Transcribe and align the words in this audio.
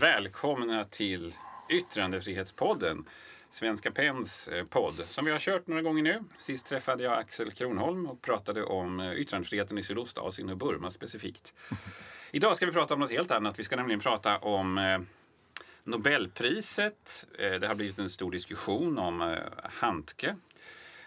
Välkomna 0.00 0.84
till 0.84 1.34
Yttrandefrihetspodden. 1.68 3.04
Svenska 3.50 3.90
Pens 3.90 4.48
eh, 4.48 4.64
podd 4.64 4.94
som 4.94 5.24
vi 5.24 5.30
har 5.30 5.38
kört 5.38 5.66
några 5.66 5.82
gånger 5.82 6.02
nu. 6.02 6.24
Sist 6.36 6.66
träffade 6.66 7.02
jag 7.02 7.18
Axel 7.18 7.50
Kronholm 7.50 8.06
och 8.06 8.22
pratade 8.22 8.64
om 8.64 9.00
eh, 9.00 9.12
yttrandefriheten 9.12 9.78
i 9.78 9.82
Sydostasien 9.82 10.50
och 10.50 10.56
Burma 10.56 10.90
specifikt. 10.90 11.54
Idag 12.30 12.56
ska 12.56 12.66
vi 12.66 12.72
prata 12.72 12.94
om 12.94 13.00
något 13.00 13.10
helt 13.10 13.30
annat. 13.30 13.58
Vi 13.58 13.64
ska 13.64 13.76
nämligen 13.76 14.00
prata 14.00 14.38
om 14.38 14.78
eh, 14.78 15.00
Nobelpriset. 15.84 17.26
Det 17.38 17.66
har 17.66 17.74
blivit 17.74 17.98
en 17.98 18.08
stor 18.08 18.30
diskussion 18.30 18.98
om 18.98 19.36
Handke 19.62 20.36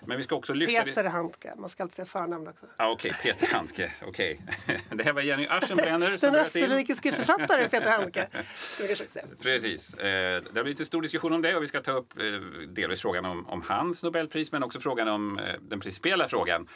men 0.06 0.18
vi 0.18 0.24
ska 0.24 0.36
också 0.36 0.54
lyfta... 0.54 0.84
Peter 0.84 1.04
Handke. 1.04 1.54
Man 1.58 1.70
ska 1.70 1.84
alltid 1.84 1.96
säga 1.96 2.06
förnamn 2.06 2.48
också. 2.48 2.66
Ah, 2.78 2.90
Okej, 2.90 3.12
okay. 3.12 3.34
Peter 3.34 3.56
Handke. 3.56 3.92
Okay. 4.08 4.38
Det 4.90 5.04
här 5.04 5.14
var 5.14 5.22
Jenny 5.22 5.48
Aschenbrenner. 5.48 6.18
Den 6.22 6.36
österrikiske 6.36 7.12
författaren 7.12 7.70
Peter 7.70 7.92
Handke. 7.92 8.28
Precis. 9.42 9.94
Eh, 9.94 10.44
det 10.44 10.56
har 10.56 10.64
blivit 10.64 10.80
en 10.80 10.86
stor 10.86 11.02
diskussion 11.02 11.34
om 11.34 11.42
det 11.42 11.56
och 11.56 11.64
vi 11.64 11.68
ska 11.68 11.82
ta 11.82 11.92
upp 11.92 12.20
eh, 12.20 12.26
delvis 12.68 13.02
frågan 13.02 13.26
om, 13.26 13.48
om 13.48 13.62
hans 13.62 14.04
Nobelpris 14.04 14.52
men 14.52 14.64
också 14.64 14.80
frågan 14.80 15.08
om 15.08 15.40
eh, 15.40 15.46
den 15.62 15.80
principiella 15.80 16.28
frågan. 16.28 16.68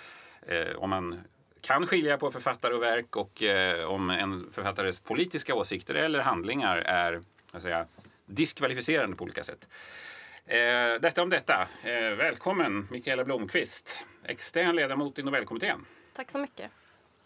Om 0.77 0.89
man 0.89 1.21
kan 1.61 1.87
skilja 1.87 2.17
på 2.17 2.31
författare 2.31 2.73
och 2.73 2.81
verk 2.81 3.15
och 3.15 3.43
om 3.87 4.09
en 4.09 4.51
författares 4.51 4.99
politiska 4.99 5.55
åsikter 5.55 5.95
eller 5.95 6.19
handlingar 6.19 6.77
är 6.77 7.21
säga, 7.59 7.85
diskvalificerande 8.25 9.15
på 9.15 9.23
olika 9.23 9.43
sätt. 9.43 9.69
Eh, 10.47 10.99
detta 11.01 11.23
om 11.23 11.29
detta. 11.29 11.67
Eh, 11.83 12.15
välkommen 12.17 12.87
Mikaela 12.91 13.23
Blomqvist, 13.23 14.05
extern 14.23 14.75
ledamot 14.75 15.19
i 15.19 15.23
Nobelkommittén. 15.23 15.85
Tack 16.13 16.31
så 16.31 16.37
mycket. 16.37 16.71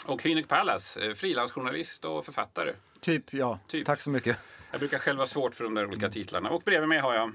Och 0.05 0.23
Hynek 0.23 0.47
Pallas, 0.47 0.97
eh, 0.97 1.13
frilansjournalist 1.13 2.05
och 2.05 2.25
författare. 2.25 2.73
Typ, 2.99 3.33
ja. 3.33 3.59
Typ. 3.67 3.85
Tack 3.85 4.01
så 4.01 4.09
mycket. 4.09 4.37
Jag 4.71 4.79
brukar 4.79 4.99
själv 4.99 5.19
ha 5.19 5.27
svårt 5.27 5.55
för 5.55 5.63
de 5.63 5.75
där 5.75 5.85
olika 5.85 6.09
titlarna. 6.09 6.49
Och 6.49 6.61
bredvid 6.61 6.89
mig 6.89 6.99
har 6.99 7.15
jag... 7.15 7.31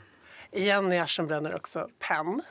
Jenny 0.53 0.99
Aschenbrenner 0.99 1.55
också, 1.55 1.89
PEN. 1.99 2.43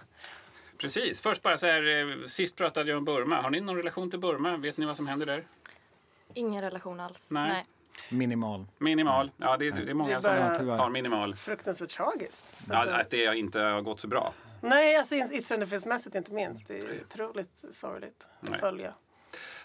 Precis. 0.78 1.22
Först 1.22 1.42
bara 1.42 1.58
så 1.58 1.68
här, 1.68 2.12
eh, 2.22 2.26
sist 2.26 2.58
pratade 2.58 2.90
jag 2.90 2.98
om 2.98 3.06
Burma. 3.06 3.42
Har 3.42 3.50
ni 3.50 3.62
någon 3.62 3.78
relation 3.78 4.10
till 4.10 4.20
Burma? 4.20 4.58
Vet 4.58 4.78
ni 4.78 4.86
vad 4.86 4.98
som 4.98 5.08
händer 5.08 5.26
där? 5.26 5.48
Ingen 6.34 6.62
relation 6.62 7.00
alls. 7.00 7.32
Nej. 7.32 7.50
Nej. 7.50 7.66
Minimal. 8.10 8.66
Minimal. 8.78 9.32
Ja, 9.38 9.58
det, 9.58 9.70
det 9.70 9.90
är 9.92 9.94
många 9.94 10.20
det 10.20 10.30
är 10.30 10.58
som 10.58 10.70
har 10.70 10.90
minimal. 10.90 11.36
Fruktansvärt 11.36 11.90
tragiskt. 11.90 12.56
Ja, 12.70 12.76
alltså- 12.76 12.96
att 12.96 13.10
det 13.10 13.38
inte 13.38 13.60
har 13.62 13.82
gått 13.82 14.00
så 14.00 14.08
bra. 14.08 14.34
Nej, 14.62 14.96
alltså 14.96 15.16
yttrandefrihetsmässigt 15.16 16.16
inte 16.16 16.34
minst. 16.34 16.68
Det 16.68 16.80
är 16.80 17.02
otroligt 17.02 17.66
sorgligt 17.72 18.30
att 18.42 18.60
följa. 18.60 18.94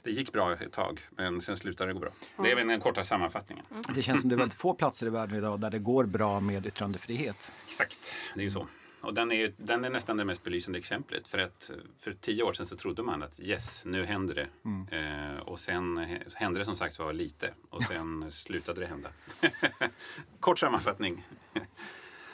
Det 0.02 0.10
gick 0.10 0.32
bra 0.32 0.52
ett 0.52 0.72
tag, 0.72 1.00
men 1.10 1.40
sen 1.40 1.56
slutade 1.56 1.90
det 1.90 1.94
gå 1.94 2.00
bra. 2.00 2.10
Mm. 2.10 2.44
Det 2.44 2.52
är 2.52 2.56
väl 2.56 2.68
den 2.68 2.80
korta 2.80 3.04
sammanfattningen. 3.04 3.64
Mm. 3.70 3.82
Det 3.94 4.02
känns 4.02 4.20
som 4.20 4.28
det 4.28 4.34
är 4.34 4.38
väldigt 4.38 4.58
få 4.58 4.74
platser 4.74 5.06
i 5.06 5.10
världen 5.10 5.36
idag 5.36 5.60
där 5.60 5.70
det 5.70 5.78
går 5.78 6.04
bra 6.04 6.40
med 6.40 6.66
yttrandefrihet. 6.66 7.52
Exakt, 7.66 8.12
det 8.34 8.40
är 8.40 8.44
ju 8.44 8.50
så. 8.50 8.66
Och 9.00 9.14
den 9.14 9.32
är, 9.32 9.52
den 9.56 9.84
är 9.84 9.90
nästan 9.90 10.16
det 10.16 10.24
mest 10.24 10.44
belysande 10.44 10.78
exemplet. 10.78 11.28
För 11.28 11.38
att 11.38 11.70
för 12.00 12.12
tio 12.20 12.42
år 12.42 12.52
sedan 12.52 12.66
så 12.66 12.76
trodde 12.76 13.02
man 13.02 13.22
att 13.22 13.40
yes, 13.40 13.84
nu 13.84 14.04
händer 14.04 14.34
det. 14.34 14.46
Mm. 14.64 14.86
Eh, 14.88 15.40
och 15.40 15.58
sen 15.58 16.06
hände 16.34 16.60
det 16.60 16.64
som 16.64 16.76
sagt 16.76 16.98
var 16.98 17.12
lite. 17.12 17.54
Och 17.70 17.82
sen 17.88 18.32
slutade 18.32 18.80
det 18.80 18.86
hända. 18.86 19.08
Kort 20.40 20.58
sammanfattning. 20.58 21.26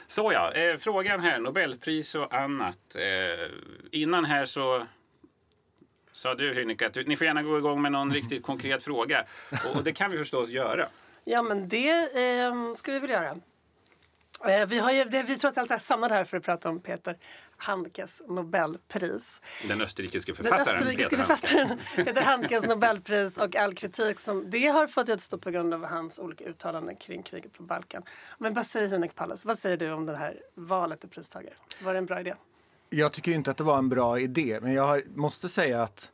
så 0.07 0.33
ja, 0.33 0.53
eh, 0.53 0.77
frågan 0.77 1.21
här, 1.21 1.41
Nobelpris 1.41 2.15
och 2.15 2.35
annat. 2.35 2.97
Eh, 2.97 3.51
innan 3.91 4.25
här 4.25 4.45
så 4.45 4.87
sa 6.13 6.35
du 6.35 6.55
Hynek 6.55 6.83
att 6.83 7.07
ni 7.07 7.17
får 7.17 7.27
gärna 7.27 7.43
gå 7.43 7.59
igång 7.59 7.83
med 7.83 7.93
någon 7.93 8.13
riktigt 8.13 8.43
konkret 8.43 8.85
fråga. 8.85 9.25
Och, 9.51 9.77
och 9.77 9.85
det 9.85 9.93
kan 9.93 10.11
vi 10.11 10.19
förstås 10.19 10.49
göra. 10.49 10.89
Ja 11.25 11.43
men 11.43 11.69
det 11.69 11.91
eh, 11.91 12.75
ska 12.75 12.93
vi 12.93 12.99
väl 12.99 13.11
göra. 13.11 13.37
Eh, 14.45 14.67
vi, 14.67 14.79
har 14.79 14.93
ju, 14.93 15.05
vi 15.05 15.39
trots 15.39 15.59
allt 15.59 15.71
är 15.71 15.79
samlade 15.79 16.15
här 16.15 16.25
för 16.25 16.37
att 16.37 16.45
prata 16.45 16.69
om 16.69 16.81
Peter 16.81 17.19
Handkes 17.57 18.23
Nobelpris. 18.29 19.43
Den 19.69 19.81
österrikiska 19.81 20.35
författaren. 20.35 20.67
Den 20.67 20.77
österrikiske 20.77 21.17
Peter 21.17 21.37
författaren 21.37 21.79
Peter 21.97 22.23
Handkes 22.23 22.65
Nobelpris 22.67 23.39
och 23.39 23.57
all 23.57 23.75
kritik 23.75 24.21
som 24.21 24.51
det 24.51 24.67
har 24.67 24.87
fått 24.87 25.09
utstå 25.09 25.39
på 25.39 25.51
grund 25.51 25.75
av 25.75 25.85
hans 25.85 26.19
olika 26.19 26.45
uttalanden 26.45 26.97
kring 26.97 27.23
kriget 27.23 27.53
på 27.53 27.63
Balkan. 27.63 28.03
Men 28.39 28.55
vad 28.55 28.67
säger 28.67 28.89
Hinek 28.89 29.15
Pallas? 29.15 29.45
Vad 29.45 29.59
säger 29.59 29.77
du 29.77 29.93
om 29.93 30.07
det 30.07 30.17
här 30.17 30.41
valet 30.55 31.01
till 31.01 31.11
pristagare? 31.11 31.55
Var 31.81 31.93
det 31.93 31.99
en 31.99 32.07
bra 32.07 32.21
idé? 32.21 32.35
Jag 32.91 33.13
tycker 33.13 33.33
inte 33.33 33.51
att 33.51 33.57
det 33.57 33.65
var 33.65 33.79
en 33.79 33.89
bra 33.89 34.21
idé, 34.21 34.59
men 34.63 34.73
jag 34.73 35.17
måste 35.17 35.49
säga 35.49 35.83
att 35.83 36.11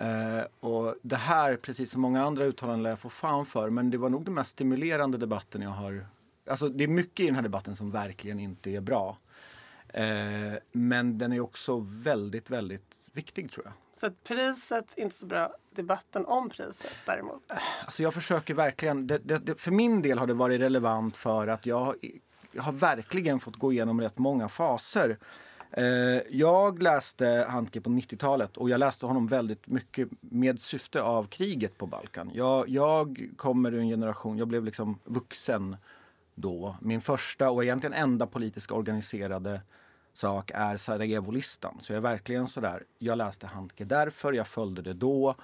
Uh, 0.00 0.44
och 0.60 0.94
det 1.02 1.16
här, 1.16 1.56
precis 1.56 1.90
som 1.90 2.02
många 2.02 2.24
andra 2.24 2.44
uttalanden, 2.44 2.82
lär 2.82 2.90
jag 2.90 2.98
få 2.98 3.10
fan 3.10 3.46
för. 3.46 3.70
Men 3.70 3.90
det 3.90 3.98
var 3.98 4.08
nog 4.08 4.24
den 4.24 4.34
mest 4.34 4.50
stimulerande 4.50 5.18
debatten 5.18 5.62
jag 5.62 5.70
har 5.70 6.06
alltså 6.46 6.68
det 6.68 6.84
är 6.84 6.88
mycket 6.88 7.20
i 7.20 7.26
den 7.26 7.34
här 7.34 7.42
debatten 7.42 7.76
som 7.76 7.90
verkligen 7.90 8.40
inte 8.40 8.70
är 8.70 8.80
bra. 8.80 9.18
Eh, 9.88 10.52
men 10.72 11.18
den 11.18 11.32
är 11.32 11.40
också 11.40 11.86
väldigt, 11.86 12.50
väldigt 12.50 13.10
viktig 13.12 13.52
tror 13.52 13.66
jag. 13.66 13.74
Så 13.92 14.06
att 14.06 14.24
priset 14.24 14.94
inte 14.96 15.14
så 15.14 15.26
bra, 15.26 15.54
debatten 15.70 16.26
om 16.26 16.48
priset 16.48 16.96
däremot? 17.06 17.42
Alltså 17.84 18.02
jag 18.02 18.14
försöker 18.14 18.54
verkligen, 18.54 19.06
det, 19.06 19.18
det, 19.18 19.60
för 19.60 19.70
min 19.70 20.02
del 20.02 20.18
har 20.18 20.26
det 20.26 20.34
varit 20.34 20.60
relevant 20.60 21.16
för 21.16 21.46
att 21.46 21.66
jag, 21.66 21.94
jag 22.52 22.62
har 22.62 22.72
verkligen 22.72 23.40
fått 23.40 23.56
gå 23.56 23.72
igenom 23.72 24.00
rätt 24.00 24.18
många 24.18 24.48
faser. 24.48 25.18
Eh, 25.70 25.84
jag 26.30 26.82
läste 26.82 27.46
Handke 27.48 27.80
på 27.80 27.90
90-talet 27.90 28.56
och 28.56 28.70
jag 28.70 28.78
läste 28.78 29.06
honom 29.06 29.26
väldigt 29.26 29.66
mycket 29.66 30.08
med 30.20 30.60
syfte 30.60 31.02
av 31.02 31.26
kriget 31.26 31.78
på 31.78 31.86
Balkan. 31.86 32.30
Jag, 32.34 32.68
jag 32.68 33.30
kommer 33.36 33.74
ur 33.74 33.80
en 33.80 33.88
generation, 33.88 34.38
jag 34.38 34.48
blev 34.48 34.64
liksom 34.64 34.98
vuxen 35.04 35.76
då. 36.34 36.76
Min 36.80 37.00
första 37.00 37.50
och 37.50 37.64
egentligen 37.64 37.94
enda 37.94 38.26
politiska 38.26 38.74
organiserade 38.74 39.60
sak 40.12 40.50
är 40.54 40.76
Sarajevo-listan. 40.76 41.80
Så 41.80 41.92
jag 41.92 41.96
är 41.96 42.00
verkligen 42.00 42.46
sådär, 42.46 42.82
jag 42.98 43.18
läste 43.18 43.46
Handke 43.46 43.84
därför, 43.84 44.32
jag 44.32 44.48
följde 44.48 44.82
det 44.82 44.92
då 44.92 45.34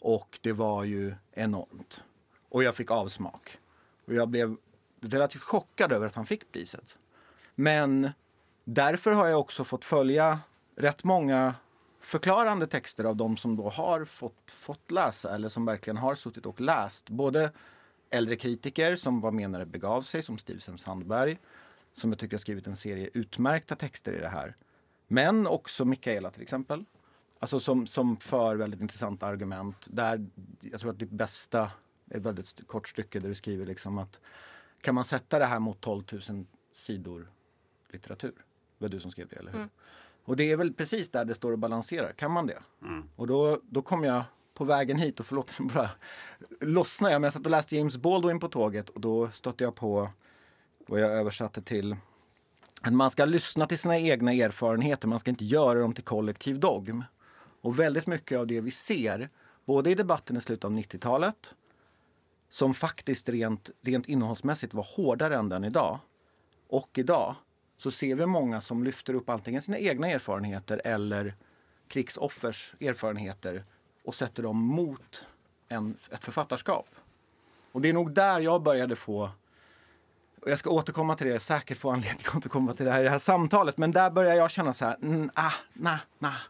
och 0.00 0.38
det 0.42 0.52
var 0.52 0.84
ju 0.84 1.14
enormt. 1.32 2.02
Och 2.48 2.62
jag 2.62 2.74
fick 2.74 2.90
avsmak. 2.90 3.58
Och 4.06 4.14
jag 4.14 4.28
blev 4.28 4.56
relativt 5.00 5.42
chockad 5.42 5.92
över 5.92 6.06
att 6.06 6.14
han 6.14 6.26
fick 6.26 6.52
priset. 6.52 6.98
Men 7.54 8.10
därför 8.64 9.12
har 9.12 9.26
jag 9.26 9.40
också 9.40 9.64
fått 9.64 9.84
följa 9.84 10.38
rätt 10.76 11.04
många 11.04 11.54
förklarande 12.00 12.66
texter 12.66 13.04
av 13.04 13.16
de 13.16 13.36
som 13.36 13.56
då 13.56 13.70
har 13.70 14.04
fått, 14.04 14.50
fått 14.50 14.90
läsa 14.90 15.34
eller 15.34 15.48
som 15.48 15.66
verkligen 15.66 15.96
har 15.96 16.14
suttit 16.14 16.46
och 16.46 16.60
läst. 16.60 17.10
Både 17.10 17.50
äldre 18.10 18.36
kritiker 18.36 18.94
som 18.94 19.20
var 19.20 19.58
det 19.58 19.66
begav 19.66 20.02
sig, 20.02 20.22
som 20.22 20.38
Stivsen 20.38 20.78
Sandberg, 20.78 21.38
som 21.92 22.10
jag 22.10 22.18
tycker 22.18 22.36
har 22.36 22.40
skrivit 22.40 22.66
en 22.66 22.76
serie 22.76 23.10
utmärkta 23.14 23.76
texter 23.76 24.12
i 24.12 24.20
det 24.20 24.28
här. 24.28 24.56
Men 25.08 25.46
också 25.46 25.84
Mikaela 25.84 26.30
till 26.30 26.42
exempel. 26.42 26.84
Alltså 27.38 27.60
som, 27.60 27.86
som 27.86 28.16
för 28.16 28.56
väldigt 28.56 28.82
intressanta 28.82 29.26
argument. 29.26 29.86
Där 29.90 30.26
jag 30.60 30.80
tror 30.80 30.90
att 30.90 30.98
ditt 30.98 31.10
bästa, 31.10 31.70
ett 32.10 32.22
väldigt 32.22 32.66
kort 32.66 32.88
stycke 32.88 33.20
där 33.20 33.28
du 33.28 33.34
skriver 33.34 33.66
liksom 33.66 33.98
att 33.98 34.20
kan 34.80 34.94
man 34.94 35.04
sätta 35.04 35.38
det 35.38 35.44
här 35.44 35.58
mot 35.58 35.80
12 35.80 36.04
000 36.12 36.46
sidor 36.72 37.30
litteratur? 37.90 38.34
Det 38.78 38.84
var 38.84 38.88
du 38.88 39.00
som 39.00 39.10
skrev 39.10 39.28
det, 39.28 39.36
eller 39.36 39.50
hur? 39.50 39.58
Mm. 39.58 39.70
Och 40.24 40.36
det 40.36 40.50
är 40.50 40.56
väl 40.56 40.72
precis 40.72 41.10
där 41.10 41.24
det 41.24 41.34
står 41.34 41.52
och 41.52 41.58
balanserar. 41.58 42.12
Kan 42.12 42.30
man 42.30 42.46
det? 42.46 42.62
Mm. 42.82 43.08
Och 43.16 43.26
då, 43.26 43.60
då 43.62 43.82
kom 43.82 44.04
jag 44.04 44.24
på 44.56 44.64
vägen 44.64 44.98
hit 44.98 45.20
och 45.20 45.26
förlåt, 45.26 45.58
bara 45.74 45.90
lossnade 46.60 47.12
jag. 47.12 47.20
Men 47.20 47.26
jag 47.26 47.32
satt 47.32 47.44
och 47.44 47.50
läste 47.50 47.76
James 47.76 47.96
Baldwin 47.96 48.40
på 48.40 48.48
tåget 48.48 48.88
och 48.88 49.00
då 49.00 49.30
stötte 49.30 49.64
jag 49.64 49.74
på 49.74 50.10
vad 50.86 51.00
jag 51.00 51.12
översatte 51.12 51.62
till 51.62 51.96
att 52.82 52.92
man 52.92 53.10
ska 53.10 53.24
lyssna 53.24 53.66
till 53.66 53.78
sina 53.78 53.98
egna 53.98 54.32
erfarenheter, 54.32 55.08
man 55.08 55.18
ska 55.18 55.30
inte 55.30 55.44
göra 55.44 55.78
dem 55.78 55.94
till 55.94 56.04
kollektiv 56.04 56.60
dogm. 56.60 57.04
Och 57.60 57.78
väldigt 57.78 58.06
mycket 58.06 58.38
av 58.38 58.46
det 58.46 58.60
vi 58.60 58.70
ser, 58.70 59.28
både 59.64 59.90
i 59.90 59.94
debatten 59.94 60.36
i 60.36 60.40
slutet 60.40 60.64
av 60.64 60.72
90-talet, 60.72 61.54
som 62.48 62.74
faktiskt 62.74 63.28
rent, 63.28 63.70
rent 63.82 64.08
innehållsmässigt 64.08 64.74
var 64.74 64.86
hårdare 64.96 65.36
än 65.36 65.48
den 65.48 65.64
idag, 65.64 65.98
och 66.68 66.98
idag, 66.98 67.34
så 67.76 67.90
ser 67.90 68.14
vi 68.14 68.26
många 68.26 68.60
som 68.60 68.84
lyfter 68.84 69.14
upp 69.14 69.30
antingen 69.30 69.62
sina 69.62 69.78
egna 69.78 70.10
erfarenheter 70.10 70.80
eller 70.84 71.34
krigsoffers 71.88 72.74
erfarenheter 72.80 73.64
och 74.06 74.14
sätter 74.14 74.42
dem 74.42 74.56
mot 74.56 75.26
en, 75.68 75.96
ett 76.10 76.24
författarskap. 76.24 76.88
Och 77.72 77.80
det 77.80 77.88
är 77.88 77.92
nog 77.92 78.12
där 78.12 78.40
jag 78.40 78.62
började 78.62 78.96
få 78.96 79.30
och 80.46 80.52
jag 80.52 80.58
ska 80.58 80.70
återkomma 80.70 81.14
till 81.16 81.26
det, 81.26 81.38
säkert 81.38 81.78
få 81.78 81.90
anledning 81.90 82.26
att 82.28 82.36
återkomma 82.36 82.74
till 82.74 82.86
det 82.86 82.92
här 82.92 83.00
i 83.00 83.04
det 83.04 83.10
här 83.10 83.18
samtalet. 83.18 83.78
Men 83.78 83.92
där 83.92 84.10
börjar 84.10 84.34
jag 84.34 84.50
känna 84.50 84.72
så 84.72 84.84
här, 84.84 84.96
mm, 85.02 85.30
ah, 85.34 85.52
nah, 85.72 85.98
nah. 86.18 86.40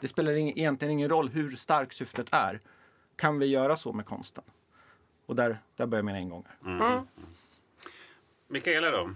Det 0.00 0.08
spelar 0.08 0.32
egentligen 0.32 0.92
ingen 0.92 1.08
roll 1.08 1.28
hur 1.28 1.56
starkt 1.56 1.92
syftet 1.92 2.28
är. 2.32 2.60
Kan 3.16 3.38
vi 3.38 3.46
göra 3.46 3.76
så 3.76 3.92
med 3.92 4.06
konsten? 4.06 4.44
Och 5.26 5.36
där, 5.36 5.58
där 5.76 5.86
börjar 5.86 6.02
mina 6.02 6.20
ingångar. 6.20 6.56
Mm. 6.64 6.82
Mm. 6.82 7.06
Mikaela 8.48 8.90
då? 8.90 9.14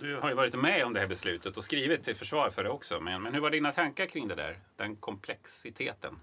Du 0.00 0.16
har 0.16 0.28
ju 0.28 0.34
varit 0.34 0.54
med 0.54 0.84
om 0.84 0.92
det 0.92 1.00
här 1.00 1.06
beslutet 1.06 1.56
och 1.56 1.64
skrivit 1.64 2.04
till 2.04 2.16
försvar 2.16 2.50
för 2.50 2.64
det 2.64 2.70
också. 2.70 3.00
Men, 3.00 3.22
men 3.22 3.34
hur 3.34 3.40
var 3.40 3.50
dina 3.50 3.72
tankar 3.72 4.06
kring 4.06 4.28
det 4.28 4.34
där? 4.34 4.58
Den 4.76 4.96
komplexiteten? 4.96 6.20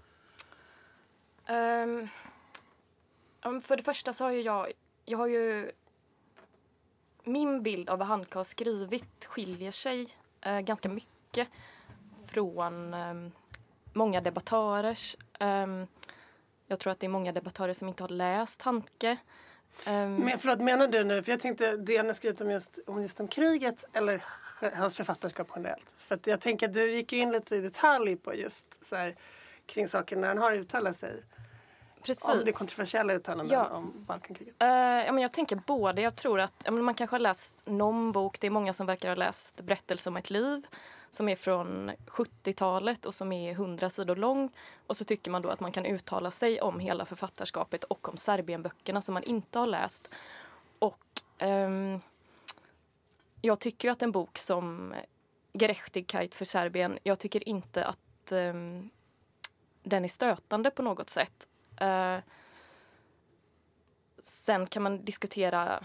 Um, 1.48 2.08
för 3.60 3.76
det 3.76 3.82
första 3.82 4.12
så 4.12 4.24
har 4.24 4.30
ju 4.30 4.40
jag, 4.40 4.72
jag 5.04 5.18
har 5.18 5.26
ju 5.26 5.72
min 7.24 7.62
bild 7.62 7.90
av 7.90 7.98
vad 7.98 8.08
Handke 8.08 8.38
har 8.38 8.44
skrivit 8.44 9.24
skiljer 9.24 9.70
sig 9.70 10.08
uh, 10.46 10.60
ganska 10.60 10.88
mycket 10.88 11.48
från 12.26 12.94
um, 12.94 13.32
många 13.92 14.20
debattörers. 14.20 15.16
Um, 15.40 15.86
jag 16.66 16.80
tror 16.80 16.92
att 16.92 17.00
det 17.00 17.06
är 17.06 17.08
många 17.08 17.32
debattörer 17.32 17.72
som 17.72 17.88
inte 17.88 18.02
har 18.02 18.08
läst 18.08 18.62
Handke. 18.62 19.16
Um, 19.86 20.16
Men 20.16 20.38
förlåt, 20.38 20.60
menar 20.60 20.88
du 20.88 21.04
nu, 21.04 21.22
för 21.22 21.32
jag 21.32 21.40
tänkte 21.40 21.76
det 21.76 21.96
han 21.96 22.06
har 22.06 22.14
skrivit 22.14 22.40
om 22.40 22.50
just, 22.50 22.78
om 22.86 23.02
just 23.02 23.20
om 23.20 23.28
kriget 23.28 23.84
eller 23.92 24.24
hans 24.74 24.96
författarskap 24.96 25.48
generellt? 25.56 25.90
För 25.98 26.18
jag 26.24 26.40
tänker 26.40 26.68
att 26.68 26.74
du 26.74 26.92
gick 26.92 27.12
ju 27.12 27.18
in 27.18 27.32
lite 27.32 27.56
i 27.56 27.60
detalj 27.60 28.16
på 28.16 28.34
just 28.34 28.84
så 28.84 28.96
här, 28.96 29.16
kring 29.66 29.88
saker 29.88 30.16
när 30.16 30.28
han 30.28 30.38
har 30.38 30.52
uttalat 30.52 30.96
sig. 30.96 31.22
Precis. 32.02 32.28
Om 32.28 32.42
det 32.44 32.52
kontroversiella 32.52 33.12
uttalanden 33.12 33.58
ja. 33.58 33.68
om 33.68 34.04
Balkankriget. 34.06 34.54
Uh, 34.62 34.68
ja, 34.68 35.12
men 35.12 35.18
jag 35.18 35.32
tänker 35.32 35.56
både. 35.56 36.02
Jag 36.02 36.16
tror 36.16 36.40
att 36.40 36.62
ja, 36.64 36.70
man 36.70 36.94
kanske 36.94 37.14
har 37.14 37.20
läst 37.20 37.62
någon 37.66 38.12
bok. 38.12 38.40
Det 38.40 38.46
är 38.46 38.50
många 38.50 38.72
som 38.72 38.86
verkar 38.86 39.08
ha 39.08 39.14
läst 39.14 39.60
Berättelse 39.60 40.08
om 40.10 40.16
ett 40.16 40.30
liv 40.30 40.66
som 41.10 41.28
är 41.28 41.36
från 41.36 41.90
70-talet 42.06 43.06
och 43.06 43.14
som 43.14 43.32
är 43.32 43.52
100 43.52 43.90
sidor 43.90 44.16
lång. 44.16 44.50
Och 44.86 44.96
så 44.96 45.04
tycker 45.04 45.30
man 45.30 45.42
då 45.42 45.48
att 45.48 45.60
man 45.60 45.72
kan 45.72 45.86
uttala 45.86 46.30
sig 46.30 46.60
om 46.60 46.80
hela 46.80 47.04
författarskapet 47.04 47.84
och 47.84 48.08
om 48.08 48.16
Serbienböckerna 48.16 49.02
som 49.02 49.14
man 49.14 49.22
inte 49.22 49.58
har 49.58 49.66
läst. 49.66 50.10
Och 50.78 51.22
um, 51.42 52.00
jag 53.40 53.60
tycker 53.60 53.90
att 53.90 54.02
en 54.02 54.12
bok 54.12 54.38
som 54.38 54.94
Gerechtigkeit 55.52 56.34
för 56.34 56.44
Serbien, 56.44 56.98
jag 57.02 57.18
tycker 57.18 57.48
inte 57.48 57.84
att 57.84 58.32
um, 58.32 58.90
den 59.84 60.04
är 60.04 60.08
stötande 60.08 60.70
på 60.70 60.82
något 60.82 61.10
sätt. 61.10 61.48
Eh, 61.76 62.18
sen 64.18 64.66
kan 64.66 64.82
man 64.82 65.04
diskutera 65.04 65.84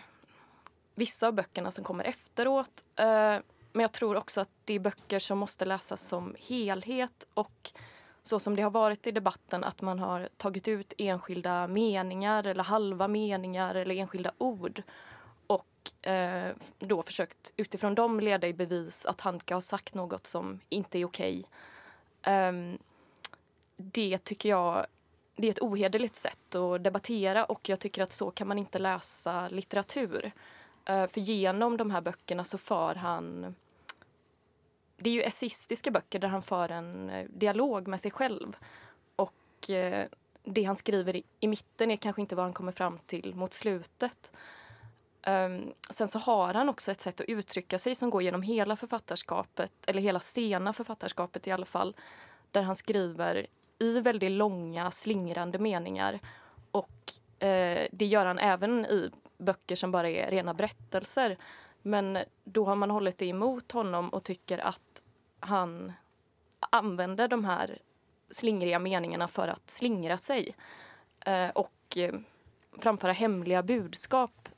vissa 0.96 1.28
av 1.28 1.34
böckerna 1.34 1.72
som 1.72 1.84
kommer 1.84 2.04
efteråt. 2.04 2.84
Eh, 2.96 3.38
men 3.72 3.82
jag 3.82 3.92
tror 3.92 4.16
också 4.16 4.42
att 4.42 4.50
det 4.66 4.74
är 4.74 4.80
böcker 4.80 5.20
som 5.20 5.38
måste 5.38 5.66
läsas 5.66 6.08
som 6.08 6.36
helhet 6.40 7.28
och 7.34 7.72
så 8.24 8.40
som 8.40 8.56
det 8.56 8.62
har 8.62 8.72
varit 8.72 9.08
i 9.08 9.12
debatten 9.12 9.64
att 9.64 9.82
man 9.82 10.00
har 10.00 10.30
tagit 10.38 10.68
ut 10.68 10.94
enskilda 10.98 11.68
meningar 11.68 12.44
eller 12.44 12.64
halva 12.64 13.08
meningar 13.08 13.76
eller 13.76 13.96
enskilda 13.96 14.32
ord 14.38 14.84
och 15.48 16.08
eh, 16.08 16.56
då 16.80 17.04
försökt 17.04 17.54
utifrån 17.58 17.96
dem 17.96 18.20
leda 18.20 18.48
i 18.48 18.54
bevis 18.54 19.06
att 19.06 19.22
Handke 19.22 19.54
har 19.54 19.62
sagt 19.62 19.94
något 19.94 20.26
som 20.26 20.60
inte 20.70 21.00
är 21.00 21.06
okej. 21.06 21.46
Um, 22.28 22.78
det 23.82 24.18
tycker 24.18 24.50
jag 24.50 24.86
det 25.36 25.48
är 25.48 25.52
ett 25.52 25.62
ohederligt 25.62 26.16
sätt 26.16 26.56
att 26.56 26.84
debattera 26.84 27.46
och 27.46 27.70
jag 27.70 27.80
tycker 27.80 28.04
att 28.04 28.12
så 28.12 28.32
kan 28.32 28.48
man 28.48 28.60
inte 28.60 28.80
läsa 28.80 29.48
litteratur. 29.48 30.32
Eh, 30.86 31.08
för 31.08 31.22
genom 31.22 31.78
de 31.78 31.92
här 31.92 32.02
böckerna 32.02 32.44
så 32.44 32.58
för 32.58 32.96
han 32.96 33.56
det 34.98 35.10
är 35.10 35.14
ju 35.14 35.22
essistiska 35.22 35.92
böcker 35.92 36.20
där 36.20 36.28
han 36.28 36.42
för 36.42 36.70
en 36.70 37.10
eh, 37.10 37.26
dialog 37.30 37.88
med 37.88 38.02
sig 38.02 38.12
själv. 38.12 38.56
Och 39.16 39.70
eh, 39.70 40.08
det 40.44 40.64
han 40.64 40.76
skriver 40.76 41.22
i, 41.40 41.48
mitten 41.48 41.92
är 41.92 41.96
kanske 41.96 42.22
inte 42.22 42.36
vad 42.36 42.46
han 42.46 42.54
kommer 42.54 42.72
fram 42.72 42.98
till 42.98 43.36
mot 43.36 43.54
slutet. 43.54 44.32
Ehm, 45.22 45.74
sen 45.90 46.08
så 46.08 46.20
har 46.20 46.54
han 46.54 46.70
också 46.70 46.92
ett 46.92 47.02
sätt 47.02 47.22
att 47.22 47.30
uttrycka 47.30 47.80
sig 47.80 47.96
som 47.96 48.10
går 48.10 48.22
genom 48.22 48.42
hela 48.42 48.76
författarskapet, 48.76 49.72
eller 49.88 50.02
hela 50.02 50.20
sena 50.20 50.74
författarskapet 50.74 51.48
i 51.48 51.52
alla 51.52 51.66
fall, 51.66 51.96
där 52.52 52.62
han 52.62 52.76
skriver 52.76 53.48
i 53.80 54.00
väldigt 54.00 54.32
långa, 54.32 54.92
slingrande 54.92 55.60
meningar. 55.60 56.20
Och 56.72 57.14
eh, 57.44 57.88
det 57.92 58.06
gör 58.06 58.26
han 58.26 58.40
även 58.40 58.86
i 58.86 59.12
böcker 59.38 59.76
som 59.76 59.92
bara 59.92 60.10
är 60.10 60.32
rena 60.32 60.54
berättelser. 60.54 61.38
Men 61.82 62.18
då 62.44 62.66
har 62.66 62.76
man 62.76 62.92
hållit 62.92 63.18
det 63.18 63.26
emot 63.26 63.72
honom 63.72 64.10
och 64.10 64.24
tycker 64.24 64.58
att 64.58 65.04
han 65.40 65.94
använder 66.60 67.28
de 67.28 67.46
här 67.46 67.80
slingriga 68.30 68.80
meningarna 68.80 69.28
för 69.28 69.48
att 69.48 69.70
slingra 69.70 70.18
sig 70.18 70.56
eh, 71.26 71.50
och 71.50 71.98
eh, 71.98 72.14
framföra 72.78 73.12
hemliga 73.12 73.64
budskap 73.64 74.50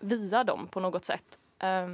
via 0.00 0.44
dem 0.44 0.68
på 0.68 0.80
något 0.80 1.04
sätt. 1.04 1.38
Eh, 1.58 1.88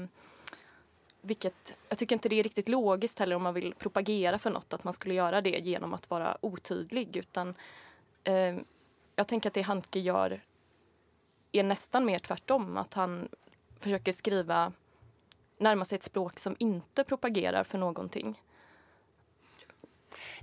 vilket, 1.26 1.76
jag 1.88 1.98
tycker 1.98 2.16
inte 2.16 2.28
det 2.28 2.38
är 2.38 2.42
riktigt 2.42 2.68
logiskt 2.68 3.18
heller 3.18 3.36
om 3.36 3.42
man 3.42 3.54
vill 3.54 3.74
propagera 3.74 4.38
för 4.38 4.50
något 4.50 4.72
att 4.72 4.84
man 4.84 4.92
skulle 4.92 5.14
göra 5.14 5.40
det 5.40 5.58
genom 5.58 5.94
att 5.94 6.10
vara 6.10 6.38
otydlig. 6.40 7.16
Utan 7.16 7.54
eh, 8.24 8.56
jag 9.16 9.28
tänker 9.28 9.50
att 9.50 9.54
det 9.54 9.62
Handke 9.62 9.98
gör 9.98 10.40
är 11.52 11.62
nästan 11.62 12.04
mer 12.04 12.18
tvärtom. 12.18 12.76
Att 12.76 12.94
han 12.94 13.28
försöker 13.78 14.12
skriva, 14.12 14.72
närma 15.58 15.84
sig 15.84 15.96
ett 15.96 16.02
språk 16.02 16.38
som 16.38 16.56
inte 16.58 17.04
propagerar 17.04 17.64
för 17.64 17.78
någonting. 17.78 18.40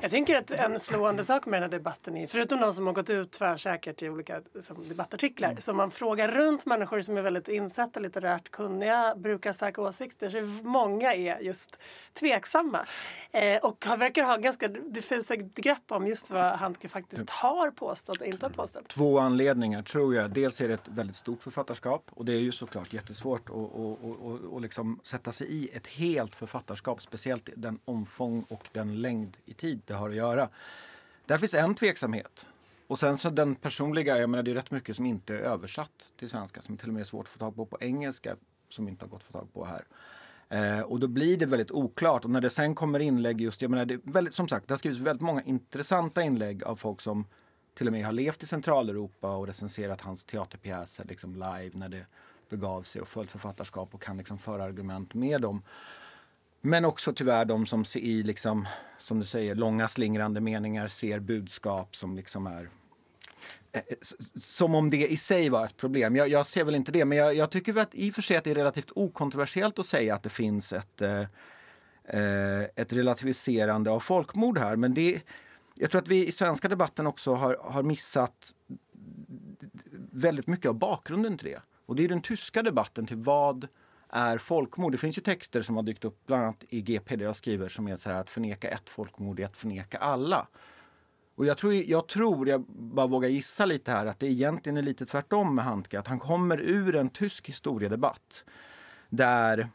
Jag 0.02 0.12
tänker 0.12 0.36
att 0.36 0.52
en 0.52 0.80
slående 0.80 1.24
sak 1.24 1.46
med 1.46 1.62
den 1.62 1.72
här 1.72 1.78
debatten 1.78 2.18
är, 2.18 2.28
förutom 2.28 2.60
de 2.60 2.74
som 2.74 2.88
har 2.88 2.94
gått 2.94 3.10
ut 3.10 3.32
tvärsäkert 3.32 4.02
i 4.02 4.10
olika 4.10 4.42
som 4.62 4.90
debattartiklar, 4.90 5.50
mm. 5.50 5.62
så 5.62 5.74
man 5.74 5.92
frågar 5.92 6.28
runt 6.28 6.66
människor 6.66 7.02
som 7.02 7.18
är 7.18 7.22
väldigt 7.22 7.48
insatta, 7.48 8.00
litterärt 8.00 8.50
kunniga, 8.50 9.16
brukar 9.16 9.54
starka 9.54 9.82
åsikter, 9.82 10.30
så 10.30 10.68
många 10.68 11.14
är 11.14 11.40
just 11.40 11.80
tveksamma. 12.14 12.86
Eh, 13.32 13.58
och 13.62 13.86
han 13.86 14.00
verkar 14.00 14.24
ha 14.24 14.38
ganska 14.38 14.68
diffusa 14.68 15.36
grepp 15.36 15.92
om 15.92 16.08
just 16.08 16.32
vad 16.32 16.52
Handke 16.52 16.90
faktiskt 16.90 17.30
har 17.30 17.72
påstått 17.72 18.22
och 18.22 18.28
inte 18.28 18.46
har 18.46 18.52
påstått. 18.52 18.88
Två 18.88 19.20
anledningar 19.20 19.82
tror 19.82 20.16
jag. 20.16 20.32
Dels 20.32 20.62
är 20.62 20.68
det 20.68 20.74
ett 20.74 20.88
väldigt 20.88 21.16
stort 21.16 21.44
författarskap 21.44 22.12
och 22.12 22.26
det 22.26 22.34
är 22.34 22.40
ju 22.40 22.52
såklart 22.52 22.94
jättesvårt 22.94 23.50
att 23.50 23.56
och, 23.56 24.04
och, 24.04 24.40
och, 24.54 24.62
liksom 24.62 25.00
sätta 25.04 25.32
sig 25.32 25.48
i 25.48 25.70
ett 25.74 25.88
helt 25.88 26.36
författarskap, 26.36 27.02
speciellt 27.02 27.50
den 27.56 27.80
omfång 27.86 28.46
och 28.50 28.70
den 28.72 29.02
längd 29.02 29.38
i 29.46 29.54
tid 29.64 29.82
det 29.86 29.94
har 29.94 30.10
att 30.10 30.16
göra. 30.16 30.50
Där 31.26 31.38
finns 31.38 31.54
en 31.54 31.76
tveksamhet. 31.76 32.48
Och 32.88 33.00
sen 33.00 33.18
så 33.18 33.30
den 33.30 33.56
personliga, 33.56 34.18
jag 34.18 34.30
menar 34.30 34.44
det 34.44 34.52
är 34.52 34.56
rätt 34.56 34.72
mycket 34.72 34.96
som 34.96 35.06
inte 35.06 35.34
är 35.34 35.40
översatt 35.40 36.12
till 36.20 36.30
svenska 36.30 36.62
som 36.62 36.78
till 36.78 36.88
och 36.88 36.94
med 36.94 37.02
är 37.02 37.06
svårt 37.06 37.26
att 37.26 37.32
få 37.32 37.40
tag 37.40 37.56
på 37.56 37.66
på 37.66 37.78
engelska 37.80 38.36
som 38.70 38.88
inte 38.88 39.06
har 39.06 39.10
gått 39.10 39.22
att 39.22 39.28
få 39.28 39.34
tag 39.34 39.54
på 39.54 39.66
här. 39.66 39.84
Eh, 40.50 40.82
och 40.82 41.00
då 41.00 41.08
blir 41.08 41.38
det 41.38 41.46
väldigt 41.46 41.72
oklart. 41.72 42.26
Och 42.26 42.30
när 42.30 42.42
det 42.42 42.50
sen 42.50 42.76
kommer 42.76 43.00
inlägg 43.00 43.42
just, 43.42 43.62
jag 43.62 43.72
menar 43.72 43.86
det 43.86 44.00
väldigt, 44.04 44.34
som 44.34 44.48
sagt, 44.48 44.68
det 44.68 44.74
har 44.74 44.78
skrivits 44.78 45.02
väldigt 45.02 45.22
många 45.22 45.44
intressanta 45.44 46.22
inlägg 46.22 46.64
av 46.64 46.76
folk 46.76 47.02
som 47.02 47.26
till 47.78 47.88
och 47.88 47.94
med 47.94 48.06
har 48.06 48.14
levt 48.14 48.44
i 48.44 48.46
Centraleuropa 48.46 49.36
och 49.36 49.48
recenserat 49.48 50.02
hans 50.02 50.26
teaterpjäser 50.26 51.06
liksom 51.06 51.36
live 51.36 51.72
när 51.74 51.90
det 51.90 52.06
begav 52.50 52.84
sig 52.84 53.02
och 53.02 53.08
följt 53.08 53.32
författarskap 53.32 53.94
och 53.94 54.02
kan 54.02 54.18
liksom 54.18 54.38
föra 54.38 54.64
argument 54.64 55.14
med 55.14 55.42
dem. 55.42 55.62
Men 56.66 56.86
också 56.86 57.14
tyvärr 57.14 57.46
de 57.46 57.66
som 57.66 57.86
ser 57.86 58.00
i, 58.00 58.24
liksom, 58.24 58.68
som 58.98 59.20
du 59.20 59.26
säger, 59.26 59.56
långa 59.56 59.88
slingrande 59.88 60.42
meningar 60.42 60.88
ser 60.88 61.20
budskap 61.20 61.96
som 61.96 62.16
liksom 62.16 62.48
är 62.48 62.70
eh, 63.72 63.82
eh, 63.88 63.98
som 64.36 64.76
om 64.76 64.90
det 64.90 65.08
i 65.08 65.18
sig 65.18 65.50
var 65.50 65.66
ett 65.66 65.78
problem. 65.78 66.16
Jag, 66.16 66.28
jag 66.28 66.48
ser 66.48 66.64
väl 66.64 66.76
inte 66.76 66.92
det, 66.92 67.06
men 67.06 67.18
jag, 67.18 67.36
jag, 67.36 67.52
tycker 67.52 67.78
att 67.78 67.96
i 67.96 68.12
och 68.12 68.16
för 68.16 68.22
sig 68.22 68.38
att 68.38 68.44
det 68.44 68.52
är 68.52 68.56
relativt 68.56 68.92
okontroversiellt 68.96 69.80
att 69.80 69.86
säga 69.86 70.16
att 70.16 70.24
det 70.24 70.30
finns 70.30 70.74
ett, 70.74 71.02
eh, 71.02 71.22
eh, 72.04 72.64
ett 72.76 72.94
relativiserande 72.94 73.92
av 73.92 74.00
folkmord 74.00 74.58
här. 74.58 74.76
Men 74.76 74.94
det, 74.94 75.22
jag 75.76 75.92
tror 75.92 76.02
att 76.02 76.08
vi 76.08 76.28
i 76.28 76.32
svenska 76.32 76.68
debatten 76.68 77.08
också 77.08 77.34
har, 77.34 77.58
har 77.62 77.84
missat 77.84 78.56
väldigt 80.12 80.48
mycket 80.48 80.70
av 80.70 80.76
bakgrunden 80.76 81.38
till 81.38 81.48
det. 81.48 81.62
Och 81.86 81.96
det 81.96 82.04
är 82.04 82.10
den 82.10 82.22
tyska 82.22 82.64
debatten 82.64 83.06
till 83.06 83.18
vad 83.18 83.68
är 84.14 84.38
folkmord. 84.38 84.92
Det 84.92 84.98
finns 84.98 85.18
ju 85.18 85.22
texter 85.22 85.62
som 85.62 85.76
har 85.76 85.84
dykt 85.84 86.06
upp, 86.06 86.26
bland 86.26 86.44
annat 86.44 86.64
i 86.70 86.82
GP 86.82 87.16
där 87.16 87.26
jag 87.26 87.36
skriver, 87.36 87.68
som 87.68 87.88
är 87.88 87.96
så 87.96 88.10
här 88.10 88.20
att 88.20 88.30
förneka 88.30 88.70
ett 88.70 88.90
folkmord 88.90 89.40
är 89.40 89.46
att 89.46 89.58
förneka 89.58 89.98
alla. 89.98 90.48
Och 91.36 91.46
jag 91.46 91.58
tror, 91.58 91.74
jag 91.74 92.08
tror, 92.08 92.50
jag 92.50 92.62
bara 92.68 93.08
vågar 93.08 93.30
gissa 93.30 93.66
lite 93.66 93.92
här, 93.92 94.06
att 94.06 94.20
det 94.20 94.28
egentligen 94.28 94.78
är 94.78 94.82
lite 94.82 95.06
tvärtom 95.06 95.56
med 95.56 95.66
Handke. 95.66 96.00
Att 96.00 96.08
han 96.08 96.20
kommer 96.20 96.62
ur 96.62 96.96
en 96.96 97.10
tysk 97.10 97.50
historiedebatt 97.50 98.46
där, 99.10 99.70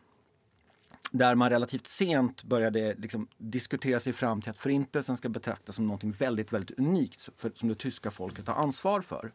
där 1.10 1.34
man 1.34 1.50
relativt 1.50 1.86
sent 1.86 2.44
började 2.44 2.94
liksom 2.94 3.28
diskutera 3.38 4.00
sig 4.00 4.12
fram 4.12 4.42
till 4.42 4.50
att 4.50 4.56
Förintelsen 4.56 5.16
ska 5.16 5.28
betraktas 5.28 5.74
som 5.74 5.86
något 5.86 6.04
väldigt, 6.04 6.52
väldigt 6.52 6.78
unikt 6.78 7.28
för, 7.36 7.52
som 7.54 7.68
det 7.68 7.74
tyska 7.74 8.10
folket 8.10 8.48
har 8.48 8.54
ansvar 8.54 9.00
för. 9.00 9.32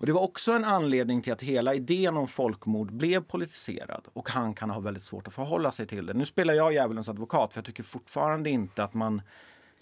Och 0.00 0.06
det 0.06 0.12
var 0.12 0.20
också 0.20 0.52
en 0.52 0.64
anledning 0.64 1.22
till 1.22 1.32
att 1.32 1.42
hela 1.42 1.74
idén 1.74 2.16
om 2.16 2.28
folkmord 2.28 2.92
blev 2.92 3.20
politiserad 3.22 4.08
och 4.12 4.28
han 4.28 4.54
kan 4.54 4.70
ha 4.70 4.80
väldigt 4.80 5.02
svårt 5.02 5.28
att 5.28 5.34
förhålla 5.34 5.72
sig 5.72 5.86
till 5.86 6.06
det. 6.06 6.14
Nu 6.14 6.26
spelar 6.26 6.54
jag 6.54 6.72
djävulens 6.72 7.08
advokat 7.08 7.52
för 7.52 7.58
jag 7.58 7.64
tycker 7.64 7.82
fortfarande 7.82 8.50
inte 8.50 8.84
att 8.84 8.94
man... 8.94 9.22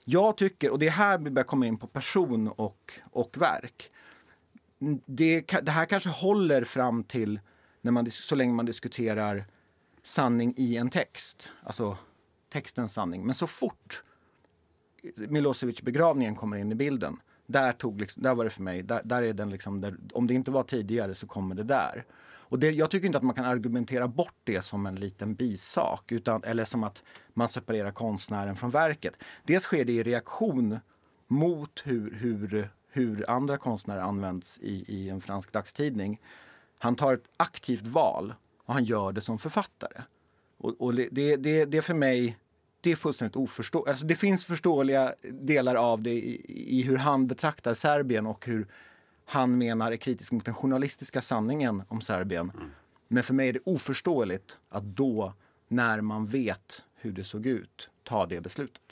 Jag 0.04 0.36
tycker, 0.36 0.70
och 0.70 0.78
det 0.78 0.86
är 0.86 0.90
här 0.90 1.18
vi 1.18 1.30
börjar 1.30 1.46
komma 1.46 1.66
in 1.66 1.76
på 1.78 1.86
person 1.86 2.48
och, 2.48 2.92
och 3.10 3.36
verk. 3.38 3.90
Det, 5.06 5.40
det 5.62 5.70
här 5.70 5.86
kanske 5.86 6.08
håller 6.08 6.64
fram 6.64 7.02
till 7.02 7.40
när 7.80 7.92
man, 7.92 8.10
så 8.10 8.34
länge 8.34 8.52
man 8.52 8.66
diskuterar 8.66 9.44
sanning 10.02 10.54
i 10.56 10.76
en 10.76 10.90
text, 10.90 11.50
alltså 11.62 11.96
textens 12.52 12.92
sanning. 12.92 13.26
Men 13.26 13.34
så 13.34 13.46
fort 13.46 14.04
Milosevic 15.16 15.82
begravningen 15.82 16.36
kommer 16.36 16.56
in 16.56 16.72
i 16.72 16.74
bilden 16.74 17.20
där, 17.50 17.72
tog 17.72 18.00
liksom, 18.00 18.22
där 18.22 18.34
var 18.34 18.44
det 18.44 18.50
för 18.50 18.62
mig, 18.62 18.82
där, 18.82 19.00
där 19.04 19.22
är 19.22 19.32
den 19.32 19.50
liksom, 19.50 19.80
där, 19.80 19.96
om 20.12 20.26
det 20.26 20.34
inte 20.34 20.50
var 20.50 20.62
tidigare 20.62 21.14
så 21.14 21.26
kommer 21.26 21.54
det 21.54 21.62
där. 21.62 22.04
Och 22.48 22.58
det, 22.58 22.70
jag 22.70 22.90
tycker 22.90 23.06
inte 23.06 23.18
att 23.18 23.24
man 23.24 23.34
kan 23.34 23.44
argumentera 23.44 24.08
bort 24.08 24.36
det 24.44 24.62
som 24.62 24.86
en 24.86 24.94
liten 24.94 25.34
bisak, 25.34 26.12
utan, 26.12 26.44
eller 26.44 26.64
som 26.64 26.84
att 26.84 27.02
man 27.34 27.48
separerar 27.48 27.90
konstnären 27.90 28.56
från 28.56 28.70
verket. 28.70 29.14
Dels 29.44 29.62
sker 29.62 29.84
det 29.84 29.92
i 29.92 30.02
reaktion 30.02 30.78
mot 31.26 31.82
hur, 31.84 32.14
hur, 32.14 32.68
hur 32.90 33.30
andra 33.30 33.58
konstnärer 33.58 34.00
används 34.00 34.58
i, 34.58 34.84
i 34.88 35.08
en 35.08 35.20
fransk 35.20 35.52
dagstidning. 35.52 36.20
Han 36.78 36.96
tar 36.96 37.14
ett 37.14 37.28
aktivt 37.36 37.86
val 37.86 38.34
och 38.64 38.74
han 38.74 38.84
gör 38.84 39.12
det 39.12 39.20
som 39.20 39.38
författare. 39.38 40.02
Och, 40.58 40.80
och 40.80 40.94
det, 40.94 41.36
det, 41.36 41.64
det 41.64 41.82
för 41.82 41.94
mig 41.94 42.38
det 42.80 42.92
är 42.92 42.96
fullständigt 42.96 43.36
oförståeligt. 43.36 43.88
Alltså 43.88 44.06
det 44.06 44.16
finns 44.16 44.44
förståeliga 44.44 45.14
delar 45.22 45.74
av 45.74 46.02
det 46.02 46.10
i, 46.10 46.44
i, 46.78 46.82
hur 46.82 46.96
han 46.96 47.26
betraktar 47.26 47.74
Serbien 47.74 48.26
och 48.26 48.46
hur 48.46 48.66
han 49.24 49.58
menar 49.58 49.92
är 49.92 49.96
kritisk 49.96 50.32
mot 50.32 50.44
den 50.44 50.54
journalistiska 50.54 51.22
sanningen 51.22 51.82
om 51.88 52.00
Serbien. 52.00 52.52
Mm. 52.56 52.70
Men 53.08 53.22
för 53.22 53.34
mig 53.34 53.48
är 53.48 53.52
det 53.52 53.60
oförståeligt 53.64 54.58
att 54.68 54.84
då, 54.84 55.34
när 55.68 56.00
man 56.00 56.26
vet 56.26 56.84
hur 56.94 57.12
det 57.12 57.24
såg 57.24 57.46
ut, 57.46 57.90
ta 58.02 58.26
det 58.26 58.40
beslutet. 58.40 58.82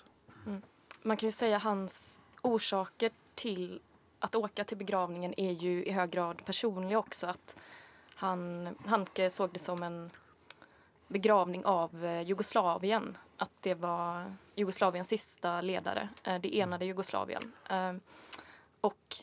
Mm. 0.47 0.63
Man 1.03 1.17
kan 1.17 1.27
ju 1.27 1.33
säga 1.33 1.59
hans 1.59 2.21
orsaker 2.43 3.11
till 3.35 3.81
att 4.19 4.35
åka 4.35 4.65
till 4.65 4.77
begravningen 4.77 5.35
är 5.37 5.53
ju 5.53 5.85
i 5.85 5.91
hög 5.91 6.11
grad 6.11 6.45
personliga 6.45 6.99
också. 6.99 7.27
Att 7.27 7.57
han, 8.15 8.69
Handke 8.87 9.31
såg 9.31 9.51
det 9.53 9.59
som 9.59 9.83
en 9.83 10.11
begravning 11.09 11.65
av 11.65 12.05
eh, 12.05 12.23
Jugoslavien. 12.23 13.19
Att 13.37 13.53
det 13.61 13.75
var 13.75 14.35
Jugoslaviens 14.55 15.09
sista 15.09 15.61
ledare, 15.61 16.09
eh, 16.25 16.41
det 16.41 16.61
enade 16.61 16.85
Jugoslavien. 16.85 17.53
Eh, 17.71 17.93
och 18.81 19.17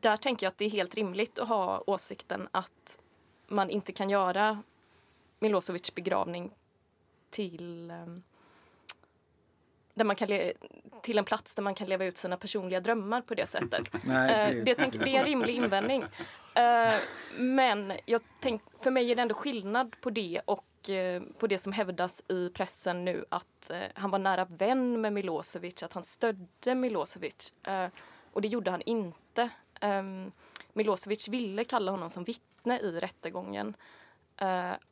där 0.00 0.16
tänker 0.16 0.46
jag 0.46 0.50
att 0.50 0.58
det 0.58 0.64
är 0.64 0.70
helt 0.70 0.94
rimligt 0.94 1.38
att 1.38 1.48
ha 1.48 1.84
åsikten 1.86 2.48
att 2.52 2.98
man 3.46 3.70
inte 3.70 3.92
kan 3.92 4.10
göra 4.10 4.62
Milosevic 5.38 5.94
begravning 5.94 6.50
till 7.30 7.92
där 9.94 10.04
man 10.04 10.16
kan 10.16 10.28
till 11.02 11.18
en 11.18 11.24
plats 11.24 11.54
där 11.54 11.62
man 11.62 11.74
kan 11.74 11.88
leva 11.88 12.04
ut 12.04 12.16
sina 12.16 12.36
personliga 12.36 12.80
drömmar 12.80 13.20
på 13.20 13.34
det 13.34 13.46
sättet. 13.46 13.90
Nej, 14.04 14.62
det, 14.64 14.74
tänk, 14.74 14.92
det 14.92 15.16
är 15.16 15.18
en 15.18 15.24
rimlig 15.24 15.54
invändning. 15.54 16.02
Uh, 16.02 16.94
men 17.38 17.92
jag 18.04 18.20
tänk, 18.40 18.62
för 18.80 18.90
mig 18.90 19.10
är 19.10 19.16
det 19.16 19.22
ändå 19.22 19.34
skillnad 19.34 19.96
på 20.00 20.10
det 20.10 20.40
och 20.44 20.88
uh, 20.88 21.22
på 21.38 21.46
det 21.46 21.58
som 21.58 21.72
hävdas 21.72 22.22
i 22.28 22.48
pressen 22.48 23.04
nu 23.04 23.24
att 23.28 23.70
han 23.94 24.10
var 24.10 24.18
nära 24.18 24.44
vän 24.44 25.00
med 25.00 25.12
Milosevic, 25.12 25.82
att 25.82 25.92
han 25.92 26.04
stödde 26.04 26.74
Milosevic. 26.74 27.52
och 28.32 28.42
det 28.42 28.48
gjorde 28.48 28.70
han 28.70 28.82
inte. 28.86 29.48
Um, 29.80 30.32
Milosevic 30.72 31.28
ville 31.28 31.64
kalla 31.64 31.90
honom 31.90 32.10
som 32.10 32.24
vittne 32.24 32.78
i 32.78 33.00
rättegången 33.00 33.76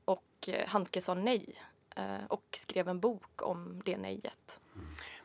och 0.04 0.48
Handke 0.66 1.00
sa 1.00 1.14
nej 1.14 1.54
och 2.28 2.44
skrev 2.52 2.88
en 2.88 3.00
bok 3.00 3.42
om 3.42 3.82
det 3.84 3.96
nejet. 3.96 4.60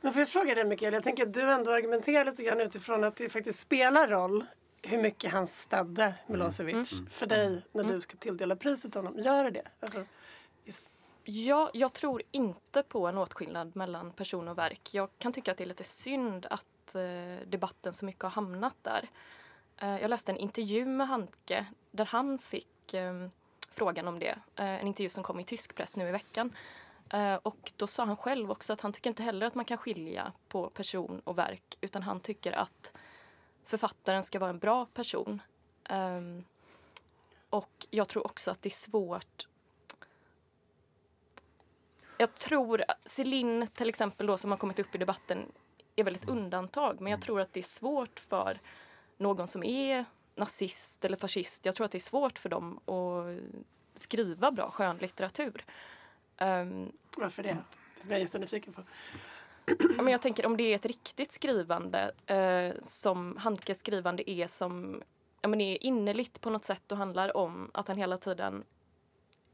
Men 0.02 0.14
får 0.14 0.20
jag 0.20 0.30
fråga 0.30 0.56
dig 0.56 0.66
Mikael, 0.66 0.94
jag 0.94 1.04
tänker 1.04 1.24
att 1.24 1.34
du 1.34 1.42
ändå 1.42 1.72
argumenterar 1.72 2.26
lite 2.26 2.44
grann 2.44 2.62
utifrån 2.62 3.04
att 3.04 3.16
det 3.16 3.30
faktiskt 3.30 3.60
spelar 3.60 4.08
roll 4.08 4.46
hur 4.82 5.02
mycket 5.02 5.32
han 5.32 5.48
stödde 5.48 6.14
Milosevic 6.28 6.94
mm. 7.00 7.10
för 7.10 7.26
dig 7.26 7.62
när 7.72 7.84
mm. 7.84 7.96
du 7.96 8.02
ska 8.02 8.18
tilldela 8.18 8.56
priset 8.56 8.92
till 8.92 9.00
honom. 9.00 9.20
Gör 9.20 9.52
det? 9.52 9.68
Alltså. 9.80 10.06
Ja, 11.24 11.72
jag 11.74 11.94
tror 11.94 12.22
inte 12.32 12.84
på 12.84 13.08
en 13.08 13.18
åtskillnad 13.18 13.76
mellan 13.76 14.12
person 14.12 14.48
och 14.48 14.58
verk. 14.58 14.90
Jag 14.94 15.10
kan 15.18 15.34
tycka 15.34 15.52
att 15.52 15.58
det 15.58 15.64
är 15.64 15.68
lite 15.68 15.84
synd 15.84 16.46
att 16.50 16.96
eh, 16.96 17.48
debatten 17.48 17.94
så 17.94 18.06
mycket 18.06 18.24
har 18.24 18.30
hamnat 18.30 18.76
där. 18.82 19.10
Eh, 19.78 20.02
jag 20.02 20.10
läste 20.10 20.32
en 20.32 20.38
intervju 20.38 20.86
med 20.86 21.08
Handke 21.08 21.66
där 21.92 22.06
han 22.06 22.40
fick 22.40 22.94
eh, 22.94 23.28
frågan 23.78 24.08
om 24.08 24.20
det. 24.20 24.36
Eh, 24.56 24.66
en 24.66 24.88
intervju 24.88 25.10
som 25.10 25.24
kom 25.24 25.40
i 25.40 25.44
tysk 25.44 25.76
press 25.76 25.98
nu 25.98 26.10
i 26.10 26.12
veckan. 26.12 26.56
Eh, 27.10 27.36
och 27.36 27.72
då 27.76 27.88
sa 27.88 28.06
han 28.06 28.18
själv 28.18 28.52
också 28.52 28.74
att 28.74 28.82
han 28.82 28.94
tycker 28.94 29.10
inte 29.10 29.24
heller 29.24 29.48
att 29.48 29.56
man 29.56 29.66
kan 29.66 29.78
skilja 29.78 30.34
på 30.48 30.70
person 30.70 31.22
och 31.24 31.38
verk 31.38 31.78
utan 31.82 32.04
han 32.04 32.20
tycker 32.20 32.52
att 32.52 32.98
författaren 33.66 34.24
ska 34.24 34.40
vara 34.40 34.50
en 34.50 34.60
bra 34.60 34.86
person. 34.86 35.42
Um, 35.90 36.44
och 37.50 37.88
jag 37.90 38.08
tror 38.08 38.26
också 38.26 38.52
att 38.52 38.62
det 38.62 38.70
är 38.70 38.72
svårt 38.72 39.48
jag 42.18 42.36
tror 42.36 42.84
Celine 43.06 43.68
till 43.68 43.90
exempel 43.90 44.28
då 44.28 44.38
som 44.38 44.52
har 44.52 44.58
kommit 44.58 44.80
upp 44.80 44.96
i 44.96 44.98
debatten 44.98 45.52
är 45.96 46.04
väl 46.04 46.16
ett 46.16 46.30
undantag 46.30 47.02
men 47.02 47.12
jag 47.12 47.22
tror 47.22 47.42
att 47.42 47.54
det 47.54 47.60
är 47.60 47.64
svårt 47.64 48.20
för 48.20 48.60
någon 49.18 49.48
som 49.48 49.64
är 49.64 50.06
nazist 50.38 51.06
eller 51.06 51.18
fascist. 51.18 51.66
Jag 51.66 51.76
tror 51.76 51.86
att 51.86 51.92
det 51.92 51.98
är 51.98 52.00
svårt 52.00 52.40
för 52.40 52.50
dem 52.50 52.78
att 52.78 54.00
skriva 54.00 54.52
bra 54.52 54.72
skönlitteratur. 54.72 55.66
Um, 56.42 56.92
Varför 57.18 57.44
det? 57.44 57.58
Det 58.02 58.04
blir 58.04 58.16
jag 58.16 58.22
jättenyfiken 58.22 58.74
på 58.74 58.84
men 59.78 60.08
jag 60.08 60.22
tänker 60.22 60.46
om 60.46 60.58
det 60.58 60.64
är 60.64 60.76
ett 60.76 60.86
riktigt 60.86 61.32
skrivande 61.32 62.12
eh, 62.26 62.82
som 62.82 63.38
Handkes 63.38 63.80
skrivande 63.80 64.32
är 64.32 64.48
som 64.48 65.04
ja, 65.42 65.48
men 65.48 65.62
är 65.62 65.84
innerligt 65.84 66.42
på 66.42 66.50
något 66.50 66.64
sätt 66.64 66.92
och 66.92 66.98
handlar 66.98 67.38
om 67.38 67.72
att 67.74 67.88
han 67.88 67.98
hela 67.98 68.18
tiden 68.18 68.64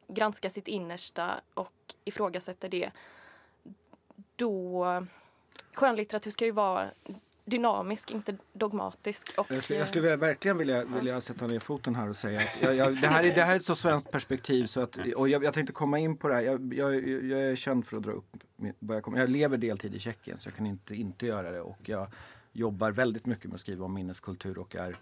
granskar 0.07 0.49
sitt 0.49 0.67
innersta 0.67 1.41
och 1.53 1.95
ifrågasätter 2.03 2.69
det. 2.69 2.91
Då 4.35 4.85
skönlitteratur 5.73 6.31
ska 6.31 6.45
ju 6.45 6.51
vara 6.51 6.91
dynamisk, 7.45 8.11
inte 8.11 8.37
dogmatisk. 8.53 9.33
Och, 9.37 9.47
jag, 9.49 9.63
skulle, 9.63 9.79
jag 9.79 9.87
skulle 9.87 10.15
verkligen 10.15 10.57
vilja, 10.57 10.83
vilja 10.83 11.21
sätta 11.21 11.47
ner 11.47 11.59
foten 11.59 11.95
här 11.95 12.09
och 12.09 12.15
säga 12.15 12.39
att 12.39 12.61
jag, 12.61 12.75
jag, 12.75 13.01
det, 13.01 13.07
här 13.07 13.23
är, 13.23 13.35
det 13.35 13.41
här 13.41 13.51
är 13.51 13.55
ett 13.55 13.63
så 13.63 13.75
svenskt 13.75 14.11
perspektiv 14.11 14.65
så 14.65 14.81
att, 14.81 14.97
och 15.15 15.29
jag, 15.29 15.43
jag 15.43 15.53
tänkte 15.53 15.73
komma 15.73 15.99
in 15.99 16.17
på 16.17 16.27
det 16.27 16.33
här. 16.33 16.41
Jag, 16.41 16.73
jag, 16.73 17.09
jag 17.09 17.39
är 17.39 17.55
känd 17.55 17.85
för 17.85 17.97
att 17.97 18.03
dra 18.03 18.11
upp 18.11 18.37
vad 18.79 18.97
jag 18.97 19.03
kommer. 19.03 19.19
Jag 19.19 19.29
lever 19.29 19.57
deltid 19.57 19.95
i 19.95 19.99
Tjeckien 19.99 20.37
så 20.37 20.49
jag 20.49 20.55
kan 20.55 20.65
inte 20.65 20.95
inte 20.95 21.25
göra 21.25 21.51
det 21.51 21.61
och 21.61 21.79
jag 21.89 22.07
jobbar 22.51 22.91
väldigt 22.91 23.25
mycket 23.25 23.45
med 23.45 23.55
att 23.55 23.61
skriva 23.61 23.85
om 23.85 23.93
minneskultur 23.93 24.59
och 24.59 24.75
är 24.75 24.97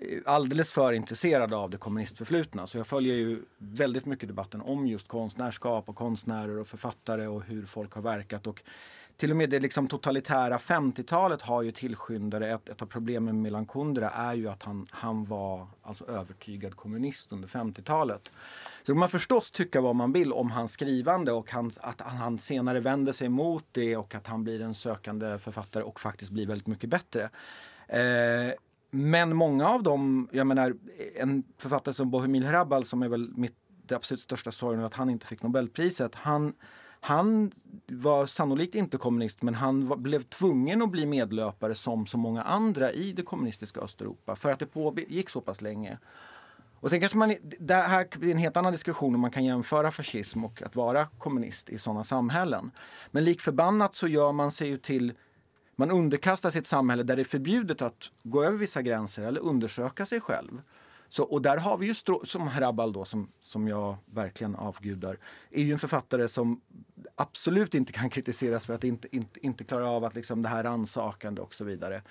eh, 0.00 0.18
alldeles 0.24 0.72
för 0.72 0.92
intresserad 0.92 1.54
av 1.54 1.70
det 1.70 1.76
kommunistförflutna. 1.76 2.66
Så 2.66 2.78
jag 2.78 2.86
följer 2.86 3.14
ju 3.14 3.42
väldigt 3.58 4.06
mycket 4.06 4.28
debatten 4.28 4.60
om 4.60 4.86
just 4.86 5.08
konstnärskap 5.08 5.88
och 5.88 5.96
konstnärer 5.96 6.58
och 6.58 6.68
författare 6.68 7.26
och 7.26 7.42
hur 7.42 7.64
folk 7.64 7.92
har 7.92 8.02
verkat. 8.02 8.46
Och 8.46 8.62
till 9.18 9.30
och 9.30 9.36
med 9.36 9.50
det 9.50 9.60
liksom 9.60 9.88
totalitära 9.88 10.58
50-talet 10.58 11.42
har 11.42 11.62
ju 11.62 11.72
tillskyndare. 11.72 12.54
Ett, 12.54 12.68
ett 12.68 12.82
av 12.82 12.86
problemen 12.86 13.34
med 13.34 13.42
Milan 13.42 13.66
Kundera 13.66 14.10
är 14.10 14.34
ju 14.34 14.48
att 14.48 14.62
han, 14.62 14.86
han 14.90 15.24
var 15.24 15.66
alltså 15.82 16.06
övertygad 16.10 16.76
kommunist 16.76 17.32
under 17.32 17.48
50-talet. 17.48 18.32
Så 18.86 18.94
man 18.94 19.08
förstås 19.08 19.50
tycka 19.50 19.80
vad 19.80 19.96
man 19.96 20.12
vill 20.12 20.32
om 20.32 20.50
hans 20.50 20.72
skrivande 20.72 21.32
och 21.32 21.52
hans, 21.52 21.78
att 21.78 22.00
han 22.00 22.38
senare 22.38 22.80
vänder 22.80 23.12
sig 23.12 23.28
mot 23.28 23.64
det 23.72 23.96
och 23.96 24.14
att 24.14 24.26
han 24.26 24.44
blir 24.44 24.60
en 24.60 24.74
sökande 24.74 25.38
författare 25.38 25.82
och 25.82 26.00
faktiskt 26.00 26.30
blir 26.30 26.46
väldigt 26.46 26.66
mycket 26.66 26.90
bättre. 26.90 27.30
Eh, 27.88 28.52
men 28.90 29.36
många 29.36 29.68
av 29.68 29.82
dem, 29.82 30.28
jag 30.32 30.46
menar 30.46 30.76
en 31.16 31.44
författare 31.58 31.94
som 31.94 32.10
Bohemil 32.10 32.44
Hrabal 32.44 32.84
som 32.84 33.02
är 33.02 33.08
väl 33.08 33.30
mitt 33.36 33.56
det 33.88 33.94
absolut 33.94 34.20
största 34.20 34.50
sorgen 34.50 34.84
att 34.84 34.94
han 34.94 35.10
inte 35.10 35.26
fick 35.26 35.42
Nobelpriset. 35.42 36.14
Han, 36.14 36.54
han 37.08 37.52
var 37.86 38.26
sannolikt 38.26 38.74
inte 38.74 38.96
kommunist 38.96 39.42
men 39.42 39.54
han 39.54 39.86
var, 39.86 39.96
blev 39.96 40.22
tvungen 40.22 40.82
att 40.82 40.90
bli 40.90 41.06
medlöpare 41.06 41.74
som 41.74 42.06
så 42.06 42.18
många 42.18 42.42
andra 42.42 42.92
i 42.92 43.12
det 43.12 43.22
kommunistiska 43.22 43.80
Östeuropa 43.80 44.36
för 44.36 44.50
att 44.52 44.58
det 44.58 44.66
pågick 44.66 45.30
så 45.30 45.40
pass 45.40 45.60
länge. 45.60 45.98
Och 46.80 46.90
sen 46.90 47.00
kanske 47.00 47.18
man, 47.18 47.34
det 47.60 47.74
här 47.74 48.00
är 48.00 48.30
en 48.30 48.38
helt 48.38 48.56
annan 48.56 48.72
diskussion 48.72 49.14
om 49.14 49.20
man 49.20 49.30
kan 49.30 49.44
jämföra 49.44 49.90
fascism 49.90 50.44
och 50.44 50.62
att 50.62 50.76
vara 50.76 51.06
kommunist 51.18 51.70
i 51.70 51.78
sådana 51.78 52.04
samhällen. 52.04 52.70
Men 53.10 53.24
lik 53.24 53.40
förbannat 53.40 53.94
så 53.94 54.08
gör 54.08 54.32
man 54.32 54.50
sig 54.50 54.68
ju 54.68 54.78
till 54.78 55.12
man 55.76 55.90
underkastar 55.90 56.50
sig 56.50 56.58
ett 56.58 56.66
samhälle 56.66 57.02
där 57.02 57.16
det 57.16 57.22
är 57.22 57.24
förbjudet 57.24 57.82
att 57.82 58.10
gå 58.22 58.44
över 58.44 58.56
vissa 58.56 58.82
gränser 58.82 59.22
eller 59.22 59.40
undersöka 59.40 60.06
sig 60.06 60.20
själv. 60.20 60.62
Så, 61.08 61.22
och 61.24 61.42
där 61.42 61.56
har 61.56 61.78
vi 61.78 61.86
ju 61.86 61.94
som 62.24 62.48
Hrabal 62.48 62.92
då, 62.92 63.04
som, 63.04 63.28
som 63.40 63.68
jag 63.68 63.96
verkligen 64.06 64.56
avgudar, 64.56 65.18
är 65.50 65.62
ju 65.62 65.72
en 65.72 65.78
författare 65.78 66.28
som 66.28 66.60
absolut 67.14 67.74
inte 67.74 67.92
kan 67.92 68.10
kritiseras 68.10 68.66
för 68.66 68.74
att 68.74 68.84
inte, 68.84 69.16
inte, 69.16 69.46
inte 69.46 69.64
klara 69.64 69.90
av 69.90 70.04
att 70.04 70.14
liksom 70.14 70.42
det 70.42 70.48
här 70.48 70.64
ansakande 70.64 71.42
och 71.42 71.54
så 71.54 71.64
vidare. 71.64 72.02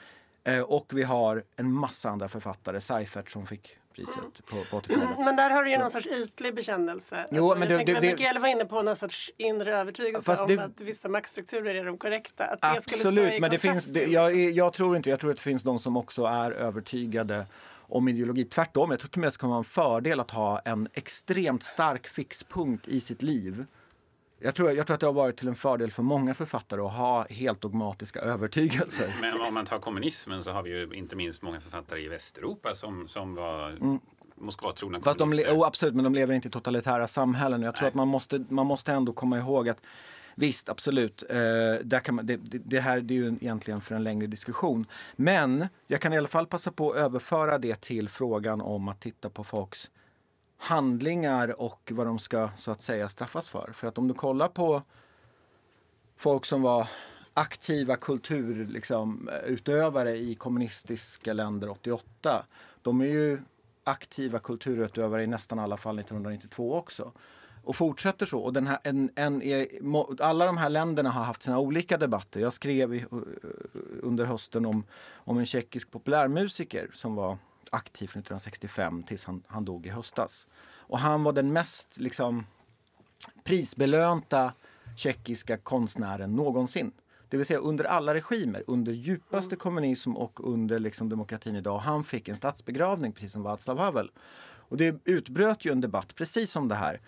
Eh, 0.44 0.62
och 0.62 0.86
vi 0.94 1.04
har 1.04 1.44
en 1.56 1.74
massa 1.74 2.10
andra 2.10 2.30
författare, 2.30 2.82
Seifert 2.82 3.32
som 3.32 3.46
fick 3.46 3.78
priset 3.98 4.18
mm. 4.18 4.32
på, 4.32 4.56
på 4.56 4.88
80-talet. 4.88 5.20
Men 5.20 5.36
där 5.36 5.50
har 5.50 5.64
du 5.64 5.72
ju 5.72 5.78
någon 5.78 5.92
sorts 5.92 6.08
ytlig 6.08 6.56
bekännelse. 6.56 7.26
Jo, 7.32 7.44
alltså, 7.44 7.60
men 7.60 7.70
jag 7.70 7.86
det, 7.86 7.94
det, 7.94 8.02
Mikael 8.02 8.40
var 8.40 8.48
inne 8.48 8.66
på 8.66 8.82
någon 8.82 8.96
sorts 8.96 9.32
inre 9.38 9.76
övertygelse 9.76 10.36
om 10.42 10.48
det, 10.48 10.64
att 10.64 10.82
vissa 10.82 11.10
maktstrukturer 11.10 11.76
är 11.76 11.86
de 11.86 11.98
korrekta. 11.98 12.44
Att 12.44 12.60
absolut, 12.62 13.42
men 13.42 13.52
det 13.52 13.60
finns, 13.60 13.86
det, 13.86 14.06
jag, 14.06 14.36
jag 14.36 14.74
tror 14.74 14.98
inte, 14.98 15.10
jag 15.10 15.20
tror 15.20 15.32
att 15.32 15.38
det 15.38 15.44
finns 15.44 15.64
de 15.64 15.80
som 15.80 15.98
också 15.98 16.24
är 16.24 16.52
övertygade 16.52 17.46
om 17.88 18.08
ideologi. 18.08 18.46
Tvärtom, 18.46 18.92
jag 18.92 19.00
tror 19.00 19.10
till 19.10 19.20
och 19.20 19.22
med 19.22 19.28
att 19.28 19.34
det 19.34 19.40
kan 19.40 19.50
vara 19.50 19.58
en 19.58 19.64
fördel 19.64 20.20
att 20.20 20.32
ha 20.32 20.60
en 20.60 20.88
extremt 20.94 21.64
stark 21.64 22.08
fixpunkt 22.08 22.88
i 22.88 23.00
sitt 23.00 23.22
liv 23.22 23.66
jag 24.40 24.56
tror, 24.56 24.72
jag 24.72 24.88
tror 24.88 24.94
att 24.94 25.00
det 25.00 25.06
har 25.06 25.14
varit 25.14 25.38
till 25.38 25.48
en 25.48 25.56
fördel 25.56 25.92
för 25.92 26.04
många 26.04 26.34
författare 26.34 26.82
att 26.82 26.94
ha 26.94 27.26
helt 27.30 27.62
dogmatiska 27.62 28.20
övertygelser. 28.20 29.16
Men 29.22 29.42
om 29.42 29.54
man 29.54 29.66
tar 29.66 29.80
kommunismen 29.80 30.44
så 30.44 30.52
har 30.52 30.64
vi 30.64 30.70
ju 30.70 30.90
inte 30.94 31.16
minst 31.16 31.42
många 31.42 31.60
författare 31.62 32.02
i 32.02 32.08
Västeuropa 32.08 32.76
som, 32.76 33.08
som 33.08 33.36
var 33.36 33.70
mm. 33.70 34.00
Moskva-trogna 34.36 35.02
Fast 35.02 35.20
de, 35.20 35.30
oh, 35.30 35.68
absolut, 35.68 35.96
men 35.96 36.04
de 36.04 36.16
lever 36.16 36.34
inte 36.34 36.48
i 36.48 36.52
totalitära 36.52 37.08
samhällen. 37.08 37.62
Jag 37.62 37.76
tror 37.76 37.84
Nej. 37.84 37.90
att 37.90 37.96
man 37.96 38.08
måste, 38.08 38.46
man 38.50 38.66
måste 38.66 38.92
ändå 38.92 39.14
komma 39.14 39.38
ihåg 39.38 39.70
att 39.70 39.82
Visst, 40.40 40.70
absolut. 40.70 41.24
Eh, 41.30 41.38
där 41.84 42.00
kan 42.00 42.16
man, 42.16 42.26
det, 42.26 42.38
det, 42.42 42.80
här 42.80 43.02
det 43.02 43.14
är 43.14 43.16
ju 43.16 43.28
egentligen 43.28 43.82
för 43.82 43.96
en 43.96 44.04
längre 44.04 44.28
diskussion. 44.28 44.86
Men 45.16 45.68
jag 45.88 46.02
kan 46.02 46.14
i 46.14 46.18
alla 46.18 46.28
fall 46.28 46.48
passa 46.48 46.72
på 46.72 46.92
att 46.92 46.98
överföra 46.98 47.58
det 47.58 47.82
till 47.82 48.10
frågan 48.10 48.62
om 48.62 48.88
att 48.88 49.00
titta 49.00 49.30
på 49.30 49.44
folks 49.44 49.92
handlingar 50.58 51.62
och 51.62 51.92
vad 51.96 52.08
de 52.08 52.20
ska 52.20 52.50
så 52.58 52.72
att 52.72 52.82
säga 52.82 53.10
straffas 53.10 53.50
för. 53.50 53.72
För 53.74 53.88
att 53.88 53.98
om 53.98 54.08
du 54.08 54.14
kollar 54.14 54.48
på 54.48 54.82
folk 56.18 56.46
som 56.46 56.62
var 56.62 56.88
aktiva 57.34 57.96
kulturutövare 57.96 58.74
liksom, 58.74 59.30
eh, 60.08 60.30
i 60.32 60.36
kommunistiska 60.36 61.34
länder 61.34 61.70
88. 61.70 62.46
De 62.82 63.02
är 63.02 63.06
ju 63.06 63.40
aktiva 63.84 64.40
kulturutövare 64.40 65.24
i 65.24 65.28
nästan 65.28 65.60
alla 65.60 65.78
fall 65.78 66.00
1992 66.00 66.76
också. 66.76 67.12
Och 67.68 67.76
fortsätter 67.76 68.26
så. 68.26 68.40
Och 68.40 68.54
den 68.54 68.68
här, 68.68 68.80
en, 68.84 69.10
en 69.16 69.42
alla 70.20 70.46
de 70.46 70.58
här 70.58 70.70
länderna 70.70 71.10
har 71.10 71.24
haft 71.24 71.42
sina 71.42 71.60
olika 71.60 71.98
debatter. 71.98 72.40
Jag 72.40 72.54
skrev 72.54 72.96
i, 72.96 73.06
under 74.02 74.26
hösten 74.26 74.66
om, 74.66 74.84
om 75.14 75.38
en 75.38 75.46
tjeckisk 75.46 75.92
populärmusiker 75.92 76.90
som 76.94 77.16
var 77.16 77.38
aktiv 77.72 78.08
från 78.08 78.22
1965 78.22 79.04
tills 79.04 79.26
han, 79.26 79.44
han 79.48 79.66
dog 79.66 79.86
i 79.86 79.90
höstas. 79.90 80.48
Och 80.60 81.00
han 81.00 81.24
var 81.24 81.34
den 81.34 81.54
mest 81.54 81.98
liksom, 81.98 82.46
prisbelönta 83.44 84.54
tjeckiska 84.98 85.58
konstnären 85.58 86.36
någonsin. 86.36 86.92
Det 87.30 87.38
vill 87.38 87.46
säga 87.46 87.60
under 87.60 87.86
alla 87.86 88.14
regimer, 88.14 88.64
under 88.68 88.92
djupaste 88.92 89.54
mm. 89.54 89.60
kommunism 89.60 90.18
och 90.18 90.54
under 90.54 90.80
liksom, 90.80 91.10
demokratin 91.10 91.56
idag. 91.56 91.80
Han 91.80 92.04
fick 92.04 92.28
en 92.28 92.36
statsbegravning 92.36 93.12
precis 93.12 93.32
som 93.32 93.44
Václav 93.44 93.78
Havel. 93.78 94.12
Och 94.70 94.78
det 94.78 95.02
utbröt 95.06 95.66
ju 95.66 95.72
en 95.72 95.82
debatt 95.82 96.16
precis 96.16 96.52
som 96.52 96.68
det 96.68 96.76
här. 96.76 97.02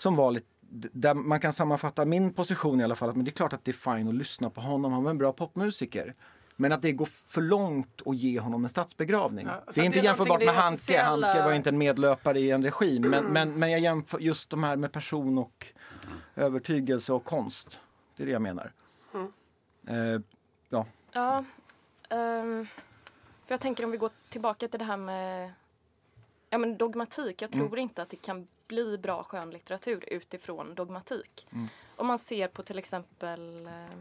Som 0.00 0.16
var 0.16 0.30
lite 0.30 0.46
där 0.70 1.14
man 1.14 1.40
kan 1.40 1.52
sammanfatta 1.52 2.04
min 2.04 2.32
position 2.32 2.80
i 2.80 2.84
alla 2.84 2.96
fall, 2.96 3.10
att 3.10 3.16
men 3.16 3.24
det 3.24 3.28
är 3.28 3.32
klart 3.32 3.52
att 3.52 3.64
det 3.64 3.70
är 3.70 3.96
fint 3.96 4.08
att 4.08 4.14
lyssna 4.14 4.50
på 4.50 4.60
honom, 4.60 4.92
han 4.92 5.04
var 5.04 5.10
en 5.10 5.18
bra 5.18 5.32
popmusiker. 5.32 6.14
Men 6.56 6.72
att 6.72 6.82
det 6.82 6.92
går 6.92 7.06
för 7.06 7.40
långt 7.40 8.02
att 8.06 8.16
ge 8.16 8.40
honom 8.40 8.64
en 8.64 8.70
statsbegravning. 8.70 9.46
Ja, 9.46 9.62
det 9.74 9.80
är 9.80 9.84
inte 9.84 9.98
det 9.98 10.02
är 10.02 10.04
jämförbart 10.04 10.44
med 10.44 10.54
Handke. 10.54 10.74
Officiella... 10.74 11.26
Handke 11.26 11.44
var 11.44 11.52
inte 11.52 11.68
en 11.68 11.78
medlöpare 11.78 12.40
i 12.40 12.50
en 12.50 12.62
regim. 12.64 13.02
Men, 13.02 13.14
mm. 13.14 13.32
men, 13.32 13.58
men 13.58 13.70
jag 13.70 13.80
jämför 13.80 14.18
just 14.18 14.50
de 14.50 14.62
här 14.62 14.76
med 14.76 14.92
person 14.92 15.38
och 15.38 15.66
övertygelse 16.36 17.12
och 17.12 17.24
konst. 17.24 17.80
Det 18.16 18.22
är 18.22 18.26
det 18.26 18.32
jag 18.32 18.42
menar. 18.42 18.72
Mm. 19.14 19.32
Uh, 19.90 20.20
ja. 20.68 20.86
ja 21.12 21.44
um, 22.10 22.66
för 23.46 23.52
jag 23.54 23.60
tänker 23.60 23.84
om 23.84 23.90
vi 23.90 23.96
går 23.96 24.10
tillbaka 24.28 24.68
till 24.68 24.78
det 24.78 24.84
här 24.84 24.96
med 24.96 25.52
ja, 26.50 26.58
men 26.58 26.76
dogmatik. 26.76 27.42
Jag 27.42 27.50
tror 27.50 27.66
mm. 27.66 27.78
inte 27.78 28.02
att 28.02 28.08
det 28.10 28.22
kan 28.22 28.46
bli 28.70 28.98
bra 28.98 29.24
skönlitteratur 29.24 30.04
utifrån 30.08 30.74
dogmatik. 30.74 31.46
Mm. 31.52 31.68
Om 31.96 32.06
man 32.06 32.18
ser 32.18 32.48
på 32.48 32.62
till 32.62 32.78
exempel 32.78 33.66
eh, 33.66 33.98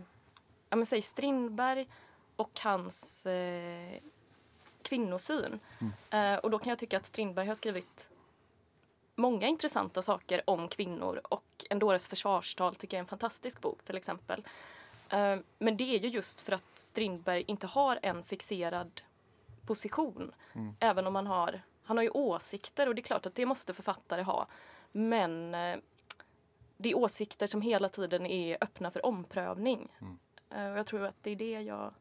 ja, 0.70 0.76
men 0.76 0.86
säg 0.86 1.02
Strindberg 1.02 1.88
och 2.36 2.60
hans 2.64 3.26
eh, 3.26 4.00
kvinnosyn. 4.82 5.60
Mm. 5.80 5.94
Eh, 6.34 6.40
och 6.40 6.52
då 6.52 6.60
kan 6.60 6.70
jag 6.70 6.80
tycka 6.80 6.98
att 6.98 7.06
Strindberg 7.06 7.48
har 7.48 7.56
skrivit 7.56 8.10
många 9.16 9.48
intressanta 9.48 10.02
saker 10.02 10.42
om 10.46 10.68
kvinnor 10.68 11.22
och 11.24 11.66
En 11.70 11.80
dåres 11.80 12.08
försvarstal 12.08 12.76
tycker 12.76 12.98
jag 12.98 13.00
är 13.00 13.04
en 13.04 13.08
fantastisk 13.08 13.62
bok 13.62 13.84
till 13.84 13.98
exempel. 13.98 14.44
Eh, 15.10 15.38
men 15.60 15.78
det 15.78 15.96
är 15.96 16.00
ju 16.00 16.10
just 16.10 16.42
för 16.42 16.52
att 16.54 16.78
Strindberg 16.78 17.44
inte 17.48 17.68
har 17.68 18.00
en 18.02 18.24
fixerad 18.24 19.02
position. 19.66 20.32
Mm. 20.54 20.76
Även 20.80 21.08
om 21.08 21.16
han 21.16 21.28
har, 21.28 21.62
han 21.90 21.98
har 21.98 22.04
ju 22.04 22.10
åsikter 22.10 22.88
och 22.88 22.96
det 22.96 23.02
är 23.02 23.04
klart 23.04 23.26
att 23.26 23.36
det 23.36 23.46
måste 23.46 23.74
författare 23.74 24.22
ha. 24.22 24.48
Men 24.92 25.54
eh, 25.56 25.78
det 26.78 26.90
är 26.90 26.98
åsikter 26.98 27.48
som 27.48 27.62
hela 27.62 27.90
tiden 27.90 28.26
är 28.26 28.58
öppna 28.62 28.92
för 28.92 29.06
omprövning. 29.06 29.92
Mm. 30.02 30.18
Eh, 30.50 30.78
jag 30.78 30.86
tror 30.86 31.06
att 31.06 31.16
det 31.22 31.32
är 31.32 31.36
det 31.36 31.52
jag 31.52 31.94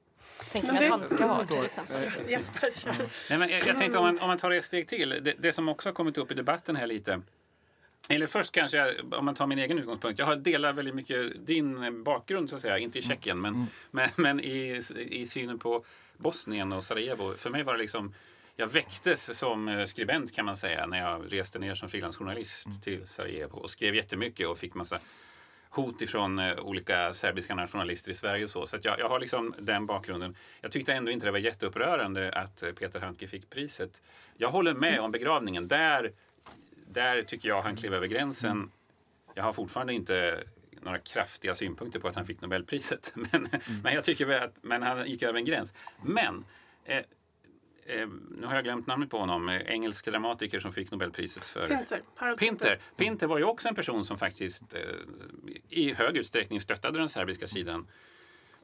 tänker 0.53 0.72
mig 0.72 0.85
att 0.85 0.90
Handke 0.90 1.24
har 1.24 1.44
till 1.44 1.64
exempel. 1.64 2.03
Jesper, 2.29 2.72
Nej, 3.31 3.38
men 3.38 3.48
jag, 3.48 3.66
jag 3.66 3.79
tänkte 3.79 3.98
om 3.98 4.05
man, 4.05 4.18
om 4.18 4.29
man 4.29 4.38
tar 4.38 4.51
ett 4.51 4.64
steg 4.64 4.88
till. 4.88 5.09
Det, 5.09 5.35
det 5.38 5.53
som 5.53 5.68
också 5.68 5.88
har 5.88 5.94
kommit 5.94 6.18
upp 6.18 6.33
i 6.33 6.35
debatten 6.35 6.77
här 6.77 6.87
lite. 6.87 7.22
Eller 8.11 8.27
först 8.27 8.53
kanske, 8.53 8.94
om 9.01 9.24
man 9.24 9.35
tar 9.35 9.46
min 9.46 9.59
egen 9.59 9.79
utgångspunkt. 9.79 10.18
Jag 10.18 10.27
har 10.27 10.37
delar 10.37 10.72
väldigt 10.72 10.94
mycket 10.94 11.46
din 11.46 12.03
bakgrund, 12.05 12.51
så 12.51 12.57
att 12.57 12.62
säga. 12.62 12.79
Inte 12.79 12.98
i 12.98 13.03
Tjeckien, 13.03 13.40
men, 13.40 13.55
mm. 13.55 13.66
men, 13.90 14.09
men 14.16 14.40
i, 14.40 14.83
i 14.96 15.27
synen 15.27 15.59
på 15.59 15.85
Bosnien 16.16 16.72
och 16.72 16.85
Sarajevo. 16.85 17.35
För 17.35 17.51
mig 17.51 17.62
var 17.62 17.72
det 17.72 17.79
liksom 17.79 18.14
jag 18.61 18.66
väcktes 18.66 19.38
som 19.38 19.68
eh, 19.68 19.85
skribent 19.85 20.35
kan 20.35 20.44
man 20.44 20.57
säga 20.57 20.87
när 20.87 20.99
jag 20.99 21.33
reste 21.33 21.59
ner 21.59 21.75
som 21.75 21.88
frilansjournalist 21.88 22.66
mm. 22.66 22.81
till 22.81 23.07
Sarajevo 23.07 23.57
och 23.57 23.71
skrev 23.71 23.94
jättemycket 23.94 24.49
och 24.49 24.59
fick 24.59 24.75
massa 24.75 24.99
hot 25.71 26.03
ifrån 26.03 26.38
eh, 26.38 26.59
olika 26.59 27.14
serbiska 27.14 27.55
nationalister 27.55 28.11
i 28.11 28.14
Sverige 28.14 28.44
och 28.44 28.51
så. 28.51 28.66
Så 28.66 28.79
jag, 28.83 29.01
jag, 29.01 29.09
har 29.09 29.21
liksom 29.21 29.55
den 29.59 29.87
bakgrunden. 29.87 30.37
Jag 30.61 30.71
tyckte 30.71 30.94
ändå 30.94 31.11
inte 31.11 31.27
det 31.27 31.33
var 31.33 31.38
jätteupprörande 31.38 32.33
att 32.33 32.62
eh, 32.62 32.73
Peter 32.73 33.01
Handke 33.01 33.27
fick 33.27 33.51
priset. 33.51 34.03
Jag 34.37 34.51
håller 34.51 34.75
med 34.75 35.01
om 35.01 35.11
begravningen. 35.11 35.68
Där, 35.68 36.12
där 36.87 37.23
tycker 37.23 37.49
jag 37.49 37.62
han 37.62 37.77
klev 37.77 37.94
över 37.94 38.07
gränsen. 38.07 38.71
Jag 39.35 39.42
har 39.42 39.53
fortfarande 39.53 39.92
inte 39.92 40.44
några 40.83 40.99
kraftiga 40.99 41.55
synpunkter 41.55 42.01
på 42.01 42.09
att 42.09 42.14
han 42.14 42.27
fick 42.27 42.40
Nobelpriset. 42.40 43.12
Men, 43.14 43.47
mm. 43.47 43.61
men 43.83 43.94
jag 43.94 44.05
tycker 44.05 44.42
att 44.42 44.55
men 44.62 44.83
han 44.83 45.07
gick 45.07 45.23
över 45.23 45.38
en 45.38 45.44
gräns. 45.44 45.75
Men 46.03 46.44
eh, 46.85 47.05
eh, 47.88 48.09
nu 48.31 48.46
har 48.46 48.55
jag 48.55 48.64
glömt 48.64 48.87
namnet 48.87 49.11
på 49.11 49.18
honom, 49.18 49.48
eh, 49.48 49.61
engelsk 49.61 50.05
dramatiker 50.05 50.61
som 50.61 50.72
fick 50.72 50.90
Nobelpriset 50.90 51.44
för... 51.44 51.66
Pinter. 51.68 52.01
Pinter. 52.37 52.79
Pinter 52.96 53.27
var 53.27 53.38
ju 53.38 53.44
också 53.44 53.68
en 53.68 53.74
person 53.74 54.05
som 54.05 54.18
faktiskt 54.18 54.74
eh, 54.74 54.81
i 55.68 55.94
hög 55.94 56.16
utsträckning 56.16 56.61
stöttade 56.61 56.98
den 56.98 57.09
serbiska 57.09 57.46
sidan 57.46 57.87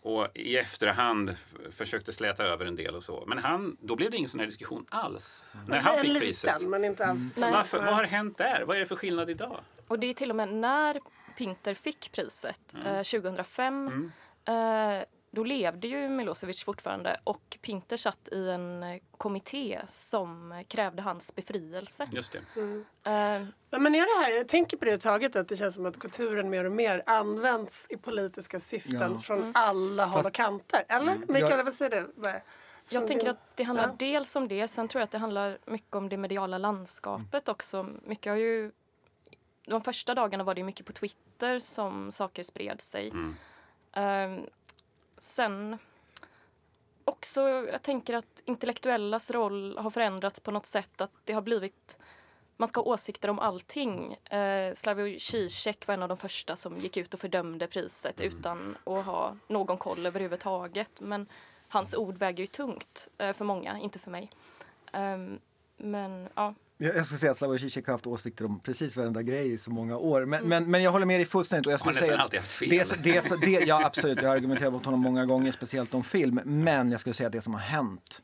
och 0.04 0.28
i 0.34 0.56
efterhand 0.56 1.37
försökte 1.70 2.12
släta 2.12 2.44
över 2.44 2.66
en 2.66 2.76
del 2.76 2.94
och 2.94 3.02
så. 3.02 3.24
Men 3.26 3.38
han, 3.38 3.76
då 3.80 3.96
blev 3.96 4.10
det 4.10 4.16
ingen 4.16 4.28
sån 4.28 4.40
här 4.40 4.46
diskussion 4.46 4.87
alls. 4.88 5.44
Mm. 5.54 5.66
När 5.66 5.78
han 5.78 5.98
fick 5.98 6.08
liten, 6.08 6.20
priset. 6.20 6.62
men 6.62 6.84
inte 6.84 7.06
alls 7.06 7.38
mm. 7.38 7.52
Varför, 7.52 7.78
Vad 7.78 7.94
har 7.94 8.04
hänt 8.04 8.38
där? 8.38 8.62
Vad 8.66 8.76
är 8.76 8.80
det 8.80 8.87
för 8.87 8.96
skillnad 8.96 9.30
idag? 9.30 9.60
Och 9.88 9.98
det 9.98 10.06
är 10.06 10.14
till 10.14 10.30
och 10.30 10.37
med 10.37 10.48
när 10.48 11.00
Pinter 11.37 11.74
fick 11.74 12.12
priset 12.12 12.74
mm. 12.74 12.87
eh, 12.87 13.02
2005 13.02 13.88
mm. 13.88 14.12
eh, 14.98 15.04
då 15.35 15.44
levde 15.44 15.88
ju 15.88 16.09
Milosevic 16.09 16.64
fortfarande 16.64 17.20
och 17.25 17.59
Pinter 17.62 17.97
satt 17.97 18.29
i 18.33 18.49
en 18.49 18.83
eh, 18.83 19.01
kommitté 19.16 19.81
som 19.87 20.64
krävde 20.68 21.03
hans 21.03 21.35
befrielse. 21.35 22.09
Just 22.12 22.33
det. 22.33 22.61
Mm. 22.61 22.79
Uh, 22.79 23.49
men 23.81 23.94
är 23.94 24.20
det 24.20 24.25
här, 24.25 24.37
jag 24.37 24.49
tänker 24.49 24.77
på 24.77 24.85
det 24.85 24.99
taget 24.99 25.37
att 25.37 25.49
det 25.49 25.57
känns 25.57 25.75
som 25.75 25.87
att 25.87 25.99
kulturen 25.99 26.51
mer 26.51 26.64
och 26.64 26.73
mer 26.73 27.03
används 27.07 27.87
i 27.90 27.97
politiska 27.97 28.61
syften 28.61 29.12
ja. 29.12 29.18
från 29.18 29.38
mm. 29.38 29.53
alla 29.55 30.05
håll 30.05 30.27
och 30.27 30.33
kanter. 30.33 30.85
Eller? 30.88 31.12
Mm. 31.12 31.25
Mikaela, 31.29 31.62
vad 31.62 31.73
säger 31.73 31.90
du? 31.90 32.12
Jag 32.88 33.07
tänker 33.07 33.31
att 33.31 33.57
det 33.57 33.62
handlar 33.62 33.87
ja. 33.87 33.94
dels 33.99 34.37
om 34.37 34.49
det, 34.49 34.68
sen 34.68 34.88
tror 34.88 35.01
jag 35.01 35.05
att 35.05 35.11
det 35.11 35.18
handlar 35.18 35.59
mycket 35.64 35.94
om 35.94 36.09
det 36.09 36.16
mediala 36.16 36.59
landskapet 36.59 37.49
också. 37.49 37.87
Mycket 38.05 38.31
har 38.31 38.37
ju, 38.37 38.73
de 39.66 39.83
första 39.83 40.14
dagarna 40.14 40.44
var 40.44 40.55
det 40.55 40.64
mycket 40.64 40.87
på 40.87 40.92
Twitter 40.92 41.59
som 41.59 42.12
saker 42.12 42.42
spred 42.42 42.81
sig. 42.81 43.11
Mm. 43.11 43.37
Uh, 43.97 44.44
sen 45.24 45.78
också, 47.04 47.40
jag 47.48 47.82
tänker 47.82 48.14
att 48.14 48.42
intellektuellas 48.44 49.30
roll 49.30 49.78
har 49.78 49.90
förändrats 49.90 50.40
på 50.40 50.50
något 50.50 50.66
sätt. 50.66 51.00
Att 51.00 51.10
det 51.24 51.32
har 51.32 51.42
blivit, 51.42 51.98
man 52.56 52.68
ska 52.68 52.80
ha 52.80 52.92
åsikter 52.92 53.30
om 53.30 53.38
allting. 53.38 54.14
Eh, 54.14 54.74
Slavoj 54.74 55.20
Zizek 55.20 55.87
var 55.87 55.94
en 55.94 56.02
av 56.02 56.08
de 56.08 56.18
första 56.18 56.56
som 56.56 56.76
gick 56.76 56.96
ut 56.96 57.14
och 57.14 57.20
fördömde 57.20 57.66
priset 57.66 58.20
mm. 58.20 58.38
utan 58.38 58.76
att 58.84 59.04
ha 59.04 59.37
någon 59.48 59.78
koll 59.78 60.06
överhuvudtaget. 60.06 61.00
Men 61.00 61.26
hans 61.68 61.94
ord 61.94 62.16
väger 62.16 62.40
ju 62.40 62.46
tungt 62.46 63.08
eh, 63.18 63.32
för 63.32 63.44
många, 63.44 63.78
inte 63.78 63.98
för 63.98 64.10
mig. 64.10 64.30
Eh, 64.92 65.18
men 65.76 66.28
ja. 66.34 66.54
Jag 66.78 67.06
skulle 67.06 67.18
säga 67.18 67.30
att 67.30 67.38
Slavoj 67.38 67.58
Zizek 67.58 67.87
har 67.87 67.94
haft 67.94 68.06
åsikter 68.06 68.44
om 68.44 68.60
precis 68.60 68.96
varenda 68.96 69.22
grej 69.22 69.52
i 69.52 69.58
så 69.58 69.70
många 69.70 69.96
år. 69.96 70.24
Men, 70.24 70.38
mm. 70.38 70.48
men, 70.48 70.70
men 70.70 70.82
jag 70.82 70.92
håller 70.92 71.06
med 71.06 71.20
dig 71.20 71.26
fullständigt. 71.26 71.66
Och 71.66 71.72
jag 71.72 71.80
skulle 71.80 71.96
har 71.96 72.00
nästan 72.00 72.20
alltid 72.20 72.40
haft 72.40 72.52
fel. 72.52 72.68
Det, 72.68 73.02
det, 73.02 73.37
det, 73.40 73.66
ja, 73.66 73.84
absolut. 73.84 74.22
Jag 74.22 74.28
har 74.28 74.37
argumenterat 74.37 74.72
mot 74.72 74.84
honom 74.84 75.00
många 75.00 75.26
gånger, 75.26 75.52
speciellt 75.52 75.94
om 75.94 76.04
film. 76.04 76.40
Men 76.44 76.90
jag 76.90 77.00
skulle 77.00 77.14
säga 77.14 77.26
att 77.26 77.32
det 77.32 77.40
som 77.40 77.54
har 77.54 77.60
hänt 77.60 78.22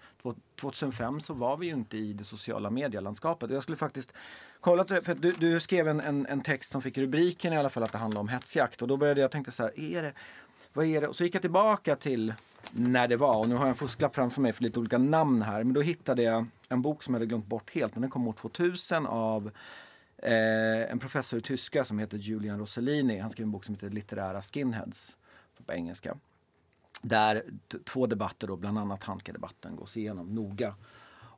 2005 0.61 1.21
så 1.21 1.35
var 1.35 1.57
vi 1.57 1.67
ju 1.67 1.73
inte 1.73 1.97
i 1.97 2.13
det 2.13 2.25
sociala 2.25 2.71
medielandskapet. 2.71 3.51
Jag 3.51 3.63
skulle 3.63 3.77
faktiskt 3.77 4.13
kolla, 4.61 4.85
för 4.85 5.15
du, 5.15 5.33
du 5.33 5.61
skrev 5.61 5.89
en, 5.89 6.01
en, 6.01 6.27
en, 6.27 6.41
text 6.41 6.73
som 6.73 6.83
fick 6.83 6.99
rubriken 6.99 7.53
i 7.53 7.57
alla 7.57 7.71
fall 7.71 7.83
att 7.83 7.93
det 7.93 7.99
handlade 7.99 8.21
om 8.21 8.29
hetsjakt. 8.29 8.83
Och 8.83 8.89
då 8.89 8.97
började 8.97 9.21
jag 9.21 9.31
tänka 9.31 9.51
så 9.51 9.63
här, 9.63 9.81
är 9.81 10.03
det, 10.03 10.13
vad 10.73 10.87
är 10.87 11.01
det? 11.01 11.09
Och 11.09 11.17
så 11.17 11.25
gick 11.25 11.35
jag 11.35 11.43
tillbaka 11.43 11.97
till 11.97 12.35
när 12.73 13.09
det 13.09 13.17
var. 13.17 13.39
Och 13.39 13.49
nu 13.49 13.55
har 13.55 13.63
jag 13.63 13.69
en 13.69 13.75
fusklapp 13.75 14.15
framför 14.15 14.41
mig 14.41 14.53
för 14.53 14.63
lite 14.63 14.79
olika 14.79 14.99
namn 14.99 15.43
här. 15.43 15.65
Men 15.65 15.75
då 15.75 15.81
hittade 15.81 16.23
jag 16.23 16.47
en 16.69 16.83
bok 16.83 17.03
som 17.03 17.15
jag 17.15 17.19
hade 17.19 17.27
glömt 17.27 17.47
bort 17.47 17.71
helt. 17.71 17.95
Men 17.95 18.01
den 18.01 18.11
kom 18.11 18.29
år 18.29 18.33
2000 18.33 19.07
av 19.07 19.51
Eh, 20.23 20.91
en 20.91 20.99
professor 20.99 21.39
i 21.39 21.43
tyska 21.43 21.85
som 21.85 21.99
heter 21.99 22.19
Julian 22.19 22.59
Rossellini. 22.59 23.19
Han 23.19 23.31
skrev 23.31 23.45
en 23.45 23.51
bok 23.51 23.65
som 23.65 23.75
heter 23.75 23.91
Litterära 23.91 24.43
skinheads 24.43 25.17
på 25.67 25.73
engelska. 25.73 26.17
Där 27.03 27.45
två 27.85 28.07
debatter, 28.07 28.47
då, 28.47 28.57
bland 28.57 28.79
annat 28.79 29.05
Handka-debatten, 29.05 29.77
gås 29.77 29.97
igenom 29.97 30.35
noga. 30.35 30.75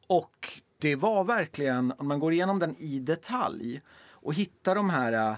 Och 0.07 0.61
det 0.79 0.97
var 0.97 1.25
verkligen, 1.25 1.93
om 1.99 2.09
man 2.09 2.19
går 2.19 2.33
igenom 2.33 2.59
den 2.59 2.77
i 2.77 2.99
detalj 2.99 3.81
och 4.11 4.35
hittar 4.35 4.75
de 4.75 4.91
här 4.91 5.13
äh, 5.13 5.37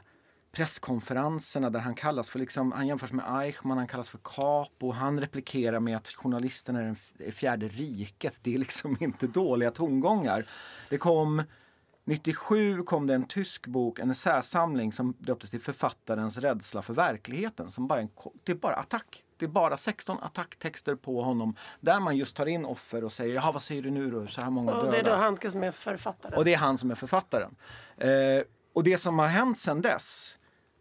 presskonferenserna 0.54 1.70
där 1.70 1.80
han 1.80 1.94
kallas 1.94 2.30
för, 2.30 2.38
liksom, 2.38 2.72
han 2.72 2.86
jämförs 2.86 3.12
med 3.12 3.40
Eichmann, 3.40 3.78
han 3.78 3.86
kallas 3.86 4.10
för 4.10 4.18
Capo, 4.18 4.92
han 4.92 5.20
replikerar 5.20 5.80
med 5.80 5.96
att 5.96 6.08
journalisten 6.08 6.76
är 6.76 6.96
det 7.18 7.32
fjärde 7.32 7.68
riket. 7.68 8.38
Det 8.42 8.54
är 8.54 8.58
liksom 8.58 8.96
inte 9.00 9.26
dåliga 9.26 9.70
tongångar. 9.70 10.46
Det 10.88 10.98
kom 10.98 11.42
97 12.06 12.82
kom 12.82 13.06
det 13.06 13.14
en 13.14 13.26
tysk 13.26 13.66
bok, 13.66 13.98
en 13.98 14.10
essäsamling 14.10 14.92
som 14.92 15.14
döptes 15.18 15.50
till 15.50 15.60
Författarens 15.60 16.38
rädsla 16.38 16.82
för 16.82 16.94
verkligheten. 16.94 17.70
Som 17.70 17.86
bara 17.86 18.00
en, 18.00 18.08
det 18.44 18.52
är 18.52 18.56
bara 18.56 18.74
attack. 18.74 19.24
Det 19.36 19.44
är 19.44 19.48
bara 19.48 19.76
16 19.76 20.18
attacktexter 20.22 20.94
på 20.94 21.22
honom 21.22 21.56
där 21.80 22.00
man 22.00 22.16
just 22.16 22.36
tar 22.36 22.46
in 22.46 22.64
offer 22.64 23.04
och 23.04 23.12
säger 23.12 23.34
Jaha, 23.34 23.52
vad 23.52 23.62
säger 23.62 23.82
du 23.82 23.90
nu 23.90 24.10
då? 24.10 24.26
Så 24.26 24.40
här 24.40 24.50
många 24.50 24.72
och 24.72 24.84
döda. 24.84 24.90
det 24.90 24.98
är 24.98 25.04
då 25.04 25.16
Handke 25.16 25.50
som 25.50 25.62
är 25.62 25.70
författaren? 25.70 26.34
Och 26.34 26.44
det 26.44 26.54
är 26.54 26.58
han 26.58 26.78
som 26.78 26.90
är 26.90 26.94
författaren. 26.94 27.56
Eh, 27.96 28.08
och 28.72 28.84
det 28.84 28.98
som 28.98 29.18
har 29.18 29.26
hänt 29.26 29.58
sedan 29.58 29.80
dess 29.80 30.36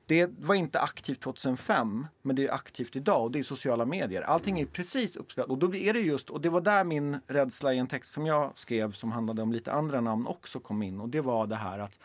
det 0.06 0.30
var 0.39 0.56
inte 0.56 0.80
aktivt 0.80 1.22
2005, 1.22 2.08
men 2.22 2.36
det 2.36 2.48
är 2.48 2.54
aktivt 2.54 2.96
idag 2.96 3.24
och 3.24 3.32
det 3.32 3.39
är 3.39 3.44
sociala 3.44 3.86
medier. 3.86 4.22
Allting 4.22 4.60
är 4.60 4.66
precis 4.66 5.16
uppspelat 5.16 5.50
och 5.50 5.58
då 5.58 5.76
är 5.76 5.94
det 5.94 6.00
just, 6.00 6.30
och 6.30 6.42
det 6.42 6.50
var 6.50 6.62
där 6.62 6.84
min 6.84 7.18
rädsla 7.28 7.74
i 7.74 7.78
en 7.78 7.88
text 7.88 8.13
som 8.13 8.26
jag 8.26 8.52
skrev 8.56 8.92
som 8.92 9.12
handlade 9.12 9.42
om 9.42 9.52
lite 9.52 9.72
andra 9.72 10.02
namn 10.02 10.28
också 10.28 10.60
kom 10.60 10.84
in 10.84 11.02
och 11.02 11.10
det 11.10 11.22
var 11.22 11.48
det 11.48 11.56
här 11.56 11.80
att 11.80 12.00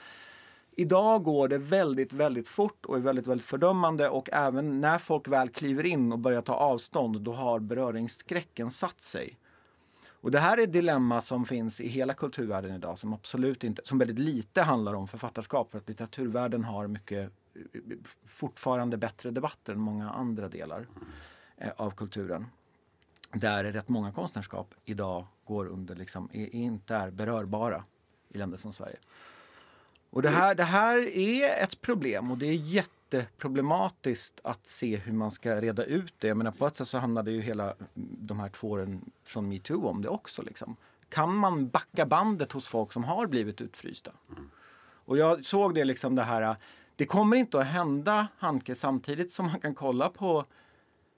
Idag 0.81 1.23
går 1.23 1.49
det 1.49 1.59
väldigt, 1.59 2.13
väldigt 2.13 2.49
fort 2.49 2.87
och 2.87 2.97
är 2.97 3.01
väldigt, 3.01 3.27
väldigt 3.27 3.47
fördömande 3.47 4.09
och 4.09 4.29
även 4.33 4.81
när 4.81 4.99
folk 4.99 5.29
väl 5.29 5.49
kliver 5.49 5.87
in 5.87 6.13
och 6.13 6.19
börjar 6.19 6.43
ta 6.43 6.55
avstånd 6.55 7.21
då 7.21 7.33
har 7.33 7.61
beröringsskräcken 7.61 8.71
satt 8.71 9.01
sig. 9.01 9.39
Och 10.21 10.31
det 10.31 10.39
här 10.39 10.59
är 10.59 10.63
ett 10.63 10.73
dilemma 10.73 11.21
som 11.21 11.45
finns 11.45 11.81
i 11.81 11.89
hela 11.89 12.15
kulturvärlden 12.15 12.75
idag 12.75 12.99
som 12.99 13.13
absolut 13.13 13.65
inte, 13.65 13.83
som 13.85 13.99
väldigt 13.99 14.19
lite 14.19 14.63
handlar 14.63 14.95
om 14.95 15.09
författarskap 15.09 15.71
för 15.71 15.79
att 15.79 15.89
litteraturvärlden 15.89 16.65
har 16.65 16.87
mycket 16.87 17.33
fortfarande 18.27 18.97
bättre 18.97 19.31
debatter 19.31 19.73
än 19.73 19.81
många 19.81 20.11
andra 20.11 20.49
delar 20.49 20.87
eh, 21.57 21.71
av 21.77 21.91
kulturen. 21.91 22.47
Där 23.33 23.65
rätt 23.65 23.89
många 23.89 24.13
konstnärskap 24.13 24.75
idag 24.85 25.27
går 25.45 25.67
under, 25.67 25.97
liksom, 25.97 26.29
är, 26.33 26.55
inte 26.55 26.95
är 26.95 27.11
berörbara 27.11 27.85
i 28.29 28.39
länder 28.39 28.57
som 28.57 28.73
Sverige. 28.73 28.97
Och 30.11 30.23
det 30.23 30.29
här, 30.29 30.55
det 30.55 30.65
här 30.65 31.17
är 31.17 31.65
ett 31.65 31.81
problem 31.81 32.31
och 32.31 32.39
det 32.39 32.47
är 32.47 32.55
jätteproblematiskt 32.55 34.41
att 34.45 34.67
se 34.67 34.97
hur 34.97 35.13
man 35.13 35.31
ska 35.31 35.61
reda 35.61 35.85
ut 35.85 36.15
det. 36.19 36.29
Jag 36.29 36.37
menar, 36.37 36.51
på 36.51 36.67
ett 36.67 36.77
sätt 36.77 36.89
så 36.89 36.99
handlade 36.99 37.31
ju 37.31 37.41
hela 37.41 37.75
de 37.95 38.41
här 38.41 38.49
två 38.49 38.71
åren 38.71 39.11
från 39.25 39.49
metoo 39.49 39.89
om 39.89 40.03
det 40.03 40.09
också. 40.09 40.43
Liksom. 40.43 40.77
Kan 41.09 41.35
man 41.35 41.69
backa 41.69 42.07
bandet 42.07 42.53
hos 42.53 42.67
folk 42.67 42.93
som 42.93 43.05
har 43.05 43.27
blivit 43.27 43.61
utfrysta? 43.61 44.13
Och 44.81 45.19
jag 45.19 45.45
såg 45.45 45.75
det 45.75 45.85
liksom 45.85 46.15
det 46.15 46.23
här 46.23 46.57
det 46.99 47.07
kommer 47.07 47.37
inte 47.37 47.59
att 47.59 47.67
hända 47.67 48.29
Handke 48.39 48.75
samtidigt 48.75 49.31
som 49.31 49.47
man 49.47 49.61
kan 49.61 49.75
kolla 49.75 50.09
på 50.09 50.45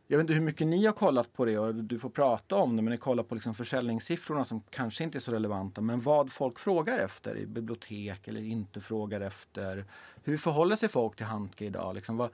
jag 0.07 0.19
vet 0.19 0.25
inte 0.25 0.33
hur 0.33 0.41
mycket 0.41 0.67
ni 0.67 0.87
har 0.87 0.93
kollat 0.93 1.33
på 1.33 1.45
det 1.45 1.59
och 1.59 1.75
du 1.75 1.99
får 1.99 2.11
prata 2.11 2.57
om 2.57 2.77
det 2.77 2.83
men 2.83 2.91
ni 2.91 2.97
kollar 2.97 3.23
på 3.23 3.35
liksom 3.35 3.55
försäljningssiffrorna 3.55 4.45
som 4.45 4.63
kanske 4.71 5.05
inte 5.05 5.19
är 5.19 5.21
så 5.21 5.33
relevanta 5.33 5.81
men 5.81 6.01
vad 6.01 6.33
folk 6.33 6.59
frågar 6.59 6.99
efter 6.99 7.37
i 7.37 7.47
bibliotek 7.47 8.29
eller 8.29 8.43
inte 8.43 8.81
frågar 8.81 9.21
efter. 9.21 9.85
Hur 10.25 10.37
förhåller 10.37 10.77
sig 10.77 10.89
folk 10.89 11.17
till 11.17 11.27
Handke 11.27 11.65
idag? 11.65 11.95
Liksom 11.95 12.17
vad, 12.17 12.31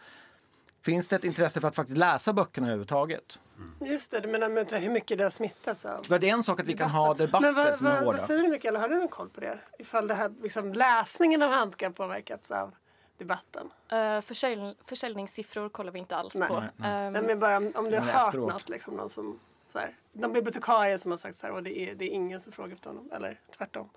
finns 0.84 1.08
det 1.08 1.16
ett 1.16 1.24
intresse 1.24 1.60
för 1.60 1.68
att 1.68 1.74
faktiskt 1.74 1.98
läsa 1.98 2.32
böckerna 2.32 2.66
överhuvudtaget? 2.66 3.40
Mm. 3.56 3.92
Just 3.92 4.10
det, 4.10 4.20
du 4.20 4.28
menar 4.28 4.48
med 4.48 4.72
hur 4.72 4.90
mycket 4.90 5.18
det 5.18 5.24
har 5.24 5.30
smittats 5.30 5.84
av? 5.84 6.02
För 6.02 6.18
det 6.18 6.28
är 6.28 6.34
en 6.34 6.42
sak 6.42 6.60
att 6.60 6.66
vi 6.66 6.72
kan 6.72 6.90
ha 6.90 7.14
debatter 7.14 7.46
men 7.46 7.54
vad, 7.54 7.76
som 7.76 7.86
är 7.86 7.90
hårda. 7.90 8.04
Vad 8.04 8.20
säger 8.20 8.42
du 8.42 8.48
Mikael, 8.48 8.76
har 8.76 8.88
du 8.88 8.98
någon 8.98 9.08
koll 9.08 9.28
på 9.28 9.40
det? 9.40 9.58
Ifall 9.78 10.08
det 10.08 10.14
här, 10.14 10.32
liksom, 10.42 10.72
läsningen 10.72 11.42
av 11.42 11.50
Handke 11.50 11.86
har 11.86 11.92
påverkats 11.92 12.50
av 12.50 12.74
debatten? 13.18 13.70
Uh, 13.92 14.20
försäljning, 14.20 14.74
försäljningssiffror 14.84 15.68
kollar 15.68 15.92
vi 15.92 15.98
inte 15.98 16.16
alls 16.16 16.34
nej. 16.34 16.48
på. 16.48 16.60
Nej, 16.60 16.70
nej. 16.76 17.06
Um, 17.06 17.12
nej, 17.12 17.22
men 17.22 17.40
bara 17.40 17.56
om 17.56 17.90
du 17.90 17.98
har 17.98 18.00
hört 18.00 18.28
efteråt. 18.28 18.52
något, 18.52 18.68
liksom, 18.68 18.94
någon 18.94 19.08
som, 19.08 19.40
så 19.68 19.78
här, 19.78 19.94
de 20.12 20.32
bibliotekarier 20.32 20.98
som 20.98 21.10
har 21.10 21.18
sagt 21.18 21.36
så 21.36 21.46
här, 21.46 21.54
och 21.54 21.62
det 21.62 21.78
är, 21.78 21.94
det 21.94 22.04
är 22.04 22.10
ingen 22.10 22.40
som 22.40 22.52
frågar 22.52 22.74
efter 22.74 22.90
honom, 22.90 23.10
eller 23.12 23.40
tvärtom. 23.56 23.88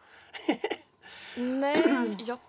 nej, 1.37 2.17
jag, 2.27 2.39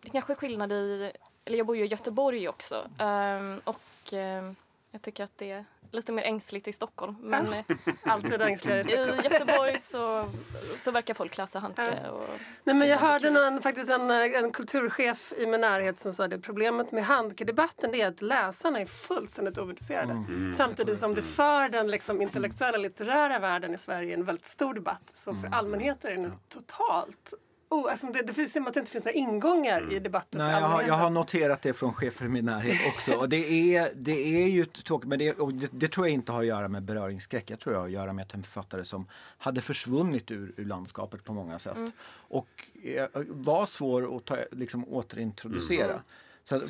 det 0.00 0.10
kanske 0.10 0.32
är 0.32 0.36
skillnad 0.36 0.72
i, 0.72 1.12
eller 1.44 1.58
jag 1.58 1.66
bor 1.66 1.76
ju 1.76 1.84
i 1.84 1.88
Göteborg 1.88 2.48
också 2.48 2.90
um, 2.98 3.60
och 3.64 4.12
um, 4.12 4.56
jag 4.90 5.02
tycker 5.02 5.24
att 5.24 5.38
det 5.38 5.50
är 5.50 5.64
lite 5.90 6.12
mer 6.12 6.22
ängsligt 6.22 6.68
i 6.68 6.72
Stockholm. 6.72 7.16
Men 7.20 7.54
ja. 7.66 7.74
Alltid 8.02 8.42
ängsligare 8.42 8.80
i 8.80 8.84
Stockholm. 8.84 9.20
I 9.20 9.22
Göteborg 9.22 9.78
så, 9.78 10.32
så 10.76 10.90
verkar 10.90 11.14
folk 11.14 11.36
läsa 11.36 11.58
Handke. 11.58 12.00
Ja. 12.04 12.10
Och, 12.10 12.28
Nej, 12.64 12.76
men 12.76 12.88
jag 12.88 12.98
hörde 12.98 13.30
någon, 13.30 13.62
faktiskt 13.62 13.90
en, 13.90 14.10
en 14.10 14.52
kulturchef 14.52 15.32
i 15.36 15.46
min 15.46 15.60
närhet 15.60 15.98
som 15.98 16.12
sa 16.12 16.24
att 16.24 16.42
problemet 16.42 16.92
med 16.92 17.04
Handke-debatten 17.04 17.94
är 17.94 18.06
att 18.06 18.22
läsarna 18.22 18.80
är 18.80 18.86
fullständigt 18.86 19.58
ointresserade. 19.58 20.12
Mm. 20.12 20.24
mm. 20.24 20.52
Samtidigt 20.52 20.98
som 20.98 21.14
det 21.14 21.22
för 21.22 21.68
den 21.68 21.90
liksom, 21.90 22.22
intellektuella 22.22 22.78
litterära 22.78 23.38
världen 23.38 23.74
i 23.74 23.78
Sverige 23.78 24.14
är 24.14 24.18
en 24.18 24.24
väldigt 24.24 24.44
stor 24.44 24.74
debatt. 24.74 25.10
Så 25.12 25.32
för 25.32 25.46
mm. 25.46 25.52
allmänheten 25.52 26.10
är 26.10 26.16
den 26.16 26.32
totalt 26.48 27.34
Oh, 27.70 27.90
alltså 27.90 28.06
det, 28.06 28.22
det 28.22 28.32
finns 28.32 28.52
som 28.52 28.66
att 28.66 28.74
det 28.74 28.80
inte 28.80 28.92
finns 28.92 29.04
några 29.04 29.16
ingångar 29.16 29.80
mm. 29.80 29.96
i 29.96 29.98
debatten. 29.98 30.40
Nej, 30.40 30.52
jag, 30.52 30.68
har, 30.68 30.82
jag 30.82 30.94
har 30.94 31.10
noterat 31.10 31.62
det 31.62 31.72
från 31.72 31.92
chefer 31.92 32.24
i 32.24 32.28
min 32.28 32.44
närhet 32.44 32.76
också. 32.94 33.14
Och 33.14 33.28
det 33.28 33.74
är, 33.76 33.92
det 33.94 34.42
är 34.42 34.48
ju 34.48 34.64
tråkigt, 34.64 35.08
men 35.08 35.18
det, 35.18 35.32
det, 35.32 35.68
det, 35.72 35.88
tror 35.88 36.06
jag 36.06 36.14
inte 36.14 36.32
har 36.32 36.40
att 36.40 36.46
göra 36.46 36.68
med 36.68 36.82
beröringsskräck. 36.82 37.50
Jag 37.50 37.60
tror 37.60 37.72
det 37.72 37.78
har 37.78 37.86
att 37.86 37.92
göra 37.92 38.12
med 38.12 38.22
att 38.22 38.34
en 38.34 38.42
författare 38.42 38.84
som 38.84 39.06
hade 39.38 39.60
försvunnit 39.60 40.30
ur, 40.30 40.54
ur 40.56 40.64
landskapet 40.64 41.24
på 41.24 41.32
många 41.32 41.58
sätt. 41.58 41.76
Mm. 41.76 41.92
Och 42.28 42.48
eh, 42.84 43.08
var 43.28 43.66
svår 43.66 44.16
att 44.16 44.24
ta, 44.24 44.36
liksom, 44.50 44.88
återintroducera. 44.88 45.90
Mm. 45.90 46.02
Så, 46.48 46.62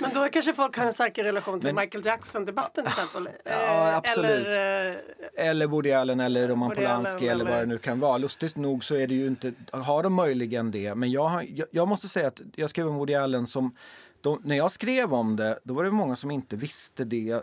men 0.00 0.10
då 0.14 0.28
kanske 0.32 0.52
folk 0.52 0.76
har 0.76 0.84
en 0.84 0.92
starkare 0.92 1.28
relation 1.28 1.60
till 1.60 1.74
men, 1.74 1.84
Michael 1.84 2.06
Jackson-debatten 2.06 2.84
till 2.84 2.92
exempel? 2.92 3.28
Ja, 3.44 3.50
eh, 3.88 3.96
absolut. 3.96 4.30
Eller, 4.30 4.90
eh, 4.90 5.48
eller 5.48 5.66
Woody 5.66 5.92
Allen 5.92 6.20
eller 6.20 6.48
Roman 6.48 6.70
Polanski 6.70 7.28
eller, 7.28 7.44
eller 7.44 7.50
vad 7.50 7.60
det 7.60 7.66
nu 7.66 7.78
kan 7.78 8.00
vara. 8.00 8.18
Lustigt 8.18 8.56
nog 8.56 8.84
så 8.84 8.94
är 8.94 9.06
det 9.06 9.14
ju 9.14 9.26
inte, 9.26 9.52
har 9.70 10.02
de 10.02 10.14
möjligen 10.14 10.70
det. 10.70 10.94
Men 10.94 11.10
jag, 11.10 11.50
jag, 11.50 11.68
jag 11.70 11.88
måste 11.88 12.08
säga 12.08 12.28
att 12.28 12.40
jag 12.56 12.70
skrev 12.70 12.88
om 12.88 12.94
Woody 12.94 13.14
Allen 13.14 13.46
som 13.46 13.76
de, 14.20 14.40
när 14.44 14.56
jag 14.56 14.72
skrev 14.72 15.14
om 15.14 15.36
det, 15.36 15.58
då 15.64 15.74
var 15.74 15.84
det 15.84 15.90
många 15.90 16.16
som 16.16 16.30
inte 16.30 16.56
visste 16.56 17.04
det 17.04 17.40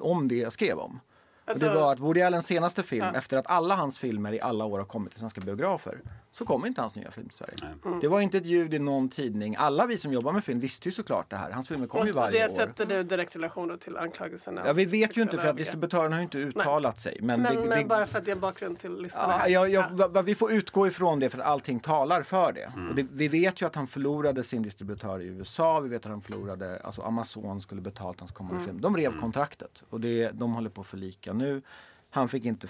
om 0.00 0.28
det 0.28 0.36
jag 0.36 0.52
skrev 0.52 0.78
om. 0.78 1.00
Alltså, 1.48 1.66
och 1.66 1.72
det 1.72 1.78
var 1.80 1.92
att 1.92 2.00
Woody 2.00 2.22
Allens 2.22 2.46
senaste 2.46 2.82
film, 2.82 3.06
ja. 3.12 3.18
efter 3.18 3.36
att 3.36 3.46
alla 3.46 3.74
hans 3.74 3.98
filmer 3.98 4.32
i 4.32 4.40
alla 4.40 4.64
år 4.64 4.78
har 4.78 4.86
kommit 4.86 5.10
till 5.10 5.20
svenska 5.20 5.40
biografer, 5.40 6.00
så 6.32 6.44
kom 6.44 6.66
inte 6.66 6.80
hans 6.80 6.96
nya 6.96 7.10
film 7.10 7.28
till 7.28 7.36
Sverige. 7.36 7.56
Mm. 7.84 8.00
Det 8.00 8.08
var 8.08 8.20
inte 8.20 8.38
ett 8.38 8.46
ljud 8.46 8.74
i 8.74 8.78
någon 8.78 9.08
tidning. 9.08 9.56
Alla 9.58 9.86
vi 9.86 9.96
som 9.96 10.12
jobbar 10.12 10.32
med 10.32 10.44
film 10.44 10.60
visste 10.60 10.88
ju 10.88 10.92
såklart 10.92 11.30
det 11.30 11.36
här. 11.36 11.50
Hans 11.50 11.68
filmer 11.68 11.86
kom 11.86 12.00
och, 12.00 12.06
ju 12.06 12.12
varje 12.12 12.44
år. 12.44 12.44
Och 12.44 12.50
det 12.50 12.54
sätter 12.54 12.86
du 12.86 13.02
direkt 13.02 13.36
relation 13.36 13.78
till 13.78 13.96
anklagelserna? 13.96 14.62
Ja, 14.66 14.72
vi 14.72 14.84
vet 14.84 15.16
ju 15.16 15.22
inte 15.22 15.38
för 15.38 15.48
att 15.48 15.56
distributören 15.56 16.12
har 16.12 16.18
ju 16.18 16.24
inte 16.24 16.38
uttalat 16.38 16.94
Nej. 16.94 17.02
sig. 17.02 17.18
Men, 17.22 17.42
men, 17.42 17.56
det, 17.56 17.68
men 17.68 17.88
bara 17.88 18.06
för 18.06 18.18
att 18.18 18.24
det 18.24 18.30
är 18.30 18.36
bakgrund 18.36 18.78
till 18.78 19.02
lyssnarna 19.02 19.32
ja, 19.32 19.38
här. 19.38 19.48
Ja, 19.48 19.68
ja, 19.68 20.08
ja. 20.14 20.22
Vi 20.22 20.34
får 20.34 20.52
utgå 20.52 20.86
ifrån 20.86 21.20
det 21.20 21.30
för 21.30 21.38
att 21.38 21.46
allting 21.46 21.80
talar 21.80 22.22
för 22.22 22.52
det. 22.52 22.72
Mm. 22.74 22.88
Och 22.88 22.94
det, 22.94 23.06
vi 23.12 23.28
vet 23.28 23.62
ju 23.62 23.66
att 23.66 23.74
han 23.74 23.86
förlorade 23.86 24.42
sin 24.42 24.62
distributör 24.62 25.20
i 25.20 25.26
USA. 25.26 25.80
Vi 25.80 25.88
vet 25.88 26.06
att 26.06 26.10
han 26.10 26.22
förlorade, 26.22 26.80
alltså 26.84 27.02
Amazon 27.02 27.60
skulle 27.60 27.80
betalt 27.80 28.20
hans 28.20 28.32
kommande 28.32 28.56
mm. 28.56 28.66
film. 28.66 28.80
De 28.80 28.96
rev 28.96 29.10
mm. 29.10 29.20
kontraktet 29.20 29.82
och 29.90 30.00
det, 30.00 30.30
de 30.30 30.54
håller 30.54 30.70
på 30.70 30.80
att 30.80 30.86
förlika 30.86 31.32
nu. 31.38 31.62
Han 32.10 32.28
fick 32.28 32.44
inte 32.44 32.68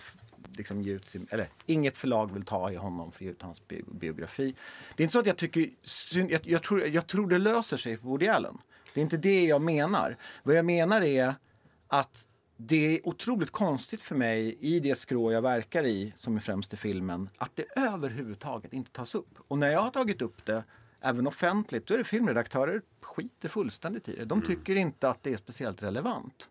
liksom 0.56 0.82
ge 0.82 0.92
ut 0.92 1.06
sin, 1.06 1.26
eller 1.30 1.48
inget 1.66 1.96
förlag 1.96 2.32
vill 2.32 2.44
ta 2.44 2.72
i 2.72 2.76
honom 2.76 3.12
för 3.12 3.18
att 3.18 3.22
ge 3.22 3.30
ut 3.30 3.42
hans 3.42 3.62
biografi. 3.86 4.54
Det 4.94 5.02
är 5.02 5.04
inte 5.04 5.12
så 5.12 5.18
att 5.18 5.26
jag 5.26 5.36
tycker, 5.36 5.70
jag, 6.14 6.40
jag, 6.46 6.62
tror, 6.62 6.86
jag 6.86 7.06
tror 7.06 7.28
det 7.28 7.38
löser 7.38 7.76
sig 7.76 7.96
för 7.96 8.06
Woody 8.06 8.28
Allen. 8.28 8.58
Det 8.94 9.00
är 9.00 9.02
inte 9.02 9.16
det 9.16 9.44
jag 9.44 9.62
menar. 9.62 10.16
Vad 10.42 10.54
jag 10.54 10.64
menar 10.64 11.02
är 11.02 11.34
att 11.88 12.28
det 12.56 12.96
är 12.96 13.08
otroligt 13.08 13.50
konstigt 13.50 14.02
för 14.02 14.14
mig 14.14 14.56
i 14.60 14.80
det 14.80 14.98
skrå 14.98 15.32
jag 15.32 15.42
verkar 15.42 15.84
i, 15.84 16.12
som 16.16 16.36
är 16.36 16.40
främst 16.40 16.72
i 16.72 16.76
filmen, 16.76 17.28
att 17.38 17.56
det 17.56 17.64
överhuvudtaget 17.76 18.72
inte 18.72 18.90
tas 18.90 19.14
upp. 19.14 19.38
Och 19.48 19.58
när 19.58 19.70
jag 19.70 19.80
har 19.80 19.90
tagit 19.90 20.22
upp 20.22 20.44
det, 20.46 20.64
även 21.00 21.26
offentligt, 21.26 21.86
då 21.86 21.94
är 21.94 21.98
det 21.98 22.04
filmredaktörer 22.04 22.82
skiter 23.00 23.48
fullständigt 23.48 24.08
i 24.08 24.16
det. 24.16 24.24
De 24.24 24.42
tycker 24.42 24.76
inte 24.76 25.08
att 25.08 25.22
det 25.22 25.32
är 25.32 25.36
speciellt 25.36 25.82
relevant. 25.82 26.50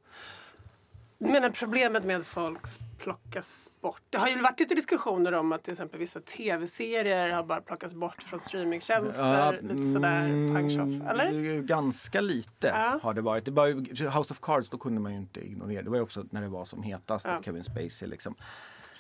Du 1.18 1.30
menar 1.30 1.50
problemet 1.50 2.04
med 2.04 2.18
att 2.18 2.26
folk 2.26 2.62
plockas 2.98 3.72
bort? 3.82 4.02
Det 4.10 4.18
har 4.18 4.28
ju 4.28 4.42
varit 4.42 4.60
lite 4.60 4.76
diskussioner 4.76 5.32
om 5.34 5.52
att 5.52 5.64
till 5.64 5.72
exempel 5.72 6.00
vissa 6.00 6.20
tv-serier 6.20 7.30
har 7.30 7.44
bara 7.44 7.62
plockats 7.62 7.94
bort 7.94 8.24
från 8.24 8.40
streamingtjänster. 8.40 9.26
Ja, 9.26 9.52
lite 9.52 9.84
sådär 9.84 10.26
mm, 10.26 10.56
punch-off, 10.56 11.10
eller? 11.10 11.62
Ganska 11.62 12.22
lite 12.22 12.68
ja. 12.68 13.00
har 13.04 13.14
det 13.14 13.22
varit. 13.22 13.46
Det 13.46 13.52
var 13.52 14.18
House 14.18 14.34
of 14.34 14.40
Cards, 14.40 14.70
då 14.70 14.78
kunde 14.78 15.02
man 15.02 15.12
ju 15.12 15.18
inte 15.18 15.40
ignorera. 15.40 15.82
Det 15.82 15.90
var 15.90 15.98
ju 15.98 16.04
också 16.04 16.26
när 16.32 16.42
det 16.42 16.48
var 16.48 16.66
som 16.66 16.84
hetast, 16.84 17.26
ja. 17.26 17.42
Kevin 17.44 17.64
Spacey 17.64 18.08
liksom 18.08 18.36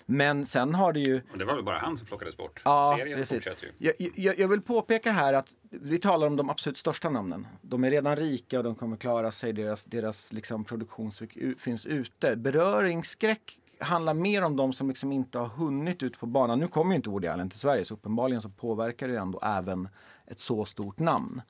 Men 0.05 0.45
sen 0.45 0.75
har 0.75 0.93
det 0.93 0.99
ju... 0.99 1.21
Och 1.31 1.37
det 1.37 1.45
var 1.45 1.55
väl 1.55 1.63
bara 1.63 1.77
han 1.77 1.97
som 1.97 2.07
plockades 2.07 2.37
bort? 2.37 2.61
Ja, 2.65 2.95
Serien 2.99 3.19
precis. 3.19 3.45
fortsätter 3.45 3.65
ju. 3.65 3.71
Jag, 3.77 4.11
jag, 4.15 4.39
jag 4.39 4.47
vill 4.47 4.61
påpeka 4.61 5.11
här 5.11 5.33
att 5.33 5.49
vi 5.69 5.99
talar 5.99 6.27
om 6.27 6.35
de 6.35 6.49
absolut 6.49 6.77
största 6.77 7.09
namnen. 7.09 7.47
De 7.61 7.83
är 7.83 7.91
redan 7.91 8.15
rika 8.15 8.57
och 8.57 8.63
de 8.63 8.75
kommer 8.75 8.97
klara 8.97 9.31
sig. 9.31 9.53
Deras, 9.53 9.85
deras 9.85 10.33
liksom 10.33 10.63
produktion 10.63 11.11
finns 11.57 11.85
ute. 11.85 12.35
Beröringsskräck 12.35 13.59
handlar 13.79 14.13
mer 14.13 14.41
om 14.41 14.55
de 14.55 14.73
som 14.73 14.87
liksom 14.89 15.11
inte 15.11 15.37
har 15.37 15.47
hunnit 15.47 16.03
ut 16.03 16.19
på 16.19 16.25
banan. 16.25 16.59
Nu 16.59 16.67
kommer 16.67 16.91
ju 16.91 16.95
inte 16.95 17.09
Woody 17.09 17.27
Allen 17.27 17.49
till 17.49 17.59
Sverige 17.59 17.85
så 17.85 17.93
uppenbarligen 17.93 18.41
så 18.41 18.49
påverkar 18.49 19.07
det 19.07 19.17
ändå 19.17 19.39
även 19.43 19.89
ett 20.27 20.39
så 20.39 20.65
stort 20.65 20.99
namn. 20.99 21.41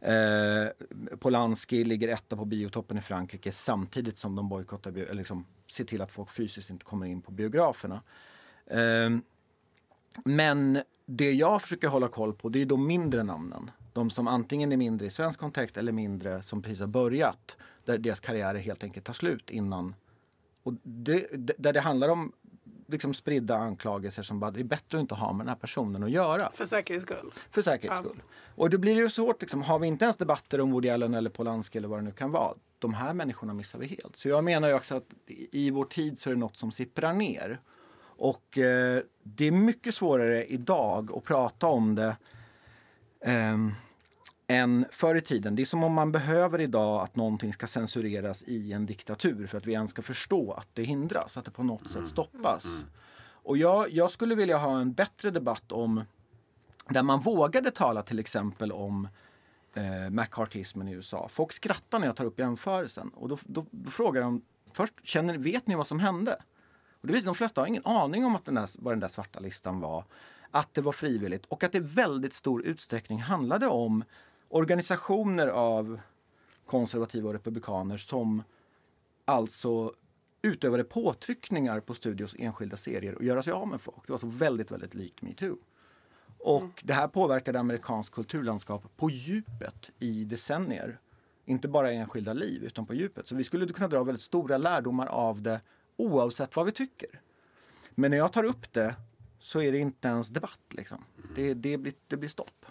Eh, 0.00 0.68
Polanski 1.18 1.84
ligger 1.84 2.08
etta 2.08 2.36
på 2.36 2.44
biotoppen 2.44 2.98
i 2.98 3.00
Frankrike 3.00 3.52
samtidigt 3.52 4.18
som 4.18 4.36
de 4.36 4.48
bojkottar, 4.48 4.90
eller 4.90 5.14
liksom 5.14 5.46
ser 5.66 5.84
till 5.84 6.02
att 6.02 6.12
folk 6.12 6.30
fysiskt 6.30 6.70
inte 6.70 6.84
kommer 6.84 7.06
in 7.06 7.22
på 7.22 7.32
biograferna. 7.32 8.02
Eh, 8.66 9.10
men 10.24 10.82
det 11.06 11.32
jag 11.32 11.62
försöker 11.62 11.88
hålla 11.88 12.08
koll 12.08 12.32
på 12.32 12.48
det 12.48 12.62
är 12.62 12.66
de 12.66 12.86
mindre 12.86 13.22
namnen. 13.22 13.70
De 13.92 14.10
som 14.10 14.28
antingen 14.28 14.72
är 14.72 14.76
mindre 14.76 15.06
i 15.06 15.10
svensk 15.10 15.40
kontext 15.40 15.76
eller 15.76 15.92
mindre 15.92 16.42
som 16.42 16.62
precis 16.62 16.80
har 16.80 16.86
börjat. 16.86 17.56
Där 17.84 17.98
deras 17.98 18.20
karriärer 18.20 18.58
helt 18.58 18.84
enkelt 18.84 19.06
tar 19.06 19.12
slut 19.12 19.50
innan. 19.50 19.94
Och 20.62 20.74
det, 20.82 21.26
där 21.58 21.72
det 21.72 21.80
handlar 21.80 22.08
om 22.08 22.32
liksom 22.88 23.14
spridda 23.14 23.56
anklagelser 23.56 24.22
som 24.22 24.40
bara 24.40 24.50
det 24.50 24.60
är 24.60 24.64
bättre 24.64 24.98
att 24.98 25.02
inte 25.02 25.14
ha 25.14 25.32
med 25.32 25.46
den 25.46 25.48
här 25.48 25.56
personen 25.56 26.02
att 26.02 26.10
göra. 26.10 26.50
För 26.52 26.64
säkerhets 26.64 27.06
skull. 27.06 27.32
För 27.50 27.62
säkerhets 27.62 28.00
skull. 28.00 28.22
Och 28.54 28.70
då 28.70 28.78
blir 28.78 28.94
det 28.94 29.00
ju 29.00 29.10
svårt, 29.10 29.40
liksom, 29.40 29.62
har 29.62 29.78
vi 29.78 29.86
inte 29.86 30.04
ens 30.04 30.16
debatter 30.16 30.60
om 30.60 30.70
Woody 30.72 30.88
Allen 30.88 31.14
eller 31.14 31.30
Polanski 31.30 31.78
eller 31.78 31.88
vad 31.88 31.98
det 31.98 32.02
nu 32.02 32.12
kan 32.12 32.30
vara. 32.30 32.54
De 32.78 32.94
här 32.94 33.14
människorna 33.14 33.54
missar 33.54 33.78
vi 33.78 33.86
helt. 33.86 34.16
Så 34.16 34.28
jag 34.28 34.44
menar 34.44 34.68
ju 34.68 34.74
också 34.74 34.96
att 34.96 35.06
i 35.28 35.70
vår 35.70 35.84
tid 35.84 36.18
så 36.18 36.30
är 36.30 36.34
det 36.34 36.40
något 36.40 36.56
som 36.56 36.72
sipprar 36.72 37.12
ner. 37.12 37.60
Och 38.00 38.58
eh, 38.58 39.02
det 39.22 39.46
är 39.46 39.50
mycket 39.50 39.94
svårare 39.94 40.44
idag 40.44 41.12
att 41.16 41.24
prata 41.24 41.66
om 41.66 41.94
det 41.94 42.16
eh, 43.20 43.56
än 44.48 44.86
förr 44.90 45.14
i 45.14 45.20
tiden. 45.20 45.56
Det 45.56 45.62
är 45.62 45.66
som 45.66 45.84
om 45.84 45.92
man 45.92 46.12
behöver 46.12 46.60
idag 46.60 47.02
att 47.02 47.16
någonting 47.16 47.52
ska 47.52 47.66
censureras 47.66 48.44
i 48.46 48.72
en 48.72 48.86
diktatur 48.86 49.46
för 49.46 49.58
att 49.58 49.66
vi 49.66 49.72
ens 49.72 49.90
ska 49.90 50.02
förstå 50.02 50.52
att 50.52 50.68
det 50.72 50.82
hindras, 50.82 51.36
att 51.36 51.44
det 51.44 51.50
på 51.50 51.62
något 51.62 51.90
sätt 51.90 52.06
stoppas. 52.06 52.84
Och 53.20 53.56
jag, 53.56 53.90
jag 53.90 54.10
skulle 54.10 54.34
vilja 54.34 54.58
ha 54.58 54.80
en 54.80 54.92
bättre 54.92 55.30
debatt 55.30 55.72
om 55.72 56.04
där 56.88 57.02
man 57.02 57.20
vågade 57.20 57.70
tala 57.70 58.02
till 58.02 58.18
exempel 58.18 58.72
om 58.72 59.08
eh, 59.74 60.10
McCarthyismen 60.10 60.88
i 60.88 60.92
USA. 60.92 61.28
Folk 61.28 61.52
skrattar 61.52 61.98
när 61.98 62.06
jag 62.06 62.16
tar 62.16 62.24
upp 62.24 62.38
jämförelsen 62.38 63.08
och 63.08 63.28
då, 63.28 63.38
då, 63.44 63.66
då 63.70 63.90
frågar 63.90 64.22
de 64.22 64.42
först, 64.72 64.94
känner, 65.02 65.38
vet 65.38 65.66
ni 65.66 65.74
vad 65.74 65.86
som 65.86 66.00
hände? 66.00 66.36
Och 67.00 67.06
det 67.06 67.12
visar 67.12 67.26
de 67.26 67.34
flesta 67.34 67.60
har 67.60 67.66
ingen 67.66 67.86
aning 67.86 68.24
om 68.24 68.36
att 68.36 68.44
den 68.44 68.54
där, 68.54 68.68
vad 68.78 68.92
den 68.92 69.00
där 69.00 69.08
svarta 69.08 69.40
listan 69.40 69.80
var. 69.80 70.04
Att 70.50 70.74
det 70.74 70.80
var 70.80 70.92
frivilligt 70.92 71.46
och 71.46 71.64
att 71.64 71.72
det 71.72 71.78
i 71.78 71.80
väldigt 71.80 72.32
stor 72.32 72.62
utsträckning 72.62 73.20
handlade 73.20 73.66
om 73.66 74.04
organisationer 74.48 75.48
av 75.48 76.00
konservativa 76.66 77.28
och 77.28 77.34
republikaner 77.34 77.96
som 77.96 78.42
alltså 79.24 79.94
utövade 80.42 80.84
påtryckningar 80.84 81.80
på 81.80 81.94
studios 81.94 82.34
enskilda 82.38 82.76
serier 82.76 83.14
och 83.14 83.24
göra 83.24 83.42
sig 83.42 83.52
av 83.52 83.68
med 83.68 83.80
folk. 83.80 84.06
Det 84.06 84.12
var 84.12 84.18
så 84.18 84.26
väldigt, 84.26 84.70
väldigt 84.70 84.94
likt 84.94 85.22
metoo. 85.22 85.58
Och 86.38 86.62
mm. 86.62 86.72
det 86.82 86.92
här 86.92 87.08
påverkade 87.08 87.60
amerikanskt 87.60 88.14
kulturlandskap 88.14 88.96
på 88.96 89.10
djupet 89.10 89.90
i 89.98 90.24
decennier. 90.24 91.00
Inte 91.44 91.68
bara 91.68 91.92
i 91.92 91.96
enskilda 91.96 92.32
liv, 92.32 92.64
utan 92.64 92.86
på 92.86 92.94
djupet. 92.94 93.28
Så 93.28 93.34
vi 93.34 93.44
skulle 93.44 93.66
kunna 93.66 93.88
dra 93.88 94.04
väldigt 94.04 94.22
stora 94.22 94.58
lärdomar 94.58 95.06
av 95.06 95.42
det 95.42 95.60
oavsett 95.96 96.56
vad 96.56 96.66
vi 96.66 96.72
tycker. 96.72 97.20
Men 97.90 98.10
när 98.10 98.18
jag 98.18 98.32
tar 98.32 98.44
upp 98.44 98.72
det 98.72 98.94
så 99.40 99.62
är 99.62 99.72
det 99.72 99.78
inte 99.78 100.08
ens 100.08 100.28
debatt. 100.28 100.60
Liksom. 100.70 101.04
Det, 101.34 101.54
det, 101.54 101.78
blir, 101.78 101.94
det 102.06 102.16
blir 102.16 102.28
stopp. 102.28 102.66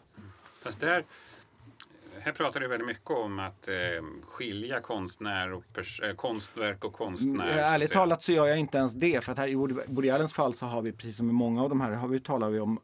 Fast 0.61 0.79
där, 0.79 1.05
här 2.27 2.33
pratar 2.33 2.59
du 2.59 2.67
väldigt 2.67 2.87
mycket 2.87 3.11
om 3.11 3.39
att 3.39 3.67
eh, 3.67 3.73
skilja 4.27 4.79
konstnär 4.79 5.53
och 5.53 5.63
eh, 6.03 6.15
konstverk 6.15 6.85
och 6.85 6.93
konstnär. 6.93 7.51
Mm, 7.51 7.59
ärligt 7.59 7.91
talat 7.91 8.21
så 8.21 8.31
gör 8.31 8.47
jag 8.47 8.59
inte 8.59 8.77
ens 8.77 8.93
det. 8.93 9.23
För 9.23 9.31
att 9.31 9.37
här 9.37 9.47
i 9.47 9.55
Woody 9.55 10.09
Allens 10.09 10.33
fall 10.33 10.53
så 10.53 10.65
har 10.65 10.81
vi, 10.81 10.91
precis 10.91 11.17
som 11.17 11.29
i 11.29 11.33
många 11.33 11.63
av 11.63 11.69
de 11.69 11.81
här, 11.81 11.91
har 11.91 12.07
vi 12.07 12.19
talar 12.19 12.49
vi 12.49 12.59
om 12.59 12.79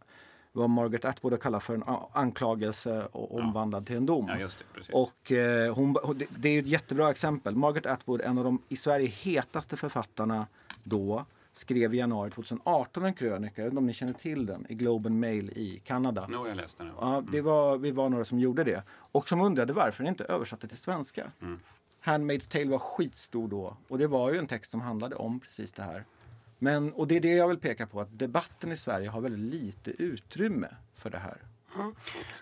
vad 0.52 0.70
Margaret 0.70 1.06
Atwood 1.06 1.34
har 1.34 1.38
kallat 1.38 1.64
för 1.64 1.74
en 1.74 1.84
anklagelse 2.14 3.08
och 3.12 3.40
omvandlad 3.40 3.82
ja. 3.82 3.86
till 3.86 3.96
en 3.96 4.06
dom. 4.06 4.28
Ja, 4.40 4.48
det, 4.76 4.94
och 4.94 5.32
eh, 5.32 5.76
hon, 5.76 5.94
det, 6.16 6.26
det 6.30 6.50
är 6.50 6.60
ett 6.60 6.68
jättebra 6.68 7.12
exempel. 7.12 7.56
Margaret 7.56 7.86
Atwood, 7.86 8.22
en 8.22 8.38
av 8.38 8.44
de 8.44 8.62
i 8.70 8.76
Sverige 8.76 9.08
hetaste 9.08 9.78
författarna 9.78 10.48
då, 10.84 11.26
skrev 11.54 11.94
i 11.94 11.98
januari 11.98 12.32
2018 12.32 13.06
en 13.06 13.14
krönika, 13.14 13.62
jag 13.62 13.66
vet 13.66 13.72
inte 13.72 13.80
om 13.80 13.86
ni 13.86 13.94
känner 13.94 14.14
till 14.14 14.46
den, 14.46 14.66
i 14.70 14.76
Globe 14.76 15.10
and 15.10 15.20
Mail 15.20 15.50
i 15.50 15.82
Kanada. 15.86 16.28
No, 16.28 16.48
jag 16.48 16.58
läste 16.58 16.84
den. 16.84 16.94
Ja, 17.00 17.24
det 17.32 17.42
var, 17.42 17.78
vi 17.78 17.92
var 17.92 18.10
några 18.10 18.26
som 18.26 18.40
gjorde 18.40 18.64
det. 18.64 18.84
Och 18.90 19.28
som 19.28 19.42
undrade 19.42 19.74
varför 19.74 20.04
den 20.04 20.12
inte 20.12 20.24
översatte 20.24 20.68
till 20.68 20.78
svenska. 20.78 21.32
Mm. 21.42 21.60
Handmaid's 22.04 22.52
Tale 22.52 22.70
var 22.70 22.80
skitstor 22.80 23.48
då. 23.48 23.78
Och 23.90 23.98
det 23.98 24.08
var 24.08 24.32
ju 24.32 24.38
en 24.40 24.48
text 24.48 24.72
som 24.72 24.82
handlade 24.82 25.16
om 25.16 25.40
precis 25.40 25.72
det 25.72 25.84
här. 25.84 26.04
Men, 26.60 26.94
och 26.94 27.08
det 27.08 27.16
är 27.16 27.22
det 27.22 27.34
jag 27.34 27.48
vill 27.48 27.60
peka 27.60 27.88
på, 27.88 28.02
att 28.02 28.20
debatten 28.20 28.72
i 28.72 28.78
Sverige 28.78 29.10
har 29.10 29.22
väldigt 29.22 29.54
lite 29.54 29.92
utrymme 30.04 30.68
för 30.96 31.10
det 31.10 31.18
här. 31.18 31.38
Mm. 31.76 31.96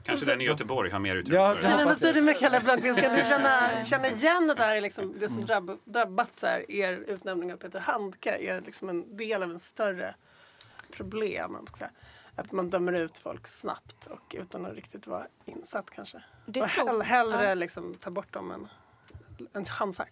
Kanske 0.04 0.26
den 0.26 0.42
i 0.42 0.44
Göteborg 0.44 0.92
har 0.92 1.00
mer 1.00 1.16
utrymme 1.16 1.42
ja, 1.42 1.56
för 1.56 1.64
det. 1.64 1.76
Men 1.76 1.86
vad 1.86 1.98
säger 1.98 2.14
du 2.14 2.22
Mikaela 2.22 2.60
Blomqvist? 2.60 3.00
Ska 3.00 3.10
du 3.10 3.24
känna, 3.24 3.84
känna 3.84 4.08
igen 4.08 4.48
det 4.48 4.54
där, 4.54 4.82
liksom, 4.82 5.20
det 5.20 5.30
som 5.30 5.46
drabb, 5.46 5.80
drabbat 5.84 6.40
så 6.40 6.48
här, 6.48 6.72
er 6.72 6.94
utnämning 6.94 7.54
av 7.54 7.58
Peter 7.58 7.80
Handke 7.80 8.38
är 8.38 8.62
liksom 8.62 8.90
en 8.90 9.18
del 9.18 9.44
av 9.44 9.52
en 9.52 9.60
större 9.60 10.16
problem? 10.92 11.58
Att 12.36 12.52
man 12.52 12.70
dömer 12.70 12.94
ut 12.94 13.18
folk 13.18 13.48
snabbt 13.48 14.06
och 14.06 14.36
utan 14.40 14.66
att 14.66 14.76
riktigt 14.76 15.08
vara 15.08 15.28
insatt 15.46 15.90
kanske. 15.90 16.24
Det 16.46 16.62
och 16.62 16.70
tror, 16.70 17.04
hellre 17.04 17.48
ja. 17.48 17.54
liksom, 17.54 17.96
ta 18.00 18.10
bort 18.10 18.34
dem 18.34 18.52
än, 18.52 18.68
än 19.54 19.66
chansar. 19.66 20.10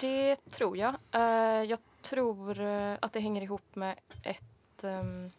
Det 0.00 0.36
tror 0.50 0.76
jag. 0.76 0.94
Uh, 1.14 1.22
jag 1.64 1.78
tror 2.02 2.60
uh, 2.60 2.96
att 3.00 3.12
det 3.12 3.20
hänger 3.20 3.42
ihop 3.42 3.74
med 3.74 3.98
ett 4.22 4.84
um, 4.84 5.30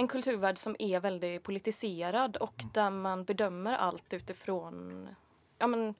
en 0.00 0.08
kulturvärld 0.08 0.58
som 0.58 0.76
är 0.78 1.00
väldigt 1.00 1.42
politiserad 1.42 2.36
och 2.36 2.60
mm. 2.60 2.70
där 2.74 2.90
man 2.90 3.24
bedömer 3.24 3.74
allt 3.74 4.12
utifrån 4.12 5.08
ja, 5.58 5.66
men, 5.66 5.94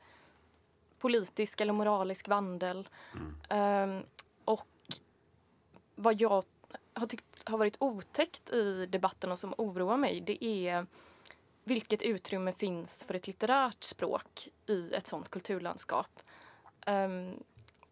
politisk 0.98 1.60
eller 1.60 1.72
moralisk 1.72 2.28
vandel. 2.28 2.88
Mm. 3.48 3.96
Um, 3.98 4.04
och 4.44 4.68
vad 5.94 6.20
jag 6.20 6.44
har 6.94 7.06
tyckt 7.06 7.48
har 7.48 7.58
varit 7.58 7.76
otäckt 7.78 8.50
i 8.50 8.86
debatten 8.86 9.32
och 9.32 9.38
som 9.38 9.54
oroar 9.58 9.96
mig 9.96 10.20
det 10.20 10.44
är 10.44 10.86
vilket 11.64 12.02
utrymme 12.02 12.52
finns 12.52 13.04
för 13.04 13.14
ett 13.14 13.26
litterärt 13.26 13.82
språk 13.84 14.48
i 14.66 14.94
ett 14.94 15.06
sånt 15.06 15.30
kulturlandskap. 15.30 16.22
Um, 16.86 17.42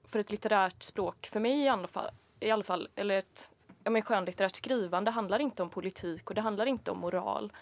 för 0.05 0.19
ett 0.19 0.31
litterärt 0.31 0.83
språk, 0.83 1.27
för 1.33 1.41
mig 1.41 1.63
i 1.63 1.69
alla 1.69 1.89
fall, 1.89 2.11
i 2.41 2.51
alla 2.51 2.65
fall 2.65 2.89
eller 2.95 3.19
ett 3.19 3.53
ja, 3.89 3.91
men 3.91 4.03
skönlitterärt 4.03 4.57
skrivande 4.57 5.11
handlar 5.11 5.39
inte 5.39 5.63
om 5.63 5.71
politik 5.71 6.29
och 6.29 6.35
det 6.35 6.41
handlar 6.41 6.67
inte 6.67 6.91
om 6.91 6.99
moral. 6.99 7.53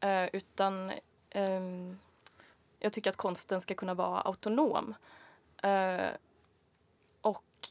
Eh, 0.00 0.24
utan 0.32 0.90
eh, 1.30 1.60
jag 2.78 2.92
tycker 2.92 3.10
att 3.10 3.16
konsten 3.16 3.60
ska 3.60 3.74
kunna 3.74 3.94
vara 3.94 4.20
autonom. 4.20 4.94
Eh, 5.62 6.10
och 7.20 7.70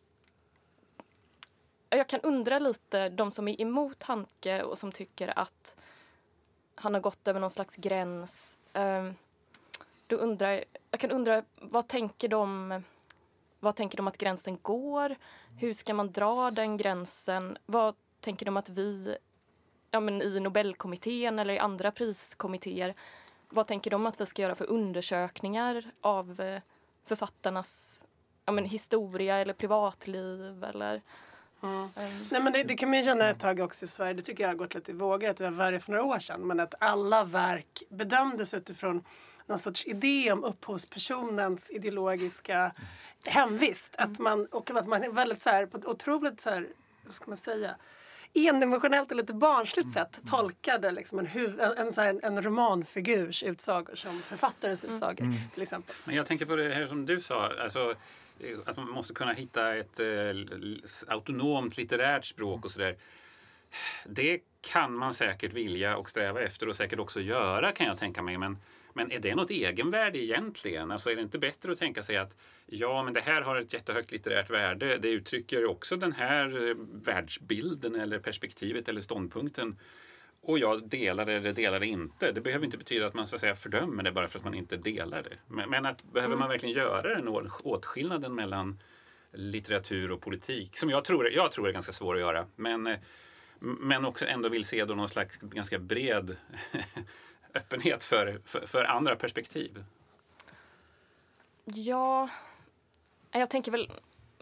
jag 1.89 2.07
kan 2.07 2.19
undra 2.19 2.59
lite, 2.59 3.09
de 3.09 3.31
som 3.31 3.47
är 3.47 3.61
emot 3.61 4.03
Handke 4.03 4.63
och 4.63 4.77
som 4.77 4.91
tycker 4.91 5.39
att 5.39 5.77
han 6.75 6.93
har 6.93 7.01
gått 7.01 7.27
över 7.27 7.39
någon 7.39 7.49
slags 7.49 7.75
gräns. 7.75 8.57
Ehm, 8.73 9.15
då 10.07 10.15
undrar, 10.15 10.63
jag 10.91 10.99
kan 10.99 11.11
undra, 11.11 11.43
vad 11.55 11.87
tänker 11.87 12.27
de 12.27 12.83
vad 13.63 13.75
tänker 13.75 13.97
de 13.97 14.07
att 14.07 14.17
gränsen 14.17 14.57
går? 14.61 15.15
Hur 15.59 15.73
ska 15.73 15.93
man 15.93 16.11
dra 16.11 16.51
den 16.51 16.77
gränsen? 16.77 17.57
Vad 17.65 17.95
tänker 18.21 18.45
de 18.45 18.57
att 18.57 18.69
vi 18.69 19.15
ja, 19.91 19.99
men 19.99 20.21
i 20.21 20.39
Nobelkommittén 20.39 21.39
eller 21.39 21.53
i 21.53 21.59
andra 21.59 21.91
priskommittéer 21.91 22.95
vad 23.51 23.67
tänker 23.67 23.91
de 23.91 24.05
att 24.05 24.21
vi 24.21 24.25
ska 24.25 24.41
göra 24.41 24.55
för 24.55 24.69
undersökningar 24.69 25.91
av 26.01 26.41
eh, 26.41 26.61
författarnas 27.05 28.05
ja, 28.45 28.51
men 28.51 28.65
historia 28.65 29.37
eller 29.37 29.53
privatliv? 29.53 30.63
Eller, 30.63 31.01
mm. 31.63 31.75
um. 31.75 31.89
Nej, 32.31 32.41
men 32.43 32.53
det, 32.53 32.63
det, 32.63 32.75
kan 32.75 32.89
man 32.89 32.97
ju 32.97 33.03
känna 33.05 33.29
ett 33.29 33.39
tag 33.39 33.59
också 33.59 33.85
i 33.85 33.87
Sverige. 33.87 34.13
Det 34.13 34.21
tycker 34.21 34.43
jag 34.43 34.49
har 34.49 34.55
gått 34.55 34.75
lite 34.75 34.91
i 34.91 34.93
vågor. 34.93 35.29
Att 35.29 35.37
det 35.37 35.43
var 35.43 35.51
värre 35.51 35.79
för 35.79 35.91
några 35.91 36.03
år 36.03 36.19
sedan. 36.19 36.41
Men 36.41 36.59
att 36.59 36.73
alla 36.79 37.23
verk 37.23 37.83
bedömdes 37.89 38.53
utifrån 38.53 39.03
någon 39.45 39.59
sorts 39.59 39.85
idé 39.85 40.31
om 40.31 40.43
upphovspersonens 40.43 41.71
ideologiska 41.71 42.71
hemvist. 43.23 43.95
Att 43.97 44.19
man, 44.19 44.45
och 44.45 44.71
att 44.71 44.87
man 44.87 45.03
är 45.03 45.09
väldigt 45.09 45.41
så 45.41 45.49
här, 45.49 45.65
på 45.65 45.77
ett 45.77 45.85
otroligt 45.85 46.39
så 46.39 46.49
här, 46.49 46.67
vad 47.05 47.15
ska 47.15 47.25
man 47.27 47.37
säga, 47.37 47.75
endimensionellt 48.33 49.11
och 49.11 49.17
lite 49.17 49.33
barnsligt 49.33 49.91
sätt 49.91 50.21
tolkade 50.25 50.91
liksom 50.91 51.19
en, 51.19 51.25
huv, 51.25 51.59
en, 51.59 51.99
en, 51.99 52.19
en 52.23 52.43
romanfigurs 52.43 53.43
utsagor 53.43 53.95
som 53.95 54.21
författarens 54.21 54.83
mm. 54.83 54.95
utsagor. 54.95 55.25
Mm. 55.25 55.37
Till 55.53 55.61
exempel. 55.61 55.95
Men 56.05 56.15
jag 56.15 56.25
tänker 56.25 56.45
på 56.45 56.55
det 56.55 56.73
här 56.73 56.87
som 56.87 57.05
du 57.05 57.21
sa. 57.21 57.51
Alltså, 57.59 57.95
att 58.65 58.77
man 58.77 58.89
måste 58.89 59.13
kunna 59.13 59.33
hitta 59.33 59.75
ett 59.75 59.99
eh, 59.99 60.05
autonomt 61.07 61.77
litterärt 61.77 62.25
språk 62.25 62.65
och 62.65 62.71
sådär. 62.71 62.95
Det 64.05 64.39
kan 64.61 64.93
man 64.93 65.13
säkert 65.13 65.53
vilja 65.53 65.97
och 65.97 66.09
sträva 66.09 66.41
efter 66.41 66.69
och 66.69 66.75
säkert 66.75 66.99
också 66.99 67.19
göra 67.19 67.71
kan 67.71 67.87
jag 67.87 67.97
tänka 67.97 68.21
mig. 68.21 68.37
Men, 68.37 68.57
men 68.93 69.11
är 69.11 69.19
det 69.19 69.35
något 69.35 69.51
egenvärde 69.51 70.19
egentligen? 70.19 70.91
Alltså 70.91 71.11
är 71.11 71.15
det 71.15 71.21
inte 71.21 71.39
bättre 71.39 71.71
att 71.71 71.79
tänka 71.79 72.03
sig 72.03 72.17
att 72.17 72.35
ja, 72.65 73.03
men 73.03 73.13
det 73.13 73.21
här 73.21 73.41
har 73.41 73.55
ett 73.55 73.73
jättehögt 73.73 74.11
litterärt 74.11 74.49
värde. 74.49 74.97
Det 74.97 75.09
uttrycker 75.09 75.65
också 75.65 75.95
den 75.95 76.13
här 76.13 76.69
eh, 76.69 76.75
världsbilden 76.93 77.95
eller 77.95 78.19
perspektivet 78.19 78.89
eller 78.89 79.01
ståndpunkten. 79.01 79.75
Och 80.43 80.59
jag 80.59 80.89
delar 80.89 81.25
det 81.25 81.33
eller 81.33 81.53
delar 81.53 81.79
det 81.79 81.87
inte. 81.87 82.31
Det 82.31 82.41
behöver 82.41 82.65
inte 82.65 82.77
betyda 82.77 83.07
att 83.07 83.13
man 83.13 83.27
så 83.27 83.35
att 83.35 83.41
säga 83.41 83.55
fördömer 83.55 84.03
det 84.03 84.11
bara 84.11 84.27
för 84.27 84.39
att 84.39 84.45
man 84.45 84.53
inte 84.53 84.77
delar 84.77 85.23
det. 85.23 85.37
Men, 85.47 85.69
men 85.69 85.85
att, 85.85 86.03
behöver 86.03 86.35
man 86.35 86.49
verkligen 86.49 86.75
göra 86.75 87.15
den 87.15 87.27
åtskillnaden 87.63 88.35
mellan 88.35 88.79
litteratur 89.33 90.11
och 90.11 90.21
politik 90.21 90.77
som 90.77 90.89
jag 90.89 91.05
tror, 91.05 91.31
jag 91.31 91.51
tror 91.51 91.69
är 91.69 91.73
ganska 91.73 91.91
svår 91.91 92.15
att 92.15 92.21
göra. 92.21 92.45
Men, 92.55 92.87
eh, 92.87 92.97
men 93.59 94.05
också 94.05 94.25
ändå 94.25 94.49
vill 94.49 94.65
se 94.65 94.85
då 94.85 94.93
någon 94.95 95.09
slags 95.09 95.37
ganska 95.37 95.79
bred 95.79 96.35
öppenhet 97.53 98.03
för, 98.03 98.41
för, 98.45 98.65
för, 98.65 98.83
andra 98.83 99.15
perspektiv. 99.15 99.83
Ja, 101.65 102.29
jag 103.31 103.49
tänker 103.49 103.71
väl, 103.71 103.91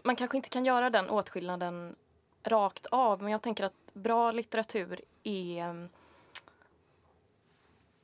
man 0.02 0.16
kanske 0.16 0.36
inte 0.36 0.48
kan 0.48 0.64
göra 0.64 0.90
den 0.90 1.10
åtskillnaden 1.10 1.96
rakt 2.42 2.86
av, 2.86 3.22
men 3.22 3.32
jag 3.32 3.42
tänker 3.42 3.64
att 3.64 3.74
bra 3.92 4.32
litteratur 4.32 5.00
är... 5.22 5.88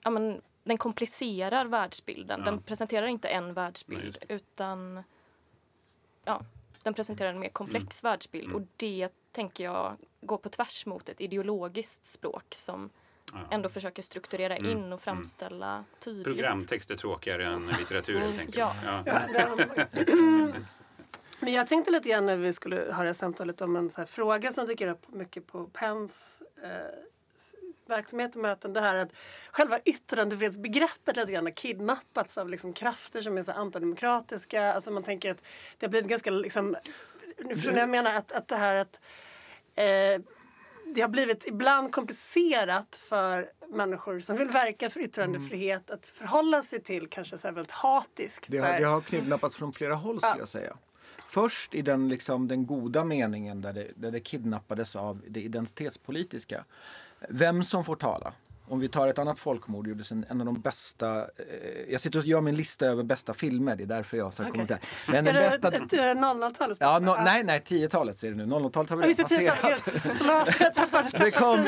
Ja, 0.03 0.11
men, 0.11 0.43
den 0.67 0.79
komplicerar 0.79 1.67
världsbilden. 1.67 2.41
Ja. 2.45 2.51
Den 2.51 2.63
presenterar 2.63 3.07
inte 3.07 3.29
en 3.29 3.55
världsbild, 3.55 4.19
Nej, 4.21 4.37
utan 4.37 5.05
ja, 6.25 6.41
den 6.83 6.95
presenterar 6.95 7.31
en 7.31 7.39
mer 7.39 7.49
komplex 7.49 8.03
mm. 8.03 8.11
världsbild. 8.11 8.45
Mm. 8.45 8.57
Och 8.57 8.69
det 8.77 9.09
tänker 9.33 9.65
jag 9.65 9.97
går 10.21 10.39
på 10.39 10.49
tvärs 10.49 10.87
mot 10.87 11.09
ett 11.09 11.21
ideologiskt 11.21 12.07
språk 12.07 12.55
som 12.55 12.91
ja. 13.33 13.39
ändå 13.51 13.69
försöker 13.69 14.03
strukturera 14.03 14.57
mm. 14.57 14.71
in 14.71 14.79
och 14.79 14.87
mm. 14.87 14.99
framställa 14.99 15.73
mm. 15.73 15.85
tydligt. 16.01 16.25
Programtext 16.25 16.91
är 16.91 16.97
tråkigare 16.97 17.47
än 17.47 17.67
litteratur 17.79 18.19
helt 18.19 18.39
enkelt. 18.39 18.57
Ja. 18.57 18.75
ja. 19.07 19.57
Men 21.41 21.53
jag 21.53 21.67
tänkte 21.67 21.91
lite 21.91 22.09
grann 22.09 22.27
när 22.27 22.37
vi 22.37 22.53
skulle 22.53 22.93
ha 22.93 23.05
det 23.05 23.15
samtalet 23.15 23.61
om 23.61 23.77
en 23.77 23.91
så 23.91 24.01
här 24.01 24.07
fråga 24.07 24.53
som 24.53 24.67
dyker 24.67 24.87
upp 24.87 25.13
mycket 25.13 25.47
på 25.47 25.65
Pens 25.65 26.43
eh, 26.63 26.71
verksamhet 27.87 28.37
och 28.37 28.43
möten. 28.43 28.73
Det 28.73 28.81
här 28.81 28.95
att 28.95 29.17
själva 29.51 29.79
yttrandefrihetsbegreppet 29.85 31.17
lite 31.17 31.33
grann 31.33 31.47
har 31.47 31.53
kidnappats 31.53 32.39
av 32.39 32.49
liksom 32.49 32.73
krafter 32.73 33.23
som 33.23 33.39
är 33.39 33.43
så 33.43 33.53
antidemokratiska. 33.53 34.73
Alltså 34.73 34.91
man 34.91 35.03
tänker 35.03 35.31
att 35.31 35.43
det 35.79 35.87
har 35.87 35.91
blivit 35.91 36.09
ganska 36.09 36.31
liksom... 36.31 36.77
Förstår 37.55 37.77
jag 37.77 37.89
menar? 37.89 38.15
Att, 38.15 38.33
att 38.33 38.49
det 38.49 38.57
här 38.57 38.77
att 38.77 39.01
eh, 39.75 40.23
det 40.95 41.01
har 41.01 41.09
blivit 41.09 41.47
ibland 41.47 41.93
komplicerat 41.93 42.97
för 42.97 43.51
människor 43.69 44.21
som 44.21 44.37
vill 44.37 44.49
verka 44.49 44.91
för 44.91 45.01
yttrandefrihet 45.01 45.91
att 45.91 46.07
förhålla 46.07 46.63
sig 46.63 46.83
till 46.83 47.09
kanske 47.09 47.39
så 47.39 47.53
väldigt 47.53 47.71
hatiskt. 47.71 48.47
Det 48.49 48.59
har, 48.59 48.81
det 48.81 48.87
har 48.87 49.01
kidnappats 49.01 49.57
från 49.57 49.73
flera 49.73 49.95
håll 49.95 50.21
skulle 50.21 50.33
ja. 50.33 50.39
jag 50.39 50.49
säga. 50.49 50.77
Först 51.29 51.75
i 51.75 51.83
den, 51.83 52.09
liksom, 52.09 52.49
den 52.49 52.67
goda 52.67 53.05
meningen 53.05 53.63
där 53.63 53.73
det, 53.73 53.91
där 53.95 54.11
det 54.11 54.21
kidnappades 54.21 54.97
av 54.97 55.23
det 55.29 55.41
identitetspolitiska. 55.41 56.65
Vem 57.29 57.65
som 57.65 57.85
får 57.85 57.97
tala. 57.97 58.33
Om 58.69 58.81
vi 58.81 58.89
tar 58.89 59.09
ett 59.09 59.19
annat 59.19 59.39
folkmord, 59.39 59.87
gjordes 59.87 60.13
en, 60.13 60.27
en 60.29 60.41
av 60.41 60.47
de 60.47 60.61
bästa... 60.61 61.21
Eh, 61.21 61.27
jag 61.89 62.01
sitter 62.01 62.19
och 62.19 62.25
gör 62.25 62.41
min 62.41 62.55
lista 62.55 62.87
över 62.87 63.03
bästa 63.03 63.35
filmer, 63.35 63.77
det 63.77 63.83
är 63.83 63.87
därför 63.87 64.17
jag 64.17 64.25
har 64.25 64.51
okay. 64.51 64.77
Men 65.09 65.25
den 65.25 65.37
är 65.37 65.51
bästa... 65.51 65.69
ett 65.69 65.93
00-talets 65.93 66.81
ja, 66.81 66.99
no, 66.99 67.17
Nej, 67.25 67.45
nej, 67.45 67.63
10-talet 67.67 68.19
ser 68.19 68.31
du 68.31 68.37
nu. 68.37 68.45
00-talet 68.45 68.91
har 68.91 68.97
vi 68.97 69.03
redan 69.03 69.25
passerat. 69.25 69.81
Förlåt, 70.19 70.61
jag 70.61 70.75
tappade 70.75 71.31
kom, 71.31 71.61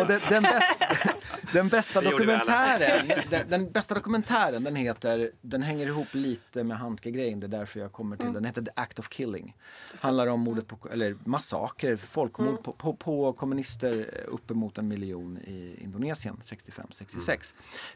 och 0.00 0.06
den, 0.06 0.20
den, 0.28 0.42
bästa, 0.42 0.86
den 1.52 1.68
bästa 1.68 2.00
dokumentären, 2.00 3.12
den, 3.30 3.48
den, 3.48 3.70
bästa 3.72 3.94
dokumentären, 3.94 4.64
den 4.64 4.76
heter, 4.76 5.30
den 5.40 5.62
hänger 5.62 5.86
ihop 5.86 6.14
lite 6.14 6.64
med 6.64 6.78
Handke-grejen, 6.78 7.40
det 7.40 7.46
är 7.46 7.48
därför 7.48 7.80
jag 7.80 7.92
kommer 7.92 8.16
till 8.16 8.26
mm. 8.26 8.34
den. 8.34 8.44
heter 8.44 8.62
The 8.62 8.70
Act 8.74 8.98
of 8.98 9.08
Killing. 9.08 9.56
Handlar 10.02 10.26
om 10.26 10.40
mordet 10.40 10.66
på, 10.66 10.88
eller 10.92 11.16
massaker, 11.24 11.96
folkmord 11.96 12.48
mm. 12.48 12.62
på, 12.62 12.72
på, 12.72 12.96
på 12.96 13.32
kommunister 13.32 14.24
uppemot 14.26 14.78
en 14.78 14.88
miljon 14.88 15.38
i 15.38 15.78
Indonesien 15.82 16.40
65-66. 16.46 17.28
Mm. 17.28 17.40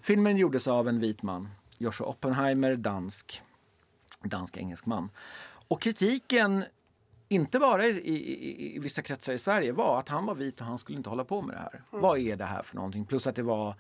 Filmen 0.02 0.36
gjordes 0.36 0.68
av 0.68 0.88
en 0.88 1.00
vit 1.00 1.22
man, 1.22 1.48
Joshua 1.78 2.06
Oppenheimer, 2.06 2.76
dansk, 2.76 3.42
dansk-engelsk 4.22 4.86
man. 4.86 5.10
Och 5.68 5.82
kritiken 5.82 6.64
inte 7.28 7.58
bara 7.58 7.86
i, 7.86 7.90
i, 7.90 8.76
i, 8.76 8.78
vissa 8.78 9.02
kretsar 9.02 9.32
i 9.32 9.38
Sverige 9.38 9.72
var 9.72 9.98
att 9.98 10.08
han 10.08 10.26
var 10.26 10.34
vit 10.34 10.60
och 10.60 10.66
han 10.66 10.78
skulle 10.78 10.98
inte 10.98 11.10
hålla 11.10 11.24
på 11.24 11.42
med 11.42 11.56
det 11.56 11.60
här. 11.60 11.82
Mm. 11.92 12.02
Vad 12.02 12.18
är 12.18 12.36
det 12.36 12.44
här 12.44 12.62
för 12.62 12.76
någonting? 12.76 13.04
Plus 13.04 13.26
att 13.26 13.36
det 13.36 13.42
var 13.42 13.74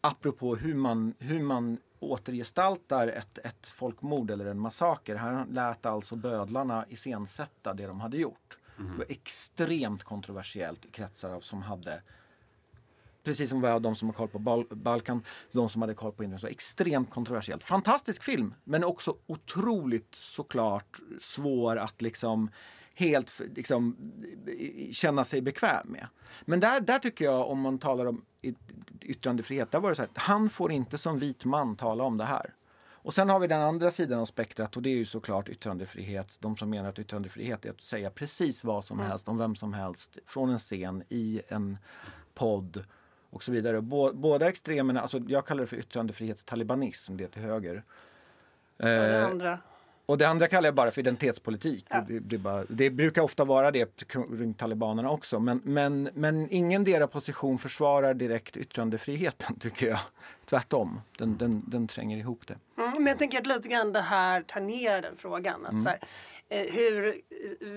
apropå 0.00 0.56
hur 0.56 0.74
man, 0.74 1.14
hur 1.18 1.42
man 1.42 1.78
återgestaltar 1.98 3.08
ett, 3.08 3.38
ett 3.38 3.66
folkmord 3.66 4.30
eller 4.30 4.46
en 4.46 4.58
massaker. 4.58 5.16
Här 5.16 5.46
lät 5.50 5.86
alltså 5.86 6.16
bödlarna 6.16 6.84
iscensätta 6.88 7.74
det 7.74 7.86
de 7.86 8.00
hade 8.00 8.16
gjort. 8.16 8.58
Mm. 8.78 8.92
Det 8.92 8.98
var 8.98 9.06
extremt 9.08 10.04
kontroversiellt 10.04 10.84
i 10.84 10.90
kretsar 10.90 11.40
som 11.40 11.62
hade 11.62 12.02
precis 13.24 13.50
som 13.50 13.60
var 13.60 13.80
de 13.80 13.96
som 13.96 14.08
har 14.08 14.14
koll 14.14 14.28
på 14.28 14.38
Bal 14.38 14.66
Balkan, 14.70 15.24
de 15.52 15.68
som 15.68 15.82
hade 15.82 15.94
koll 15.94 16.12
på 16.12 16.24
Indien. 16.24 16.40
Så 16.40 16.46
extremt 16.46 17.10
kontroversiellt. 17.10 17.64
Fantastisk 17.64 18.22
film, 18.22 18.54
men 18.64 18.84
också 18.84 19.16
otroligt 19.26 20.14
såklart 20.14 20.98
svår 21.18 21.76
att 21.76 22.02
liksom 22.02 22.50
helt 22.94 23.40
liksom, 23.54 23.96
känna 24.92 25.24
sig 25.24 25.42
bekväm 25.42 25.86
med. 25.88 26.06
Men 26.44 26.60
där, 26.60 26.80
där 26.80 26.98
tycker 26.98 27.24
jag, 27.24 27.50
om 27.50 27.60
man 27.60 27.78
talar 27.78 28.06
om 28.06 28.24
yttrandefrihet, 29.00 29.70
där 29.70 29.80
var 29.80 29.88
det 29.88 29.94
så 29.94 30.02
att 30.02 30.18
han 30.18 30.50
får 30.50 30.72
inte 30.72 30.98
som 30.98 31.18
vit 31.18 31.44
man 31.44 31.76
tala 31.76 32.04
om 32.04 32.16
det 32.16 32.24
här. 32.24 32.54
Och 33.04 33.14
sen 33.14 33.28
har 33.28 33.40
vi 33.40 33.46
den 33.46 33.60
andra 33.60 33.90
sidan 33.90 34.20
av 34.20 34.24
spektrat 34.24 34.76
och 34.76 34.82
det 34.82 34.90
är 34.90 34.96
ju 34.96 35.04
såklart 35.04 35.48
yttrandefrihet. 35.48 36.38
De 36.40 36.56
som 36.56 36.70
menar 36.70 36.88
att 36.88 36.98
yttrandefrihet 36.98 37.64
är 37.64 37.70
att 37.70 37.82
säga 37.82 38.10
precis 38.10 38.64
vad 38.64 38.84
som 38.84 38.98
mm. 38.98 39.10
helst 39.10 39.28
om 39.28 39.38
vem 39.38 39.56
som 39.56 39.72
helst 39.72 40.18
från 40.26 40.50
en 40.50 40.58
scen 40.58 41.02
i 41.08 41.42
en 41.48 41.78
podd 42.34 42.84
och 43.32 43.42
så 43.42 43.52
vidare. 43.52 43.80
Båda 44.14 44.48
extremerna, 44.48 45.00
alltså 45.00 45.20
jag 45.28 45.46
kallar 45.46 45.60
det 45.60 45.66
för 45.66 45.76
yttrandefrihetstalibanism, 45.76 47.16
det 47.16 47.28
till 47.28 47.42
höger. 47.42 47.82
Och 48.76 48.84
det 48.84 49.26
andra? 49.26 49.58
Och 50.06 50.18
det 50.18 50.28
andra 50.28 50.48
kallar 50.48 50.66
jag 50.66 50.74
bara 50.74 50.90
för 50.90 51.00
identitetspolitik. 51.00 51.86
Ja. 51.88 52.04
Det, 52.08 52.18
det, 52.18 52.38
bara, 52.38 52.64
det, 52.68 52.90
brukar 52.90 53.22
ofta 53.22 53.44
vara 53.44 53.70
det 53.70 54.02
runt 54.14 54.58
talibanerna 54.58 55.10
också. 55.10 55.40
Men, 55.40 55.60
men, 55.64 56.08
men 56.14 56.48
ingen 56.50 56.84
deras 56.84 57.10
position 57.10 57.58
försvarar 57.58 58.14
direkt 58.14 58.56
yttrandefriheten 58.56 59.56
tycker 59.60 59.88
jag. 59.88 59.98
Tvärtom, 60.44 61.00
den, 61.18 61.36
den, 61.38 61.62
den 61.66 61.88
tränger 61.88 62.16
ihop 62.16 62.46
det. 62.46 62.56
Mm, 62.82 62.92
men 62.92 63.06
jag 63.06 63.18
tänker 63.18 63.38
att 63.38 63.46
lite 63.46 63.68
grann 63.68 63.92
det 63.92 64.00
här 64.00 64.42
tar 64.42 64.60
ner 64.60 65.02
den 65.02 65.16
frågan. 65.16 65.66
Att 65.66 65.72
mm. 65.72 65.82
så 65.82 65.88
här, 65.88 65.98
eh, 66.48 66.72
hur, 66.72 67.20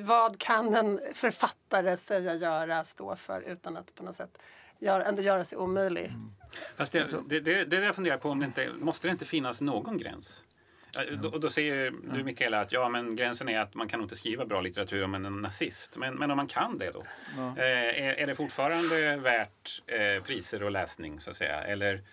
vad 0.03 0.39
kan 0.39 0.75
en 0.75 0.99
författare 1.13 1.97
säga, 1.97 2.35
göra, 2.35 2.83
stå 2.83 3.15
för 3.15 3.41
utan 3.41 3.77
att 3.77 3.95
på 3.95 4.03
något 4.03 4.15
sätt 4.15 4.37
gör, 4.79 5.01
ändå 5.01 5.21
göra 5.21 5.43
sig 5.43 5.57
omöjlig? 5.57 6.05
Mm. 6.05 6.31
Fast 6.77 6.91
det, 6.91 7.07
det, 7.29 7.39
det, 7.39 7.65
det 7.65 7.85
jag 7.85 7.95
funderar 7.95 8.17
på, 8.17 8.29
om 8.29 8.39
det 8.39 8.45
inte, 8.45 8.69
måste 8.79 9.07
det 9.07 9.11
inte 9.11 9.25
finnas 9.25 9.61
någon 9.61 9.97
gräns? 9.97 10.45
Och 11.33 11.39
då 11.39 11.49
säger 11.49 11.93
du 12.13 12.23
Mikaela 12.23 12.61
att 12.61 12.71
ja, 12.71 12.89
men 12.89 13.15
gränsen 13.15 13.49
är 13.49 13.59
att 13.59 13.75
man 13.75 13.87
kan 13.87 14.01
inte 14.01 14.15
skriva 14.15 14.45
bra 14.45 14.61
litteratur 14.61 15.03
om 15.03 15.15
en 15.15 15.41
nazist. 15.41 15.97
Men, 15.97 16.15
men 16.15 16.31
om 16.31 16.37
man 16.37 16.47
kan 16.47 16.77
det 16.77 16.91
då? 16.91 17.03
Ja. 17.37 17.57
Eh, 17.57 18.05
är, 18.05 18.13
är, 18.13 18.27
det 18.27 18.35
fortfarande 18.35 19.15
värt 19.17 19.81
eh, 19.87 20.23
priser 20.23 20.63
och 20.63 20.71
läsning 20.71 21.21
så 21.21 21.29
att 21.29 21.37
säga? 21.37 21.63
Eller, 21.63 22.03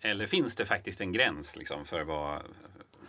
eller 0.00 0.26
finns 0.26 0.54
det 0.54 0.64
faktiskt 0.64 1.00
en 1.00 1.12
gräns 1.12 1.56
liksom, 1.56 1.84
för 1.84 2.04
vad, 2.04 2.42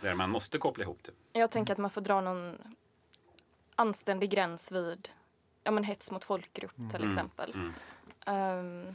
där 0.00 0.14
man 0.14 0.30
måste 0.30 0.58
koppla 0.58 0.84
ihop 0.84 0.98
det? 1.02 1.38
Jag 1.38 1.50
tänker 1.50 1.72
att 1.72 1.78
man 1.78 1.90
får 1.90 2.00
dra 2.00 2.20
någon 2.20 2.58
anständig 3.74 4.30
gräns 4.30 4.72
vid 4.72 5.08
ja, 5.64 5.70
men 5.70 5.84
hets 5.84 6.10
mot 6.10 6.24
folkgrupp 6.24 6.76
till 6.90 7.00
mm. 7.00 7.08
exempel. 7.08 7.52
Mm. 7.54 7.74
Um, 8.28 8.94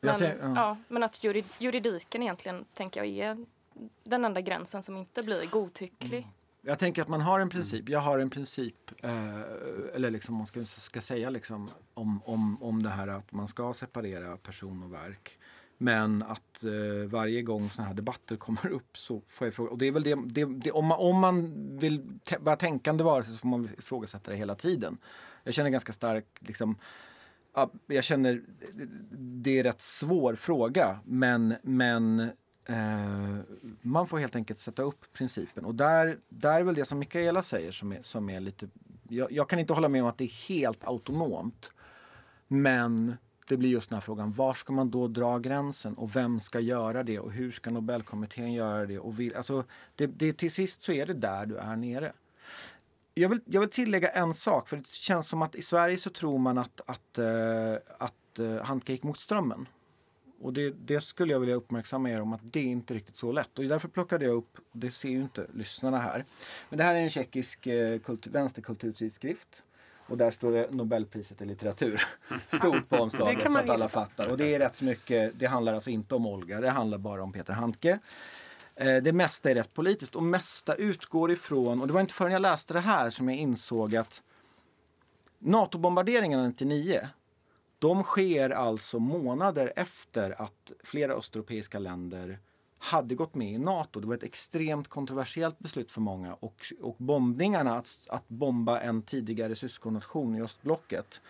men, 0.00 0.54
ja. 0.54 0.76
men 0.88 1.02
att 1.02 1.24
juridiken 1.58 2.22
egentligen 2.22 2.64
tänker 2.74 3.04
jag 3.04 3.08
är 3.08 3.46
den 4.04 4.24
enda 4.24 4.40
gränsen 4.40 4.82
som 4.82 4.96
inte 4.96 5.22
blir 5.22 5.46
godtycklig. 5.46 6.18
Mm. 6.18 6.30
Jag 6.62 6.78
tänker 6.78 7.02
att 7.02 7.08
man 7.08 7.20
har 7.20 7.40
en 7.40 7.48
princip. 7.48 7.88
Jag 7.88 8.00
har 8.00 8.18
en 8.18 8.30
princip, 8.30 9.04
eh, 9.04 9.40
eller 9.94 10.10
liksom 10.10 10.34
man 10.34 10.46
ska, 10.46 10.64
ska 10.64 11.00
säga 11.00 11.30
liksom 11.30 11.68
om, 11.94 12.22
om, 12.24 12.62
om 12.62 12.82
det 12.82 12.90
här 12.90 13.08
att 13.08 13.32
man 13.32 13.48
ska 13.48 13.74
separera 13.74 14.36
person 14.36 14.82
och 14.82 14.92
verk. 14.92 15.38
Men 15.78 16.22
att 16.22 16.64
eh, 16.64 17.08
varje 17.08 17.42
gång 17.42 17.70
sådana 17.70 17.88
här 17.88 17.94
debatter 17.94 18.36
kommer 18.46 18.68
upp 18.68 18.98
så 18.98 19.22
får 19.26 19.46
jag 19.46 19.54
fråga. 19.54 19.70
Och 19.70 19.78
det 19.78 19.86
är 19.86 19.92
väl 19.92 20.02
det, 20.02 20.14
det, 20.26 20.44
det 20.44 20.70
om, 20.70 20.86
man, 20.86 20.98
om 20.98 21.18
man 21.20 21.52
vill 21.78 22.18
vara 22.40 22.56
tänkande 22.56 23.04
varelse 23.04 23.30
så 23.30 23.38
får 23.38 23.48
man 23.48 23.68
ifrågasätta 23.78 24.30
det 24.30 24.36
hela 24.36 24.54
tiden. 24.54 24.98
Jag 25.44 25.54
känner 25.54 25.70
ganska 25.70 25.92
stark 25.92 26.26
liksom, 26.38 26.76
jag 27.86 28.04
känner 28.04 28.42
det 29.18 29.50
är 29.50 29.58
en 29.58 29.64
rätt 29.64 29.80
svår 29.80 30.34
fråga 30.34 30.98
men, 31.04 31.54
men 31.62 32.30
Eh, 32.68 33.36
man 33.82 34.06
får 34.06 34.18
helt 34.18 34.36
enkelt 34.36 34.58
sätta 34.58 34.82
upp 34.82 35.12
principen. 35.12 35.64
Och 35.64 35.74
där, 35.74 36.18
där 36.28 36.60
är 36.60 36.64
väl 36.64 36.74
det 36.74 36.84
som 36.84 36.98
Mikaela 36.98 37.42
säger 37.42 37.70
som 37.70 37.92
är, 37.92 38.02
som 38.02 38.30
är 38.30 38.40
lite... 38.40 38.68
Jag, 39.08 39.32
jag 39.32 39.48
kan 39.48 39.58
inte 39.58 39.72
hålla 39.72 39.88
med 39.88 40.02
om 40.02 40.08
att 40.08 40.18
det 40.18 40.24
är 40.24 40.48
helt 40.48 40.84
autonomt. 40.84 41.72
Men 42.48 43.16
det 43.48 43.56
blir 43.56 43.68
just 43.68 43.88
den 43.88 43.96
här 43.96 44.00
frågan, 44.00 44.32
var 44.32 44.54
ska 44.54 44.72
man 44.72 44.90
då 44.90 45.08
dra 45.08 45.38
gränsen 45.38 45.94
och 45.94 46.16
vem 46.16 46.40
ska 46.40 46.60
göra 46.60 47.02
det 47.02 47.18
och 47.18 47.32
hur 47.32 47.50
ska 47.50 47.70
Nobelkommittén 47.70 48.52
göra 48.52 48.86
det? 48.86 48.98
Och 48.98 49.20
vill, 49.20 49.36
alltså, 49.36 49.64
det, 49.94 50.06
det, 50.06 50.32
till 50.32 50.50
sist 50.50 50.82
så 50.82 50.92
är 50.92 51.06
det 51.06 51.14
där 51.14 51.46
du 51.46 51.56
är 51.56 51.76
nere. 51.76 52.12
Jag 53.18 53.28
vill, 53.28 53.40
jag 53.44 53.60
vill 53.60 53.70
tillägga 53.70 54.08
en 54.08 54.34
sak, 54.34 54.68
för 54.68 54.76
det 54.76 54.86
känns 54.86 55.28
som 55.28 55.42
att 55.42 55.54
i 55.54 55.62
Sverige 55.62 55.96
så 55.96 56.10
tror 56.10 56.38
man 56.38 56.58
att, 56.58 56.80
att, 56.86 57.18
uh, 57.18 57.76
att 57.98 58.38
uh, 58.38 58.62
Handke 58.62 58.92
gick 58.92 59.02
mot 59.02 59.18
strömmen. 59.18 59.68
Och 60.40 60.52
det, 60.52 60.70
det, 60.70 61.00
skulle 61.00 61.32
jag 61.32 61.40
vilja 61.40 61.54
uppmärksamma 61.54 62.10
er 62.10 62.20
om 62.20 62.32
att 62.32 62.40
det 62.42 62.60
är 62.60 62.64
inte 62.64 62.94
riktigt 62.94 63.16
så 63.16 63.32
lätt. 63.32 63.58
Och 63.58 63.64
därför 63.64 63.88
plockade 63.88 64.24
jag 64.24 64.34
upp, 64.34 64.58
det 64.72 64.90
ser 64.90 65.08
ju 65.08 65.22
inte 65.22 65.46
lyssnarna 65.54 65.98
här, 65.98 66.24
men 66.68 66.78
det 66.78 66.84
här 66.84 66.94
är 66.94 66.98
en 66.98 67.10
tjeckisk 67.10 67.66
eh, 67.66 67.98
kultur, 67.98 68.30
vänsterkulturtidskrift. 68.30 69.62
Och 70.08 70.16
där 70.16 70.30
står 70.30 70.52
det 70.52 70.70
Nobelpriset 70.70 71.42
i 71.42 71.44
litteratur. 71.44 72.02
Stort 72.48 72.88
på 72.88 72.96
omslaget 72.96 73.42
så 73.42 73.58
att 73.58 73.70
alla 73.70 73.88
fattar. 73.88 74.28
Och 74.28 74.36
det 74.36 74.54
är 74.54 74.58
rätt 74.58 74.82
mycket, 74.82 75.32
det 75.38 75.46
handlar 75.46 75.74
alltså 75.74 75.90
inte 75.90 76.14
om 76.14 76.26
Olga, 76.26 76.60
det 76.60 76.70
handlar 76.70 76.98
bara 76.98 77.22
om 77.22 77.32
Peter 77.32 77.52
Handke. 77.52 77.98
Eh, 78.76 78.96
det 78.96 79.12
mesta 79.12 79.50
är 79.50 79.54
rätt 79.54 79.74
politiskt 79.74 80.16
och 80.16 80.22
mesta 80.22 80.74
utgår 80.74 81.30
ifrån, 81.32 81.80
och 81.80 81.86
det 81.86 81.92
var 81.92 82.00
inte 82.00 82.14
förrän 82.14 82.32
jag 82.32 82.42
läste 82.42 82.72
det 82.72 82.80
här 82.80 83.10
som 83.10 83.28
jag 83.28 83.38
insåg 83.38 83.96
att 83.96 84.22
NATO-bombarderingarna 85.38 86.48
99 86.48 87.08
de 87.78 88.02
sker 88.02 88.50
alltså 88.50 88.98
månader 88.98 89.72
efter 89.76 90.42
att 90.42 90.72
flera 90.84 91.12
östeuropeiska 91.12 91.78
länder 91.78 92.38
hade 92.78 93.14
gått 93.14 93.34
med 93.34 93.52
i 93.52 93.58
Nato. 93.58 94.00
Det 94.00 94.06
var 94.06 94.14
ett 94.14 94.22
extremt 94.22 94.88
kontroversiellt 94.88 95.58
beslut 95.58 95.92
för 95.92 96.00
många 96.00 96.34
och, 96.34 96.66
och 96.80 96.96
bombningarna, 96.98 97.78
att, 97.78 98.00
att 98.08 98.28
bomba 98.28 98.80
en 98.80 99.02
tidigare 99.02 99.54
syskonnation 99.54 100.34
i 100.34 100.42
östblocket 100.42 101.20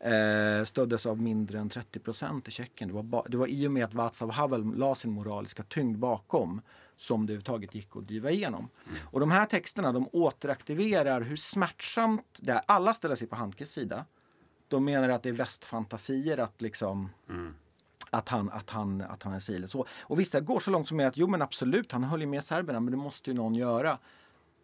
eh, 0.00 0.64
stöddes 0.64 1.06
av 1.06 1.22
mindre 1.22 1.58
än 1.58 1.68
30 1.68 1.98
procent 1.98 2.48
i 2.48 2.50
Tjeckien. 2.50 2.88
Det 2.88 2.94
var, 2.94 3.02
ba, 3.02 3.22
det 3.28 3.36
var 3.36 3.46
i 3.46 3.66
och 3.66 3.72
med 3.72 3.84
att 3.84 3.94
Václav 3.94 4.30
Havel 4.30 4.74
la 4.76 4.94
sin 4.94 5.12
moraliska 5.12 5.62
tyngd 5.62 5.98
bakom 5.98 6.60
som 6.96 7.26
det 7.26 7.32
överhuvudtaget 7.32 7.74
gick 7.74 7.96
att 7.96 8.08
driva 8.08 8.30
igenom. 8.30 8.68
Och 9.02 9.20
de 9.20 9.30
här 9.30 9.46
texterna 9.46 9.92
de 9.92 10.08
återaktiverar 10.12 11.20
hur 11.20 11.36
smärtsamt 11.36 12.38
det 12.40 12.52
är. 12.52 12.60
Alla 12.66 12.94
ställer 12.94 13.16
sig 13.16 13.28
på 13.28 13.36
Handkes 13.36 13.72
sida. 13.72 14.04
De 14.68 14.84
menar 14.84 15.08
att 15.08 15.22
det 15.22 15.28
är 15.28 15.32
västfantasier 15.32 16.38
att 16.38 16.60
liksom 16.60 17.08
mm 17.28 17.54
att 18.10 18.28
han, 18.28 18.50
att 18.50 18.70
han, 18.70 19.00
att 19.00 19.22
han 19.22 19.32
är 19.32 19.38
si 19.38 19.68
så. 19.68 19.86
Och 20.00 20.20
vissa 20.20 20.40
går 20.40 20.60
så 20.60 20.70
långt 20.70 20.88
som 20.88 21.00
att 21.00 21.16
jo 21.16 21.26
men 21.26 21.42
absolut, 21.42 21.92
han 21.92 22.04
höll 22.04 22.20
ju 22.20 22.26
med 22.26 22.44
serberna 22.44 22.80
men 22.80 22.90
det 22.90 22.96
måste 22.96 23.30
ju 23.30 23.36
någon 23.36 23.54
göra. 23.54 23.98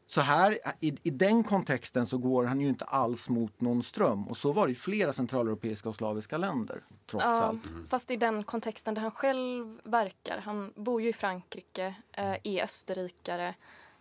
Så 0.06 0.20
här, 0.20 0.58
i, 0.80 0.96
i 1.02 1.10
den 1.10 1.44
kontexten 1.44 2.06
så 2.06 2.18
går 2.18 2.44
han 2.44 2.60
ju 2.60 2.68
inte 2.68 2.84
alls 2.84 3.28
mot 3.28 3.60
någon 3.60 3.82
ström. 3.82 4.28
Och 4.28 4.36
så 4.36 4.52
var 4.52 4.66
det 4.66 4.72
i 4.72 4.74
flera 4.74 5.12
centraleuropeiska 5.12 5.88
och 5.88 5.96
slaviska 5.96 6.38
länder. 6.38 6.82
trots 7.06 7.24
ja, 7.24 7.42
allt. 7.42 7.66
Mm. 7.66 7.86
Fast 7.88 8.10
i 8.10 8.16
den 8.16 8.44
kontexten 8.44 8.94
där 8.94 9.02
han 9.02 9.10
själv 9.10 9.80
verkar. 9.84 10.38
Han 10.38 10.72
bor 10.76 11.02
ju 11.02 11.08
i 11.08 11.12
Frankrike, 11.12 11.94
eh, 12.12 12.36
är 12.42 12.62
österrikare, 12.62 13.54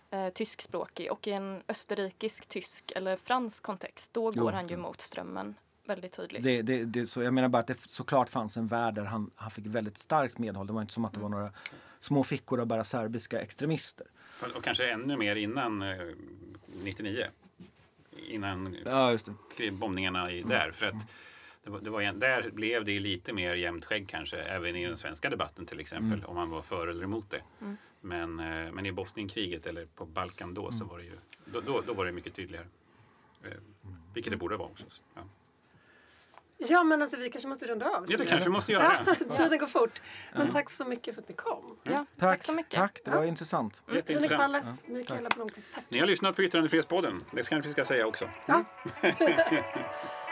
eh, 0.10 0.30
tyskspråkig. 0.30 1.12
Och 1.12 1.28
i 1.28 1.32
en 1.32 1.64
österrikisk-tysk 1.68 2.91
eller 2.95 3.16
fransk 3.16 3.64
kontext, 3.64 4.14
då 4.14 4.24
går 4.24 4.34
jo. 4.36 4.49
han 4.49 4.68
ju 4.68 4.78
mot 4.78 5.01
strömmen 5.01 5.56
väldigt 5.86 6.12
tydligt. 6.12 6.43
Det, 6.43 6.62
det, 6.62 6.86
det, 6.86 7.08
så 7.08 7.24
jag 7.24 7.34
menar 7.34 7.49
bara 7.49 7.60
att 7.60 7.68
det 7.68 7.78
såklart 7.88 8.30
fanns 8.30 8.58
en 8.58 8.68
värld 8.68 8.95
där 8.95 9.03
han, 9.03 9.32
han 9.36 9.51
fick 9.51 9.66
väldigt 9.66 9.97
starkt 9.97 10.38
medhåll. 10.38 10.68
Det 10.68 10.74
var 10.74 10.82
inte 10.82 10.93
som 10.93 11.06
att 11.06 11.14
det 11.14 11.20
var 11.20 11.30
några 11.30 11.51
små 11.99 12.24
fickor 12.24 12.60
av 12.60 12.68
bara 12.68 12.84
serbiska 12.84 13.41
extremister. 13.41 14.08
Och 14.56 14.64
kanske 14.64 14.90
ännu 14.90 15.18
mer 15.18 15.36
innan 15.36 15.82
eh, 15.82 15.98
99. 16.84 17.26
Innan 18.28 18.78
ja, 18.86 19.18
bombningarna 19.72 20.32
i, 20.32 20.42
där. 20.42 20.72
För 20.72 20.86
att 20.86 21.08
det 21.64 21.70
var, 21.70 21.82
det 21.82 21.90
var, 21.90 22.14
där 22.14 22.50
blev 22.50 22.86
det 22.86 23.00
lite 23.00 23.34
mer 23.34 23.56
jämnt 23.56 23.86
skägg 23.86 24.08
kanske, 24.08 24.38
även 24.38 24.76
i 24.76 24.86
den 24.86 24.98
svenska 24.98 25.30
debatten 25.30 25.66
till 25.66 25.80
exempel, 25.80 26.20
mm. 26.20 26.26
om 26.26 26.36
man 26.36 26.50
var 26.50 26.62
för 26.62 26.88
eller 26.88 27.04
emot 27.04 27.30
det. 27.30 27.42
Mm. 27.62 27.78
Men, 28.02 28.40
eh, 28.40 28.72
men 28.72 28.86
i 28.86 28.92
Bosnienkriget 28.92 29.66
eller 29.66 29.86
på 29.86 30.06
Balkan 30.06 30.54
då, 30.54 30.72
så 30.72 30.76
mm. 30.78 30.88
var 30.88 30.98
det 30.98 31.04
ju, 31.04 31.18
då, 31.46 31.62
då, 31.62 31.82
då 31.88 31.94
var 31.94 32.06
det 32.06 32.12
mycket 32.12 32.36
tydligare. 32.36 32.66
Eh, 33.44 33.52
vilket 34.14 34.32
det 34.32 34.38
borde 34.38 34.58
vara 34.58 34.68
också. 34.68 34.86
Ja. 35.16 35.22
Ja, 36.70 36.84
men 36.84 37.01
alltså, 37.01 37.18
vi 37.18 37.30
kanske 37.30 37.47
måste 37.47 37.68
runda 37.68 37.86
av. 37.86 38.05
Ja, 38.07 38.18
det 38.18 38.26
kanske 38.26 38.49
vi 38.49 38.53
måste 38.53 38.72
göra. 38.72 38.91
Ja, 39.30 39.36
tiden 39.36 39.59
går 39.59 39.68
fort. 39.68 40.01
Men 40.34 40.51
tack 40.51 40.70
så 40.70 40.86
mycket 40.86 41.16
för 41.16 41.22
att 41.22 41.30
ni 41.30 41.36
kom. 41.36 41.78
Ja, 41.84 41.91
tack, 41.91 42.05
tack 42.18 42.43
så 42.43 42.53
mycket. 42.53 42.80
Tack, 42.80 42.99
det 43.05 43.11
var 43.11 43.18
ja. 43.18 43.26
intressant. 43.26 43.84
Mm. 43.88 43.97
Jätteintressant. 43.97 44.41
Pallas, 44.41 44.88
Mikaela 44.88 45.30
Blomqvist, 45.30 45.74
tack. 45.76 45.84
Ni 45.89 45.99
har 45.99 46.07
lyssnat 46.07 46.36
på 46.36 46.43
Yttrandefrihetspodden. 46.43 47.24
Det 47.32 47.49
kanske 47.49 47.68
vi 47.68 47.74
ska 47.74 47.86
säga 47.86 48.07
också. 48.07 48.30
Ja. 48.45 48.63